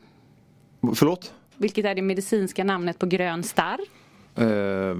[0.94, 1.32] Förlåt?
[1.56, 3.78] Vilket är det medicinska namnet på grön starr?
[4.36, 4.96] Eh,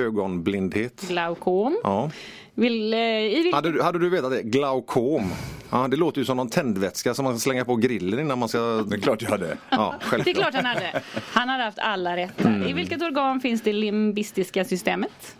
[0.00, 1.00] ögonblindhet.
[1.08, 1.78] Glaukom.
[1.82, 2.10] Ja.
[2.58, 4.42] Vill, eh, i vil- Hade, du- hade du vetat det?
[4.42, 5.30] Glaukom.
[5.70, 8.48] Ja, det låter ju som någon tändvätska som man ska slänga på grillen innan man
[8.48, 8.58] ska...
[8.58, 9.56] Det är klart jag hade.
[9.70, 11.02] Ja, Det är klart han hade.
[11.32, 12.32] Han hade haft alla rätt.
[12.38, 12.68] där.
[12.68, 15.36] I vilket organ finns det limbistiska systemet?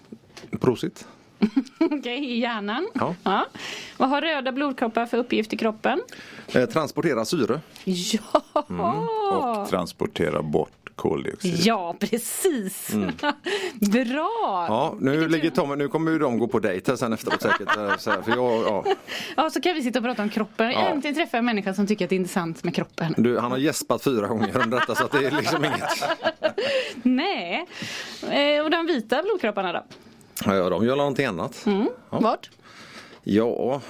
[0.60, 1.06] Prosit.
[1.80, 2.88] Okej, i hjärnan.
[3.24, 3.46] Ja.
[3.96, 6.00] Vad har röda blodkroppar för uppgift i kroppen?
[6.54, 7.60] Eh, transportera syre.
[7.84, 9.62] Ja!
[9.62, 11.54] Och transportera bort koldioxid.
[11.58, 12.90] Ja, precis.
[13.80, 14.66] Bra!
[14.68, 15.50] Ja, nu, ligger.
[15.50, 17.68] Tommy, nu kommer ju de gå på dejt sen efteråt säkert.
[17.98, 18.84] Så här, för jag, ja.
[19.36, 20.70] Ja, så kan vi sitta och prata om kroppen.
[20.70, 20.78] Ja.
[20.88, 23.14] Äntligen träffar jag en människa som tycker att det är intressant med kroppen.
[23.16, 26.04] du, han har gäspat fyra gånger under detta så att det är liksom inget.
[27.02, 27.66] Nej.
[28.30, 29.84] Eh, och de vita blodkropparna då?
[30.44, 31.66] Ja, de gör någonting annat.
[31.66, 31.88] Mm.
[32.10, 32.50] Vart?
[33.22, 33.80] Ja,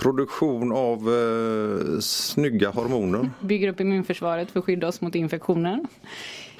[0.00, 3.30] produktion av eh, snygga hormoner.
[3.40, 5.80] Bygger upp immunförsvaret för att skydda oss mot infektioner.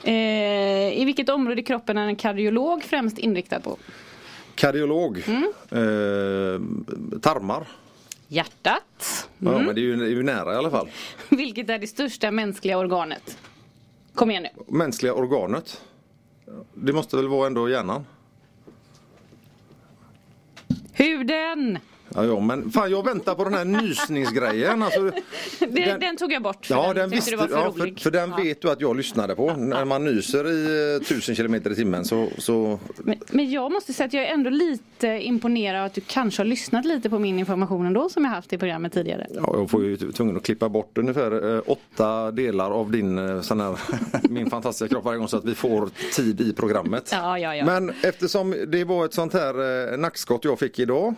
[0.05, 3.77] Eh, I vilket område i kroppen är en kardiolog främst inriktad på?
[4.55, 5.23] Kardiolog.
[5.27, 5.53] Mm.
[5.71, 6.61] Eh,
[7.21, 7.67] tarmar.
[8.29, 9.29] Hjärtat.
[9.39, 10.89] Ja, men det är, ju, det är ju nära i alla fall.
[11.29, 13.39] Vilket är det största mänskliga organet?
[14.15, 14.65] Kom igen nu.
[14.69, 15.81] Mänskliga organet.
[16.75, 18.07] Det måste väl vara ändå hjärnan?
[20.93, 21.79] Huden!
[22.15, 24.83] Ja, ja, men fan jag väntar på den här nysningsgrejen.
[24.91, 25.01] Alltså,
[25.59, 26.67] Den, Den- den tog jag bort.
[26.67, 28.37] för ja, den den visste, var för ja, för, för den Ja.
[28.37, 29.53] vet du att jag lyssnade på.
[29.53, 33.93] När man nyser i eh, tusen kilometer i timmen så, så Men, men jag måste
[33.93, 37.39] säga att jag är ändå lite imponerad att du kanske har lyssnat lite på min
[37.39, 39.27] information ändå som jag haft i programmet tidigare.
[39.35, 43.41] Ja, jag får ju tvungen att klippa bort ungefär eh, åtta delar av din eh,
[43.41, 43.79] sån här,
[44.31, 47.09] min fantastiska kropp varje gång så att vi får tid i programmet.
[47.13, 47.65] Ja, ja, ja.
[47.65, 51.15] Men eftersom det var ett sånt här eh, nackskott jag fick idag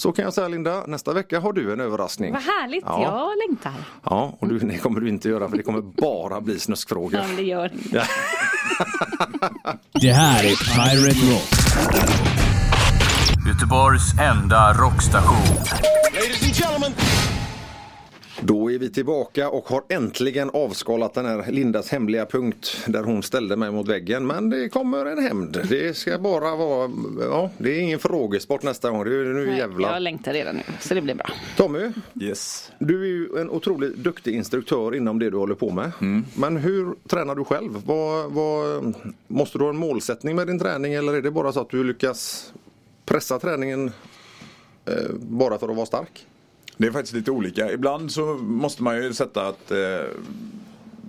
[0.00, 2.32] så kan jag säga Linda, nästa vecka har du en överraskning.
[2.32, 3.02] Vad härligt, Ja.
[3.02, 3.72] jag längtar.
[4.04, 7.20] Ja, och du, det kommer du inte göra för det kommer bara bli snuskfrågor.
[7.20, 7.72] Ja, det gör.
[7.92, 8.02] Ja.
[10.00, 11.48] Det här är Pirate Rock.
[13.48, 15.56] Göteborgs enda rockstation.
[18.42, 23.22] Då är vi tillbaka och har äntligen avskalat den här Lindas hemliga punkt där hon
[23.22, 24.26] ställde mig mot väggen.
[24.26, 25.60] Men det kommer en hämnd.
[25.68, 29.04] Det ska bara vara, ja det är ingen frågesport nästa gång.
[29.04, 29.92] Det är nu Nej, jävlar.
[29.92, 31.30] Jag längtar redan nu, så det blir bra.
[31.56, 32.72] Tommy, Yes.
[32.78, 35.90] du är ju en otroligt duktig instruktör inom det du håller på med.
[36.34, 37.82] Men hur tränar du själv?
[37.86, 38.94] Vad, vad,
[39.26, 41.84] måste du ha en målsättning med din träning eller är det bara så att du
[41.84, 42.52] lyckas
[43.04, 43.90] pressa träningen
[44.86, 46.26] eh, bara för att vara stark?
[46.80, 47.72] Det är faktiskt lite olika.
[47.72, 49.76] Ibland så måste man ju sätta att eh,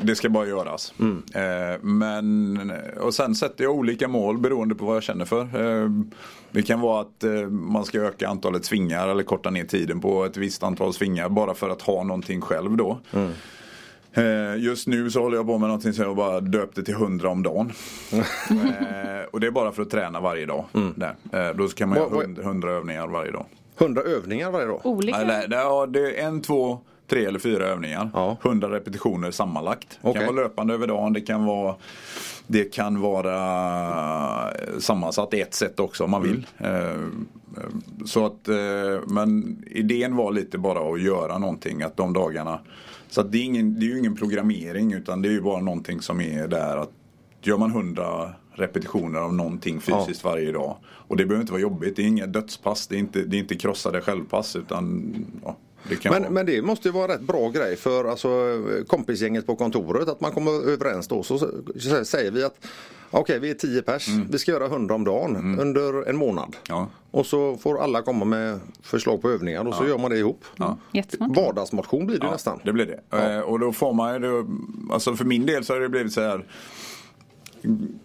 [0.03, 0.93] det ska bara göras.
[1.34, 5.41] Eh, men, och sen sätter jag olika mål beroende på vad jag känner för.
[5.41, 5.89] Eh,
[6.51, 10.26] det kan vara att eh, man ska öka antalet svingar eller korta ner tiden på
[10.26, 12.99] ett visst antal svingar bara för att ha någonting själv då.
[14.13, 17.30] Eh, Just nu så håller jag på med någonting som jag bara döpte till 100
[17.30, 17.72] om dagen.
[18.11, 20.65] eh, och det är bara för att träna varje dag.
[20.95, 21.15] Där.
[21.49, 23.45] Eh, då kan man göra vad- 100, 100 övningar varje dag.
[23.82, 24.82] 100 övningar varje dag?
[24.84, 25.23] Olika?
[25.23, 28.09] Nej, det, ja, det är en, två, tre eller fyra övningar.
[28.13, 28.38] Ja.
[28.43, 29.99] 100 repetitioner sammanlagt.
[30.01, 30.25] Det Okej.
[30.25, 31.13] kan vara löpande över dagen.
[31.13, 31.75] Det kan vara,
[32.47, 33.36] det kan vara
[34.51, 36.47] eh, sammansatt i ett sätt också om man vill.
[36.57, 36.75] Mm.
[36.75, 37.69] Eh, eh,
[38.05, 38.47] Så att,
[39.07, 42.59] men idén var lite bara att göra någonting att de dagarna.
[43.09, 45.61] Så att det, är ingen, det är ju ingen programmering utan det är ju bara
[45.61, 46.91] någonting som är där att
[47.41, 50.77] gör man 100 repetitioner av någonting fysiskt varje dag.
[51.07, 51.95] Och det behöver inte vara jobbigt.
[51.95, 52.87] Det är inga dödspass.
[52.87, 55.57] Det är inte, det är inte krossade självpass utan ja,
[55.89, 56.31] det kan Men, vara.
[56.31, 58.29] men det måste ju vara rätt bra grej för alltså,
[58.87, 61.23] kompisgänget på kontoret att man kommer överens då.
[61.23, 62.67] Så, så säger vi att
[63.11, 66.45] okej vi är 10 pers, vi ska göra 100 om dagen under en månad.
[66.45, 66.57] Mm.
[66.69, 66.87] Ja.
[67.11, 70.43] Och så får alla komma med förslag på övningar och så gör man det ihop.
[70.91, 71.37] Jättesmart.
[71.37, 72.59] Vardagsmotion blir det Ja, nästan.
[72.63, 73.17] det blir det.
[73.35, 74.47] Eh, och då får man ju, det-
[74.93, 76.45] alltså för min del så har det blivit så här.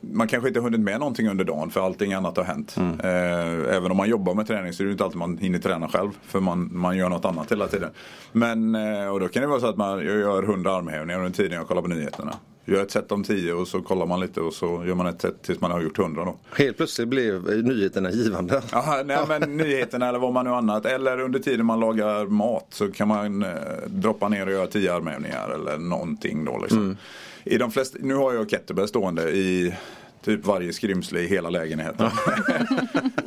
[0.01, 2.77] Man kanske inte har hunnit med någonting under dagen för allting annat har hänt.
[2.77, 3.01] Mm.
[3.01, 5.89] Eh, även om man jobbar med träning så är det inte alltid man hinner träna
[5.89, 6.11] själv.
[6.23, 7.91] För man, man gör något annat hela tiden.
[8.33, 11.31] Men, eh, och då kan det vara så att man jag gör 100 armhävningar under
[11.31, 12.33] tiden jag kollar på nyheterna.
[12.69, 15.21] Gör ett set om 10 och så kollar man lite och så gör man ett
[15.21, 16.37] set tills man har gjort 100 då.
[16.57, 18.63] Helt plötsligt blev nyheterna givande.
[18.73, 20.87] Jaha, nej men nyheterna eller vad man nu annat.
[20.87, 23.51] Eller under tiden man lagar mat så kan man eh,
[23.87, 26.97] droppa ner och göra 10 armhävningar eller någonting då liksom.
[27.47, 29.75] I de flesta, nu har jag kettlebell stående i
[30.25, 32.11] typ varje skrymsle i hela lägenheten.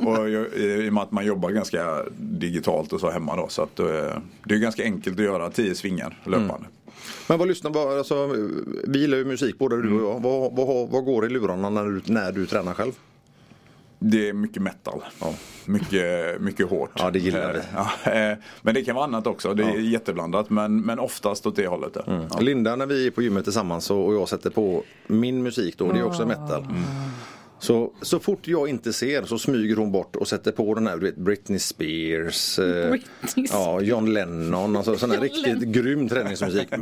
[0.00, 3.48] och jag, I och med att man jobbar ganska digitalt och så hemma då.
[3.48, 3.86] Så att eh,
[4.44, 6.66] det är ganska enkelt att göra 10 svingar löpande.
[7.28, 8.26] Men vad lyssnar på, alltså,
[8.84, 10.20] vi gillar ju musik både du och jag.
[10.20, 12.92] Vad, vad, vad går i lurarna när du, när du tränar själv?
[14.02, 15.02] Det är mycket metal.
[15.64, 16.90] Mycket, mycket hårt.
[16.98, 17.58] Ja, det gillar vi.
[17.58, 19.54] Eh, Ja, eh, men det kan vara annat också.
[19.54, 20.50] Det är jätteblandat.
[20.50, 21.96] Men, men oftast åt det hållet.
[22.06, 22.24] Mm.
[22.30, 22.38] Ja.
[22.40, 25.98] Linda när vi är på gymmet tillsammans och jag sätter på min musik då, det
[25.98, 26.66] är också metal.
[27.58, 30.96] Så, så fort jag inte ser så smyger hon bort och sätter på den här
[30.96, 35.72] du vet, Britney Spears, eh, Britney ja, John Lennon, alltså sån här riktigt Lennon.
[35.72, 36.68] grym träningsmusik.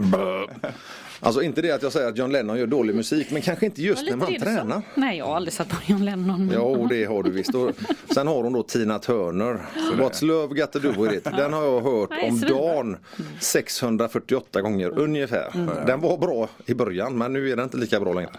[1.20, 3.82] Alltså inte det att jag säger att John Lennon gör dålig musik men kanske inte
[3.82, 4.82] just när man tränar.
[4.94, 6.46] Nej, jag har aldrig satt på John Lennon.
[6.46, 6.54] Men...
[6.54, 7.54] Jo, det har du visst.
[7.54, 7.70] Och
[8.14, 9.58] sen har hon då Tina Turner.
[9.96, 11.24] What's love got to do with it?
[11.24, 12.96] Den har jag hört Nej, om dagen
[13.40, 15.52] 648 gånger ungefär.
[15.86, 18.30] Den var bra i början men nu är den inte lika bra längre.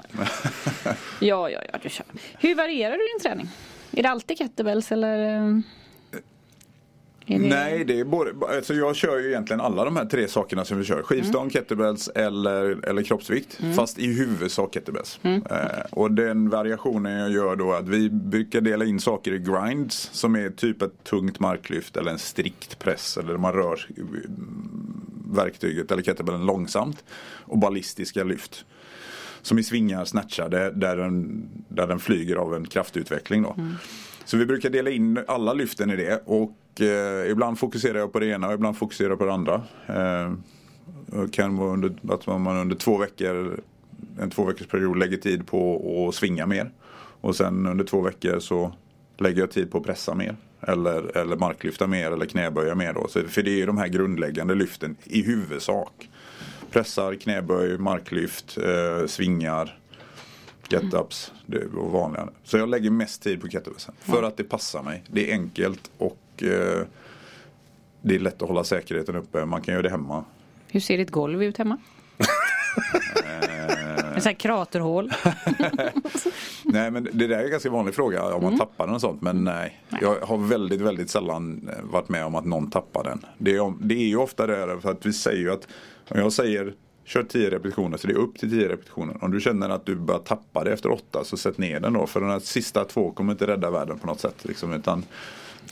[1.20, 2.06] Ja, ja, ja, du kör.
[2.40, 3.50] Hur varierar du din träning?
[3.92, 5.64] Är det alltid kettlebells eller?
[7.30, 7.48] Är det...
[7.48, 10.78] Nej, det är både, alltså jag kör ju egentligen alla de här tre sakerna som
[10.78, 11.02] vi kör.
[11.04, 11.50] Skivstång, Mm.
[11.50, 13.60] kettlebells eller, eller kroppsvikt.
[13.76, 15.20] Fast i huvudsak kettlebells.
[15.24, 15.38] Eh,
[15.92, 20.10] och den variationen jag gör då är att vi brukar dela in saker i grinds.
[20.14, 23.18] Som är typ ett tungt marklyft eller en strikt press.
[23.18, 27.04] Eller man rör mm, verktyget eller kettlebellen långsamt.
[27.46, 28.66] Och ballistiska lyft.
[29.42, 33.44] Som i svingar, snatchar, där, där, den, där den flyger av en kraftutveckling.
[33.44, 33.56] Då.
[34.26, 38.20] Så vi brukar dela in alla lyften i det och eh, ibland fokuserar jag på
[38.20, 39.62] det ena och ibland fokuserar jag på det andra.
[39.88, 40.34] Eh,
[41.20, 43.60] och kan vara under, att man under två veckor,
[44.20, 46.72] en två veckors period lägger tid på att svinga mer.
[47.22, 48.74] Och sen under två veckor så
[49.18, 50.36] lägger jag tid på att pressa mer.
[50.62, 52.94] Eller, eller marklyfta mer eller knäböja mer.
[52.94, 53.08] Då.
[53.08, 56.10] Så, för det är ju de här grundläggande lyften i huvudsak.
[56.72, 59.80] Pressar, knäböj, marklyft, eh, svingar,
[60.70, 62.30] get-ups det var vanliga.
[62.44, 63.96] Så jag lägger mest tid på kettlebellsen.
[64.00, 65.04] För att det passar mig.
[65.08, 66.86] Det är enkelt och eh,
[68.02, 69.46] det är lätt att hålla säkerheten uppe.
[69.46, 70.26] Man kan göra det hemma.
[70.68, 71.78] Hur ser ditt golv ut hemma?
[74.20, 75.12] En sån här kraterhål.
[76.64, 79.22] Nej men det där är en ganska vanlig fråga om man tappar den och sånt.
[79.22, 79.82] Men nej.
[80.02, 83.26] Jag har väldigt väldigt sällan eh, varit med om att någon tappar den.
[83.38, 85.68] Det är, det är ju ofta det för att vi säger ju att
[86.10, 86.74] om jag säger
[87.10, 89.18] kör 10 repetitioner så det är upp till 10 repetitioner.
[89.22, 92.08] Om du känner att du börjar tappa det efter 8 så sätt ner den då.
[92.08, 94.36] För de här sista två kommer inte rädda världen på något sätt.
[94.42, 95.00] Liksom, utan,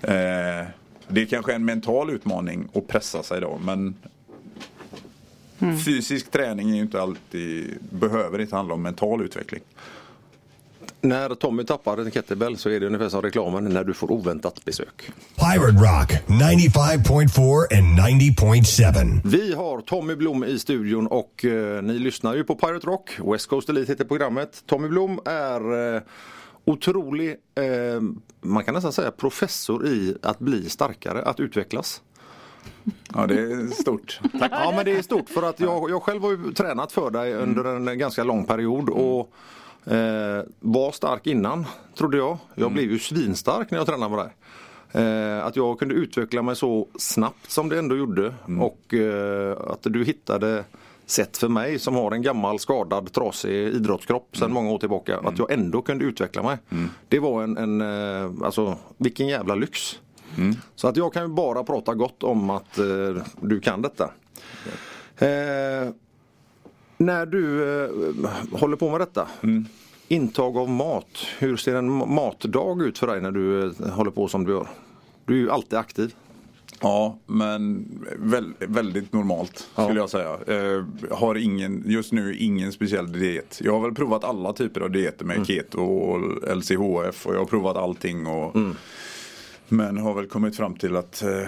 [0.01, 0.67] eh,
[1.07, 3.59] det är kanske en mental utmaning att pressa sig då.
[3.65, 3.95] Men
[5.85, 9.61] fysisk träning är inte alltid, behöver inte handla om mental utveckling.
[11.01, 14.65] När Tommy tappar en kettlebell så är det ungefär som reklamen när du får oväntat
[14.65, 15.11] besök.
[15.35, 19.21] Pirate Rock 95.4 and 90.7.
[19.25, 23.19] Vi har Tommy Blom i studion och eh, ni lyssnar ju på Pirate Rock.
[23.33, 24.63] West Coast Elite heter programmet.
[24.65, 26.01] Tommy Blom är eh,
[26.65, 28.01] otrolig, eh,
[28.41, 32.01] man kan nästan säga professor i att bli starkare, att utvecklas.
[33.13, 34.19] Ja, det är stort.
[34.39, 34.51] Tack.
[34.51, 37.33] Ja men det är stort för att jag, jag själv har ju tränat för dig
[37.33, 39.33] under en ganska lång period och
[39.87, 41.65] eh, var stark innan
[41.97, 42.37] trodde jag.
[42.55, 44.33] Jag blev ju svinstark när jag tränade med dig.
[44.91, 49.79] Eh, att jag kunde utveckla mig så snabbt som det ändå gjorde och eh, att
[49.83, 50.63] du hittade
[51.05, 55.39] sätt för mig som har en gammal skadad trasig idrottskropp sedan många år tillbaka att
[55.39, 56.57] jag ändå kunde utveckla mig.
[57.07, 59.99] Det var en, en eh, alltså vilken jävla lyx.
[60.75, 64.11] Så att jag kan ju bara prata gott om att eh, du kan detta.
[66.97, 67.89] När du eh,
[68.51, 69.27] håller på med detta,
[70.07, 74.11] intag av mat, hur ser en ma- matdag ut för dig när du eh, håller
[74.11, 74.67] på som du gör?
[75.25, 76.15] Du är ju alltid aktiv.
[76.81, 77.85] Ja, men
[78.19, 79.83] väl, väldigt normalt Ja.
[79.83, 80.33] skulle jag säga.
[80.47, 83.59] Eh, har ingen, just nu ingen speciell diet.
[83.63, 86.19] Jag har väl provat alla typer av dieter med keto och
[86.57, 88.27] LCHF och jag har provat allting.
[88.27, 88.55] Och,
[89.69, 91.47] Men har väl kommit fram till att eh,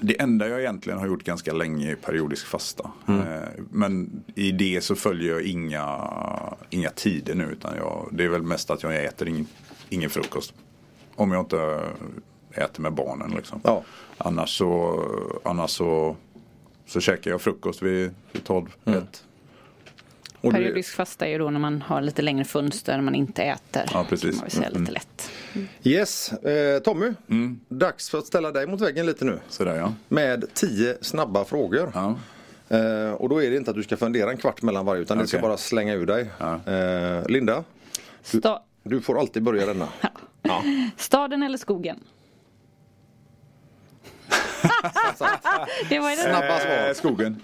[0.00, 2.90] det enda jag egentligen har gjort ganska länge är periodisk fasta.
[3.08, 3.14] Eh,
[3.70, 6.10] men i det så följer jag inga,
[6.70, 9.46] inga tider nu utan jag, det är väl mest att jag äter ingen,
[9.88, 10.54] ingen frukost.
[11.14, 11.80] Om jag inte
[12.52, 13.60] äter med barnen liksom.
[13.64, 13.82] Ja.
[14.18, 15.02] Annars så,
[15.44, 16.16] annars så,
[16.86, 18.98] så käkar jag frukost vid, vid 12, Mm.
[18.98, 19.24] 1.
[20.40, 23.14] Och du, Periodisk fasta är ju då när man har lite längre fönster när man
[23.14, 23.82] inte äter.
[23.92, 24.40] Ja, precis.
[24.40, 24.80] Kan man Mm.
[24.80, 25.30] lite lätt.
[25.82, 27.12] yes, eh, Tommy.
[27.68, 29.38] Dags för att ställa dig mot väggen lite nu.
[29.48, 29.92] Sådär ja.
[30.08, 31.90] Med tio snabba frågor.
[31.94, 32.14] ja.
[32.70, 35.18] Eh, och då är det inte att du ska fundera en kvart mellan varje utan
[35.18, 35.48] det ska Okej.
[35.48, 36.26] bara slänga ur dig.
[36.38, 36.60] Ja.
[36.72, 37.64] Eh, Linda,
[38.24, 39.88] Sta- du får alltid börja denna.
[40.42, 40.62] Ja.
[40.96, 41.96] staden eller skogen?
[45.88, 46.18] Det var den.
[46.18, 46.88] Snabba svar.
[46.88, 47.42] Eh, skogen.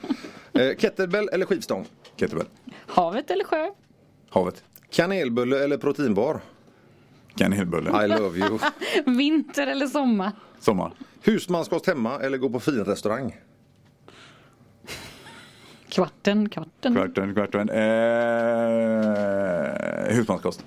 [0.53, 1.87] Eh, kettlebell eller skivstång?
[2.17, 2.47] Kettlebell.
[2.87, 3.71] Havet eller sjö?
[4.31, 4.63] Havet.
[4.91, 6.41] Kanelbulle eller proteinbar?
[7.37, 8.05] Kanelbulle.
[8.05, 8.59] I love you.
[9.17, 10.33] Vinter eller sommar?
[10.61, 10.93] Sommar.
[11.23, 13.37] Husmanskost hemma eller gå på finrestaurang?
[15.89, 16.95] Kvarten, kvarten.
[16.95, 17.71] Kvarten, kvarten.
[17.71, 17.85] Eh,
[20.17, 20.65] husmanskost.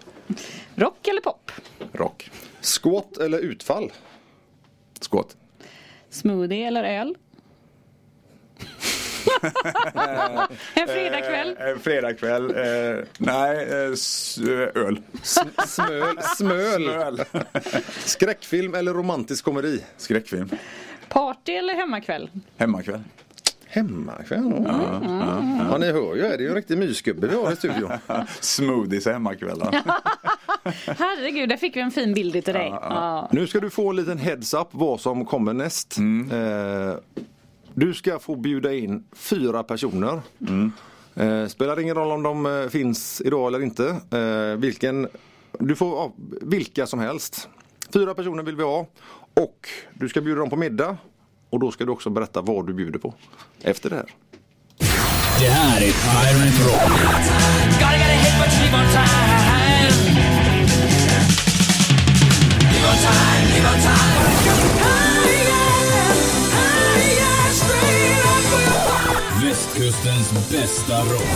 [0.76, 1.52] Rock eller pop?
[1.94, 2.32] Rock.
[2.62, 3.92] Squat eller utfall?
[5.00, 5.36] Skåt.
[6.10, 7.16] Smoothie eller öl?
[10.74, 11.56] en fredagkväll?
[11.60, 12.52] Eh, fredagkväll.
[12.56, 15.02] Eh, nej, eh, s- eh, öl.
[15.68, 16.90] Smöl, smöl.
[16.90, 17.22] Öl.
[18.06, 19.84] Skräckfilm eller romantisk komedi?
[19.98, 20.50] Skräckfilm.
[21.10, 22.30] Party eller hemmakväll?
[22.58, 23.02] Hemmakväll.
[23.78, 24.64] Hemmakväll?
[24.66, 25.02] Ja,
[25.70, 27.92] ja, ni hör ju, det är ju en riktig mysgubbe vi har i studion.
[28.40, 29.82] Smoothies hemmakvällar.
[30.86, 32.70] Herregud, där fick vi en fin bild till dig.
[32.82, 33.30] Ja.
[33.32, 35.98] Nu ska du få en liten heads up vad som kommer näst.
[36.32, 36.96] Eh,
[37.74, 40.22] du ska få bjuda in fyra personer.
[41.16, 43.96] Eh, spelar ingen roll om de eh, finns idag eller inte.
[44.18, 45.08] Eh, vilken,
[45.60, 47.50] du får ja, vilka som helst.
[47.94, 48.88] Fyra personer vill vi ha.
[49.34, 50.98] Och du ska bjuda dem på middag.
[51.50, 53.14] Och då ska du också berätta vad du bjuder på.
[53.64, 54.06] Efter det här.
[55.40, 57.98] Det här är Pirate Rock.
[69.44, 71.28] Västkustens bästa rock.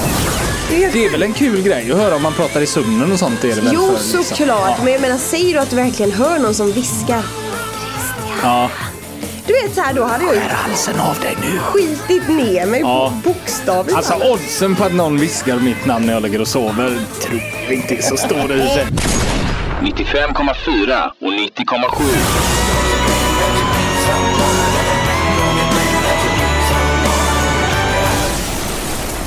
[0.70, 3.44] Det är väl en kul grej att höra om man pratar i sömnen och sånt.
[3.44, 4.24] Är det väl Jo, för, liksom.
[4.24, 4.76] såklart.
[4.78, 4.84] Ja.
[4.84, 7.24] Men jag menar, säger du att du verkligen hör någon som viskar?
[8.44, 8.70] Ja.
[9.52, 11.58] Du vet så här, då hade jag ju Halsen av dig nu.
[11.60, 13.14] skitit ner mig Ja.
[13.24, 14.28] bokstavligt Alltså talat.
[14.32, 17.96] oddsen på att någon viskar mitt namn när jag ligger och sover tror jag inte
[17.96, 18.88] är så stor i sig.
[19.82, 23.12] 95,4 och 90,7.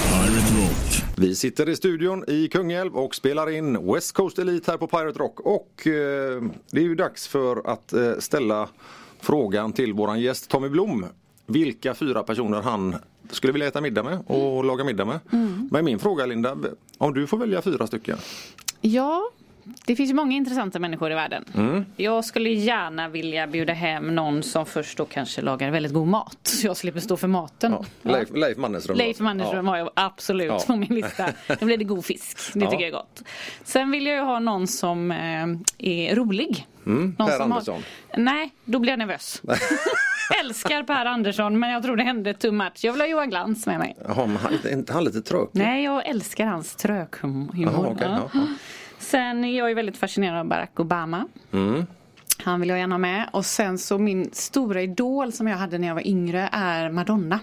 [0.09, 1.03] Pirate Rock.
[1.17, 5.19] Vi sitter i studion i Kungälv och spelar in West Coast Elite här på Pirate
[5.19, 5.41] Rock.
[5.41, 8.69] Och eh, det är ju dags för att eh, ställa
[9.25, 11.07] frågan till våran gäst Tommy Blom.
[11.47, 12.97] Vilka fyra personer han
[13.31, 15.21] skulle vilja äta middag med och laga middag med.
[15.71, 16.57] Men min fråga Linda,
[16.99, 18.19] om du får välja fyra stycken.
[18.81, 19.23] ja,
[19.87, 21.45] Det finns många intressanta människor i världen.
[21.55, 21.85] Mm.
[21.97, 26.39] Jag skulle gärna vilja bjuda hem någon som först då kanske lagar väldigt god mat.
[26.43, 27.73] Så jag slipper stå för maten.
[27.73, 27.85] Ja.
[28.13, 28.97] Leif, Leif Mannerström.
[28.97, 30.61] Leif Mannerström har jag absolut Ja.
[30.67, 31.29] på min lista.
[31.61, 32.39] Då blir det god fisk.
[32.55, 32.71] Det Ja.
[32.71, 33.23] tycker jag är gott.
[33.65, 35.17] Sen vill jag ju ha någon som eh,
[35.79, 36.67] är rolig.
[36.87, 37.83] Mm, Någon Per som har- Andersson.
[38.17, 39.43] Nej, då blir jag nervös.
[40.45, 42.73] Älskar Per Andersson men jag tror det hände too much.
[42.85, 43.97] Jag vill ha Johan Glans med mig.
[44.09, 45.49] Jaha, men han, inte han lite trög?
[45.53, 47.55] Nej, jag älskar hans tröghumor.
[47.57, 48.41] Jaha, okej, Ja.
[49.05, 51.29] Sen är jag ju väldigt fascinerad av Barack Obama.
[51.53, 51.87] Mm.
[52.45, 53.29] Han vill jag gärna ha med.
[53.33, 57.41] Och sen så min stora idol som jag hade när jag var yngre är Madonna.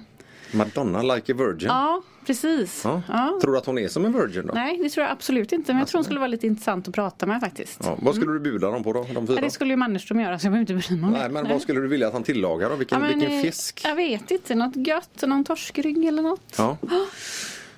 [0.53, 1.67] Madonna, like a virgin.
[1.69, 2.81] Ja, precis.
[2.83, 3.01] Ja.
[3.07, 3.39] Ja.
[3.41, 4.53] Tror du att hon är som en virgin då?
[4.53, 5.73] Nej, det tror jag absolut inte.
[5.73, 7.81] Men jag tror hon skulle vara lite intressant att prata med faktiskt.
[7.83, 9.05] Ja, vad skulle du bjuda dem på då?
[9.13, 9.35] De fyra?
[9.37, 11.29] Ja, det skulle ju Mannerström göra så jag behöver inte bry mig om Nej, det.
[11.29, 12.75] men vad skulle du vilja att han tillagar då?
[12.75, 13.81] Vilken, men, vilken fisk?
[13.83, 16.55] Jag vet inte, något gött, någon torskrygg eller något.
[16.57, 16.77] Ja.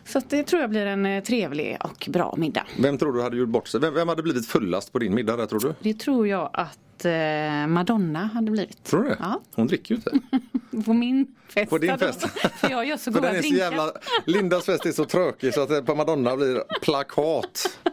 [0.05, 2.65] Så det tror jag blir en eh, trevlig och bra middag.
[2.79, 3.79] Vem tror du hade gjort bort sig?
[3.79, 5.73] Vem, vem hade blivit fullast på din middag där tror du?
[5.79, 8.83] Det tror jag att eh, Madonna hade blivit.
[8.83, 9.17] Tror du det?
[9.19, 10.11] Ja, Hon dricker ju inte.
[10.85, 11.69] på min fest.
[11.69, 12.27] På din fest?
[12.55, 13.57] För jag gör så goda den är drinkar.
[13.59, 13.91] jävla...
[14.25, 17.77] Lindas fest är så tråkig så att på Madonna blir plakat.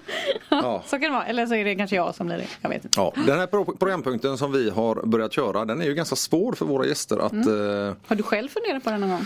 [0.52, 0.82] Ja.
[0.86, 1.26] Så kan det vara.
[1.26, 2.46] Eller så är det kanske jag som blir det.
[2.60, 3.00] Jag vet inte.
[3.00, 6.52] Ja, den här pro- programpunkten som vi har börjat köra den är ju ganska svår
[6.52, 9.24] för våra gäster att eh, Har du själv funderat på det någon gång?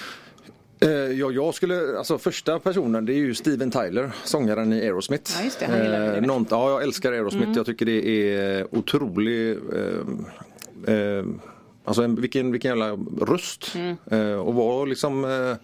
[0.84, 5.32] Eh, ja, jag skulle, alltså första personen det är ju Steven Tyler, sångaren i Aerosmith.
[5.38, 6.08] Ja, just det, han gillar.
[6.08, 6.24] Mm.
[6.24, 7.52] nånt- ja, jag älskar Aerosmith.
[7.56, 9.50] Jag tycker det är otrolig
[10.86, 11.24] eh, eh,
[11.86, 12.92] Alltså en, vilken, vilken jävla
[13.26, 13.74] röst.
[13.74, 13.96] Mm.
[14.10, 15.56] Eh, och var liksom eh,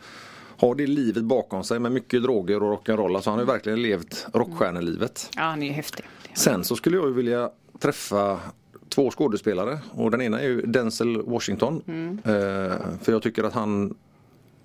[0.56, 3.14] har det livet bakom sig med mycket droger och rock'n'roll.
[3.14, 5.30] Alltså han har ju verkligen levt rockstjärnelivet.
[5.36, 6.04] Ja, han är ju häftig.
[6.34, 8.40] Sen så skulle jag ju vilja träffa
[8.88, 11.82] två skådespelare och den ena är ju Denzel Washington.
[11.88, 12.18] Mm.
[12.24, 13.94] Eh, för jag tycker att han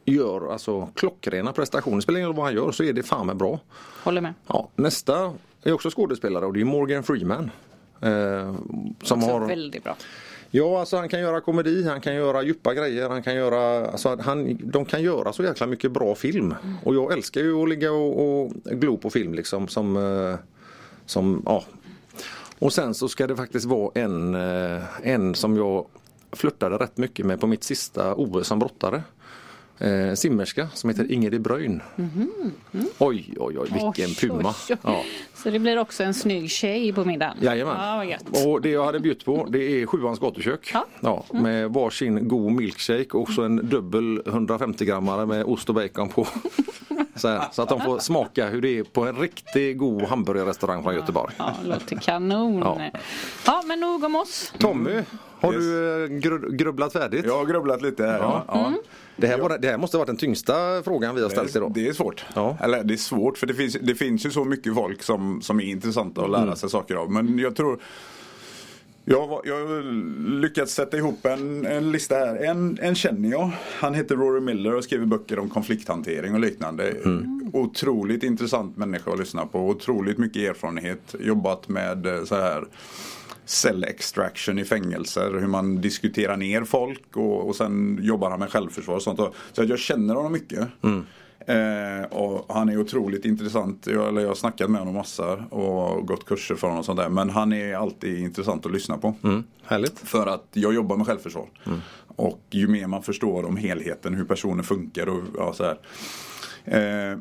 [0.05, 2.01] gör alltså klockrena prestationer.
[2.01, 3.59] Spelar ingen roll vad han gör så är det fan med bra.
[4.03, 4.33] Håller med.
[4.47, 5.33] Ja, nästa
[5.63, 7.51] är också skådespelare och det är Morgan Freeman.
[8.01, 8.55] Eh,
[9.03, 9.95] som Så har, väldigt bra.
[10.51, 14.17] ja, alltså han kan göra komedi, han kan göra djupa grejer, han kan göra, alltså
[14.21, 16.55] han, de kan göra så jäkla mycket bra film.
[16.83, 20.35] Och jag älskar ju att ligga och, och glo på film liksom som, eh,
[21.05, 21.63] som ja.
[22.59, 25.85] Och sen så ska det faktiskt vara en, eh, en som jag
[26.31, 29.03] flörtade rätt mycket med på mitt sista OS som brottare.
[29.79, 31.81] Eh, simmerska som heter Ingrid Bröjn.
[32.97, 34.49] Oj, oj, oj, vilken Oj, puma.
[34.49, 34.77] oj, oj.
[34.83, 35.03] Ja.
[35.33, 37.37] Så det blir också en snygg tjej på middagen.
[37.41, 38.07] Jajamän.
[38.09, 38.17] Ja.
[38.45, 40.73] Och det jag hade bjudit på det är Sjuans gatukök.
[41.01, 41.25] Ja.
[41.29, 41.43] Mm.
[41.43, 46.27] med varsin god milkshake och så en dubbel 150 grammare med ost och bacon på.
[47.17, 50.83] Så, här, så att de får smaka hur det är på en riktigt god hamburgerrestaurang
[50.83, 51.33] från Göteborg.
[51.37, 52.59] Ja, låter kanon.
[52.59, 52.81] Ja.
[53.45, 53.63] Ja.
[53.65, 54.53] men nog om oss.
[54.59, 55.01] Tommy,
[55.45, 55.63] har Yes.
[55.63, 57.25] du eh, gru- grubblat färdigt?
[57.25, 58.19] Jag har grubblat lite här.
[58.19, 58.45] Ja.
[58.47, 58.73] Ja.
[59.17, 61.71] Det, här var, det här måste ha varit den tyngsta frågan vi har ställt idag.
[61.75, 62.25] Det är svårt.
[62.35, 62.57] Ja.
[62.61, 65.59] Eller det är svårt för det finns, det finns ju så mycket folk som, som
[65.59, 66.55] är intressanta att lära Mm.
[66.55, 67.11] sig saker av.
[67.11, 67.79] Men jag tror
[69.07, 69.81] jag, var, jag har
[70.39, 72.35] lyckats sätta ihop en, en lista här.
[72.35, 73.51] En, en känner jag.
[73.79, 76.89] Han heter Rory Miller och skriver böcker om konflikthantering och liknande.
[76.89, 77.44] Mm.
[77.55, 79.59] Otroligt intressant människa att lyssna på.
[79.59, 81.15] Otroligt mycket erfarenhet.
[81.19, 82.65] Jobbat med eh, så här
[83.45, 88.49] cell extraction i fängelser, hur man diskuterar ner folk och, och sen jobbar han med
[88.49, 89.19] självförsvar och sånt.
[89.53, 90.67] Så att jag känner honom mycket.
[91.47, 93.87] Eh, och han är otroligt intressant.
[93.87, 96.99] Jag, eller jag har snackat med honom massa och gått kurser för honom och sånt
[96.99, 97.09] där.
[97.09, 99.13] Men han är alltid intressant att lyssna på.
[99.23, 99.99] Mm, härligt.
[99.99, 101.45] För att jag jobbar med självförsvar.
[102.07, 105.77] Och ju mer man förstår om helheten, hur personer funkar och ja, så här.
[106.65, 107.17] Eh,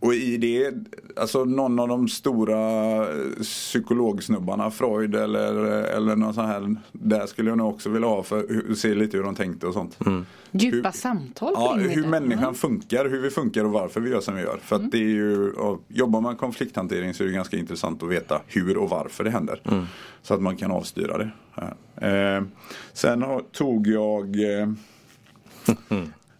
[0.00, 0.74] och i det,
[1.16, 2.58] alltså någon av de stora
[3.02, 8.22] eh, psykologsnubbarna, Freud eller, eller någon sån här, där skulle jag nog också vilja ha
[8.22, 9.98] för att se lite hur de tänkte och sånt.
[10.52, 12.08] Djupa Hur- samtal Ja, hur middag.
[12.08, 14.58] människan funkar, hur vi funkar och varför vi gör som vi gör.
[14.62, 15.52] För att det är ju,
[15.88, 19.60] jobbar man konflikthantering så är det ganska intressant att veta hur och varför det händer.
[20.22, 21.30] Så att man kan avstyra det.
[22.06, 22.42] Eh,
[22.92, 24.24] sen har, tog jag
[24.60, 24.68] eh,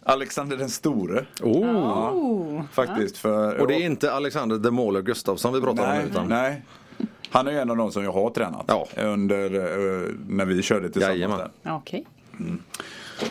[0.09, 1.25] Alexander den store.
[1.41, 2.13] Oh.
[2.13, 2.61] Oh.
[2.71, 3.17] Faktiskt.
[3.17, 6.27] För, Och det är inte Alexander the Mauler Gustafsson vi pratar om nej, nu utan
[6.27, 6.63] nej.
[7.29, 8.65] Han är ju en av de som jag har tränat.
[8.67, 8.87] Ja.
[8.97, 11.17] Under, eh, när vi körde tillsammans.
[11.17, 11.37] Jajamän.
[11.37, 11.51] Där.
[11.63, 12.05] Ja, Okej.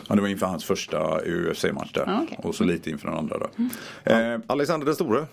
[0.09, 2.05] Ja, det var inför hans första UFC-match där.
[2.07, 2.39] Ja, okej.
[2.43, 3.47] Och så lite inför den andra då.
[4.13, 5.27] Eh, Alexander den store.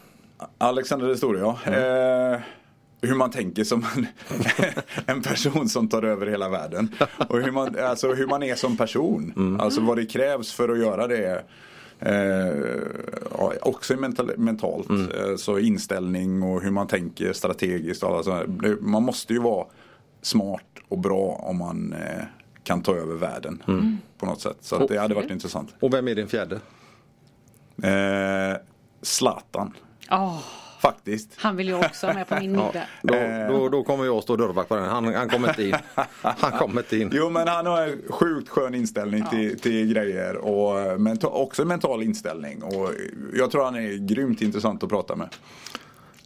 [0.57, 1.71] Alexander den store ja.
[1.73, 2.39] Eh,
[3.05, 4.07] hur man tänker som en,
[5.05, 6.95] en person som tar över hela världen.
[7.29, 9.57] Och hur man, alltså, hur man är som person.
[9.61, 11.43] Alltså vad det krävs för att göra det.
[11.99, 14.89] Eh, också mental, mentalt.
[14.89, 18.03] Eh, så inställning och hur man tänker strategiskt.
[18.03, 18.43] Och alla
[18.79, 19.65] man måste ju vara
[20.21, 22.23] smart och bra om man eh,
[22.63, 23.63] kan ta över världen.
[24.17, 24.57] På något sätt.
[24.61, 25.75] Så att det hade varit intressant.
[25.79, 26.59] Och vem är din fjärde?
[27.83, 28.57] Eh,
[29.01, 29.73] Zlatan.
[30.11, 30.39] Åh,
[30.79, 31.29] Faktiskt.
[31.37, 32.83] Han vill ju också med på min middag.
[33.01, 33.47] Då, Eh.
[33.47, 34.85] då, då kommer jag stå dörrvakt på den.
[34.85, 35.75] Han, han kommer inte in.
[36.21, 37.09] Han kommer inte in.
[37.13, 41.61] Jo men han har en sjukt skön inställning till, till grejer och eh, menta- också
[41.61, 42.63] en mental inställning.
[42.63, 42.91] Och
[43.33, 45.29] jag tror han är grymt intressant att prata med.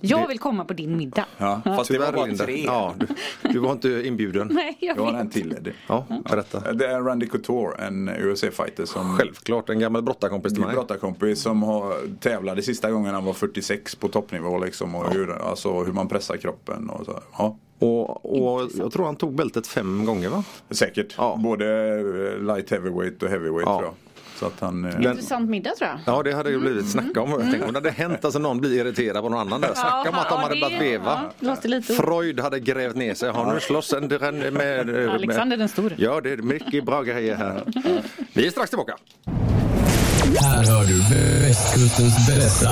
[0.01, 1.25] Jag vill komma på din middag.
[1.37, 2.45] Ja, fast det var bara Linda.
[2.45, 2.63] tre.
[2.65, 3.07] Ja, du,
[3.53, 4.47] du var inte inbjuden.
[4.53, 5.21] Nej, jag Jag har vet.
[5.21, 5.51] en till.
[5.57, 5.73] Eddie.
[5.87, 6.73] Ja, berätta.
[6.73, 10.73] Det är Randy Couture, en UFC-fighter som Självklart, en gammal brottarkompis till mig.
[10.73, 15.83] brottarkompis som har tävlade sista gången han var 46 på toppnivå liksom och hur, alltså,
[15.83, 17.19] hur man pressar kroppen och så.
[17.37, 20.43] Ja, Och, och jag tror han tog bältet fem gånger va?
[20.69, 21.15] säkert.
[21.17, 21.39] Ja.
[21.43, 21.65] Både
[21.99, 23.77] eh, light heavyweight och heavyweight Ja.
[23.79, 23.93] tror jag.
[24.39, 24.85] Så att han...
[24.85, 25.99] eh, Intressant middag tror jag.
[26.05, 27.29] Ja det hade ju blivit snacka om.
[27.31, 29.73] Jag tänkte, om det hade hänt alltså någon blir irriterad på någon annan där.
[29.73, 31.21] Snacka om att de ja, hade börjat veva.
[31.81, 33.29] Freud hade grävt ner sig.
[33.31, 35.09] Har nu slåss en med, med...
[35.09, 35.95] Alexander den store.
[35.97, 37.63] Ja det är mycket bra grejer här.
[38.33, 38.93] Vi är strax tillbaka.
[40.41, 41.01] Här hör du
[41.47, 42.69] västkustens bästa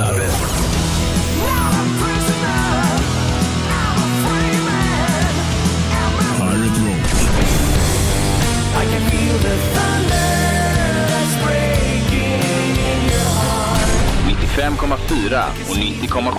[14.88, 16.38] 95,4 och 90,7.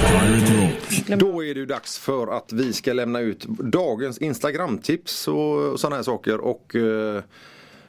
[0.00, 1.18] Pirate Rock.
[1.20, 5.96] Då är det ju dags för att vi ska lämna ut dagens Instagramtips och sådana
[5.96, 6.40] här saker.
[6.40, 7.22] Och eh,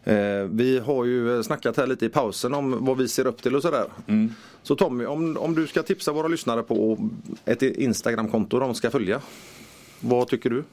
[0.04, 3.56] eh, vi har ju snackat här lite i pausen om vad vi ser upp till
[3.56, 3.86] och sådär.
[4.64, 7.10] Så Tommy, om, om du ska tipsa våra lyssnare på
[7.46, 9.22] ett Instagramkonto de ska följa.
[10.00, 10.64] Vad tycker du?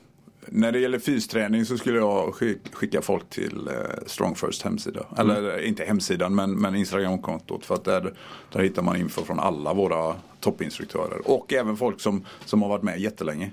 [0.49, 3.75] När det gäller fysträning så skulle jag skick- skicka folk till eh,
[4.07, 5.07] Strong First hemsida.
[5.19, 7.65] Eller eh, inte hemsidan men, men Instagramkontot.
[7.65, 8.15] För att där,
[8.53, 11.31] där hittar man info från alla våra toppinstruktörer.
[11.31, 13.51] Och även folk som, som har varit med jättelänge.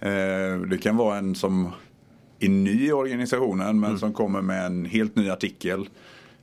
[0.00, 1.68] Eh, det kan vara en som
[2.40, 5.88] är ny i organisationen men som kommer med en helt ny artikel.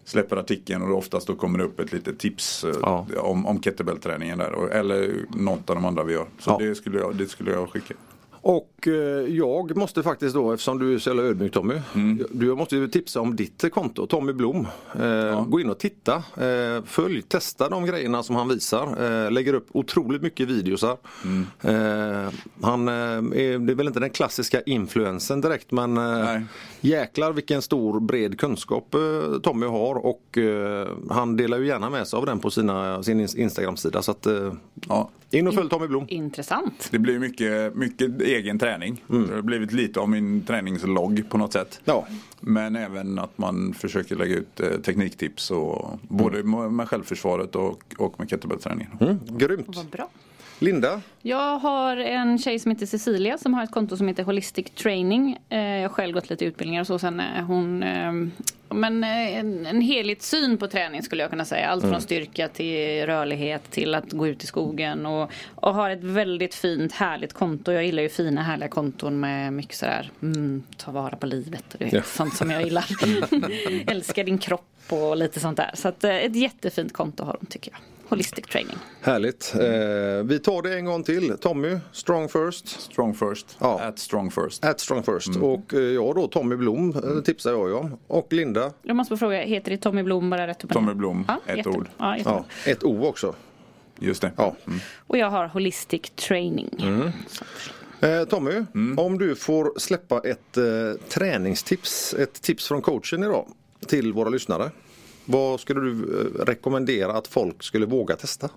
[0.06, 3.06] Släpper artikeln och oftast då kommer det upp ett litet tips eh, Ja.
[3.18, 4.70] om, om kettlebell-träningen där.
[4.72, 6.26] Eller något av de andra vi gör.
[6.40, 6.58] Så Ja.
[6.68, 7.94] det, skulle jag, det skulle jag skicka.
[8.48, 8.94] Och eh,
[9.36, 11.82] jag måste faktiskt då, eftersom du är så jävla ödmjuk Tommy.
[12.32, 14.68] Du måste ju tipsa om ditt konto, Tommy Blom.
[15.00, 19.30] Eh, Gå in och titta, eh, följ, testa de grejerna som han visar.
[19.30, 20.98] Lägger upp otroligt mycket videosar.
[21.62, 26.44] Eh, han är, det är väl inte den klassiska influensen direkt men Nej.
[26.86, 32.08] Jäklar vilken stor bred kunskap eh, Tommy har och eh, han delar ju gärna med
[32.08, 34.02] sig av den på sina, sin ins- Instagram-sida.
[34.02, 34.54] Så att, eh,
[34.88, 35.10] Ja.
[35.32, 36.06] in och följ Tommy Blom.
[36.08, 36.88] Intressant.
[36.92, 39.04] Det blir mycket, mycket egen träning.
[39.10, 39.28] Mm.
[39.28, 41.82] Det har blivit lite av min träningslogg på något sätt.
[41.86, 42.08] Ja.
[42.40, 48.20] Men även att man försöker lägga ut eh, tekniktips och både med självförsvaret och, och
[48.20, 48.92] med kettlebellträningen.
[49.00, 49.66] Mm, grymt.
[49.76, 50.10] Vad bra.
[50.60, 51.02] Linda?
[51.22, 55.38] Jag har en tjej som heter Cecilia som har ett konto som heter Holistic Training.
[55.50, 57.00] Eh, Jag har själv gått lite utbildningar och så.
[57.00, 58.12] Sen är hon eh,
[58.70, 61.68] men eh, en, en helhetssyn på träning skulle jag kunna säga.
[61.70, 65.06] Allt från styrka till rörlighet till att gå ut i skogen.
[65.06, 67.72] Och, och har ett väldigt fint härligt konto.
[67.72, 71.74] Jag gillar ju fina härliga konton med mycket sådär mm, ta vara på livet.
[71.74, 72.02] Och det är Ja.
[72.04, 72.86] sånt som jag gillar.
[73.92, 75.72] Älskar din kropp och lite sånt där.
[75.74, 77.80] Så att, eh, ett jättefint konto har hon tycker jag.
[78.10, 78.78] Holistic Training.
[79.02, 79.54] Härligt.
[79.56, 79.62] Eh,
[80.26, 81.38] vi tar det en gång till.
[81.38, 82.68] Tommy, strong first.
[82.68, 83.58] Strong first.
[83.60, 83.82] Ja.
[83.82, 84.66] At strong first.
[84.66, 85.36] At strong first.
[85.36, 87.98] Och eh, jag då, Tommy Blom eh, tipsar jag ju om.
[88.08, 90.72] Och Linda, Jag måste bara fråga, heter det Tommy Blom bara rätt upp?
[90.74, 91.80] Tommy Blom, ett jättebra.
[91.80, 91.88] ord.
[91.98, 93.36] Ja, ja, ett O också.
[94.00, 94.32] Just det.
[94.38, 94.56] Ja.
[95.08, 96.70] Och jag har Holistic Training.
[98.02, 98.66] Eh, Tommy,
[98.98, 100.64] om du får släppa ett eh,
[101.10, 103.48] träningstips, ett tips från coachen idag
[103.88, 104.72] till våra lyssnare.
[105.26, 108.50] Vad skulle du eh, rekommendera att folk skulle våga testa?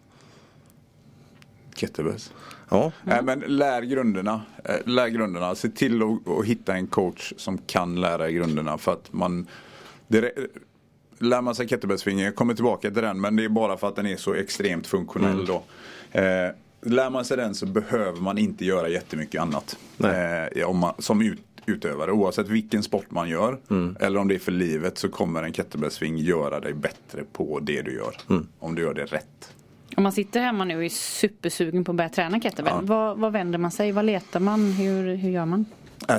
[1.74, 2.32] Kettlebells.
[2.68, 4.42] Ja, Nej, men lär grunderna.
[4.64, 5.54] Eh, Lär grunderna.
[5.54, 8.78] Se till att, hitta en coach som kan lära grunderna.
[8.78, 9.46] För att man...
[10.08, 10.32] Det,
[11.18, 13.96] lär man sig kettlebellsvingen, jag kommer tillbaka till den men det är bara för att
[13.96, 15.62] den är så extremt funktionell då.
[16.12, 16.50] Eh,
[16.82, 19.78] lär man sig den så behöver man inte göra jättemycket annat.
[19.98, 23.58] Eh, om man, som ut, utövare, oavsett vilken sport man gör.
[24.00, 27.82] Eller om det är för livet så kommer en kettlebellsving göra dig bättre på det
[27.82, 28.16] du gör.
[28.58, 29.54] Om du gör det rätt.
[29.96, 32.74] Om man sitter hemma nu och är supersugen på att börja träna kettlebell.
[32.74, 32.80] Ja.
[32.82, 33.92] Vad, vad vänder man sig?
[33.92, 34.72] Vad letar man?
[34.72, 35.64] Hur, hur gör man?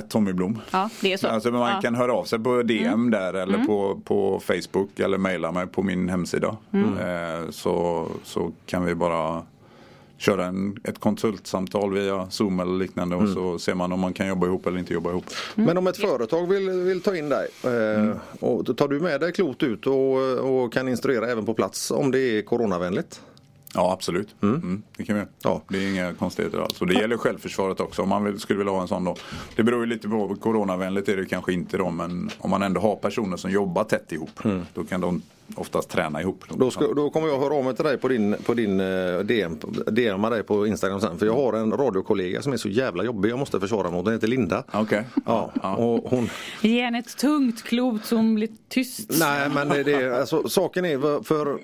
[0.08, 0.58] Tommy Blom.
[0.70, 1.28] Ja, det är så.
[1.28, 1.80] Alltså man ja.
[1.80, 5.82] kan höra av sig på DM där eller på, på Facebook eller mejla mig på
[5.82, 6.56] min hemsida.
[6.72, 9.42] Eh, så, så kan vi bara
[10.20, 14.26] köra en, ett konsultsamtal via Zoom eller liknande och så ser man om man kan
[14.26, 15.24] jobba ihop eller inte jobba ihop.
[15.54, 19.20] Men om ett företag vill, vill ta in dig eh, och då tar du med
[19.20, 23.20] dig klot ut och, och kan instruera även på plats om det är coronavänligt?
[23.74, 24.28] Ja, absolut.
[24.42, 24.82] Mm.
[24.96, 25.22] det kan vi.
[25.42, 25.62] Ja.
[25.68, 26.80] Det är inga konstigheter alls.
[26.80, 29.16] Och det gäller självförsvaret också om man vill, skulle vilja ha en sån då.
[29.56, 32.80] Det beror ju lite på, coronavänligt är det kanske inte då men om man ändå
[32.80, 34.40] har personer som jobbar tätt ihop
[34.74, 35.22] då kan de
[35.56, 36.44] oftast träna ihop.
[36.48, 39.18] Då, ska, då kommer jag höra av mig till dig på din, på din eh,
[39.18, 41.18] DM, DMa dig på Instagram sen.
[41.18, 44.04] För jag har en radiokollega som är så jävla jobbig jag måste försvara mot.
[44.04, 44.64] Den heter Linda.
[44.72, 45.04] Okej.
[45.26, 46.28] Ja, och hon,
[46.60, 49.10] Ge henne ett tungt klot så hon blir tyst.
[49.20, 51.58] nej men det, det, alltså, saken är för, för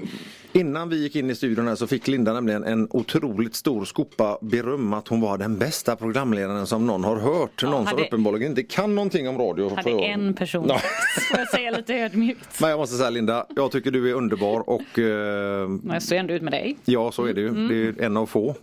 [0.52, 4.38] innan vi gick in i studion här så fick Linda nämligen en otroligt stor skopa
[4.40, 7.62] beröm att hon var den bästa programledaren som någon har hört.
[7.62, 9.74] någon som hade- uppenbarligen inte kan någonting om radio.
[9.76, 10.66] Hade jag- en person.
[10.68, 10.78] Ja.
[11.30, 12.60] Får jag säga lite ödmjukt.
[12.60, 16.34] Men jag måste säga Linda, jag tycker du är underbar och eh, jag står ändå
[16.34, 16.76] ut med dig.
[16.84, 17.48] Ja, så är det ju.
[17.48, 17.68] Mm.
[17.68, 18.54] Det är en av få.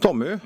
[0.00, 0.38] Tommy, eh,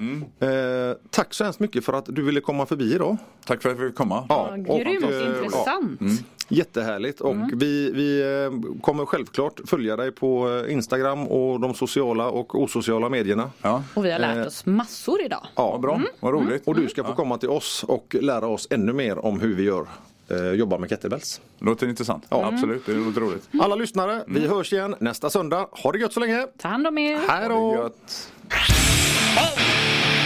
[1.10, 3.16] tack så hemskt mycket för att du ville komma förbi idag.
[3.47, 4.27] Tack för att vi fick komma.
[4.28, 6.01] Ja, Grymt eh, intressant.
[6.48, 7.51] Jättehärligt och Mm.
[7.59, 13.09] vi, vi eh, kommer självklart följa dig på eh, Instagram och de sociala och osociala
[13.09, 13.51] medierna.
[13.62, 15.47] Ja, Och vi har lärt oss massor idag.
[15.55, 16.01] Ja, bra.
[16.20, 16.66] Vad roligt.
[16.69, 19.62] Och du ska få komma till oss och lära oss ännu mer om hur vi
[19.62, 19.86] gör
[20.36, 21.40] jobbar med kettlebells.
[21.59, 22.24] Låter intressant.
[22.28, 23.48] Absolut, det låter roligt.
[23.60, 25.66] Alla lyssnare, vi hörs igen nästa söndag.
[25.70, 26.46] Ha det gött så länge!
[26.59, 27.16] Ta hand om er.
[27.16, 27.74] Hej Ha det då!
[27.74, 28.32] gött.
[28.48, 30.22] Hey!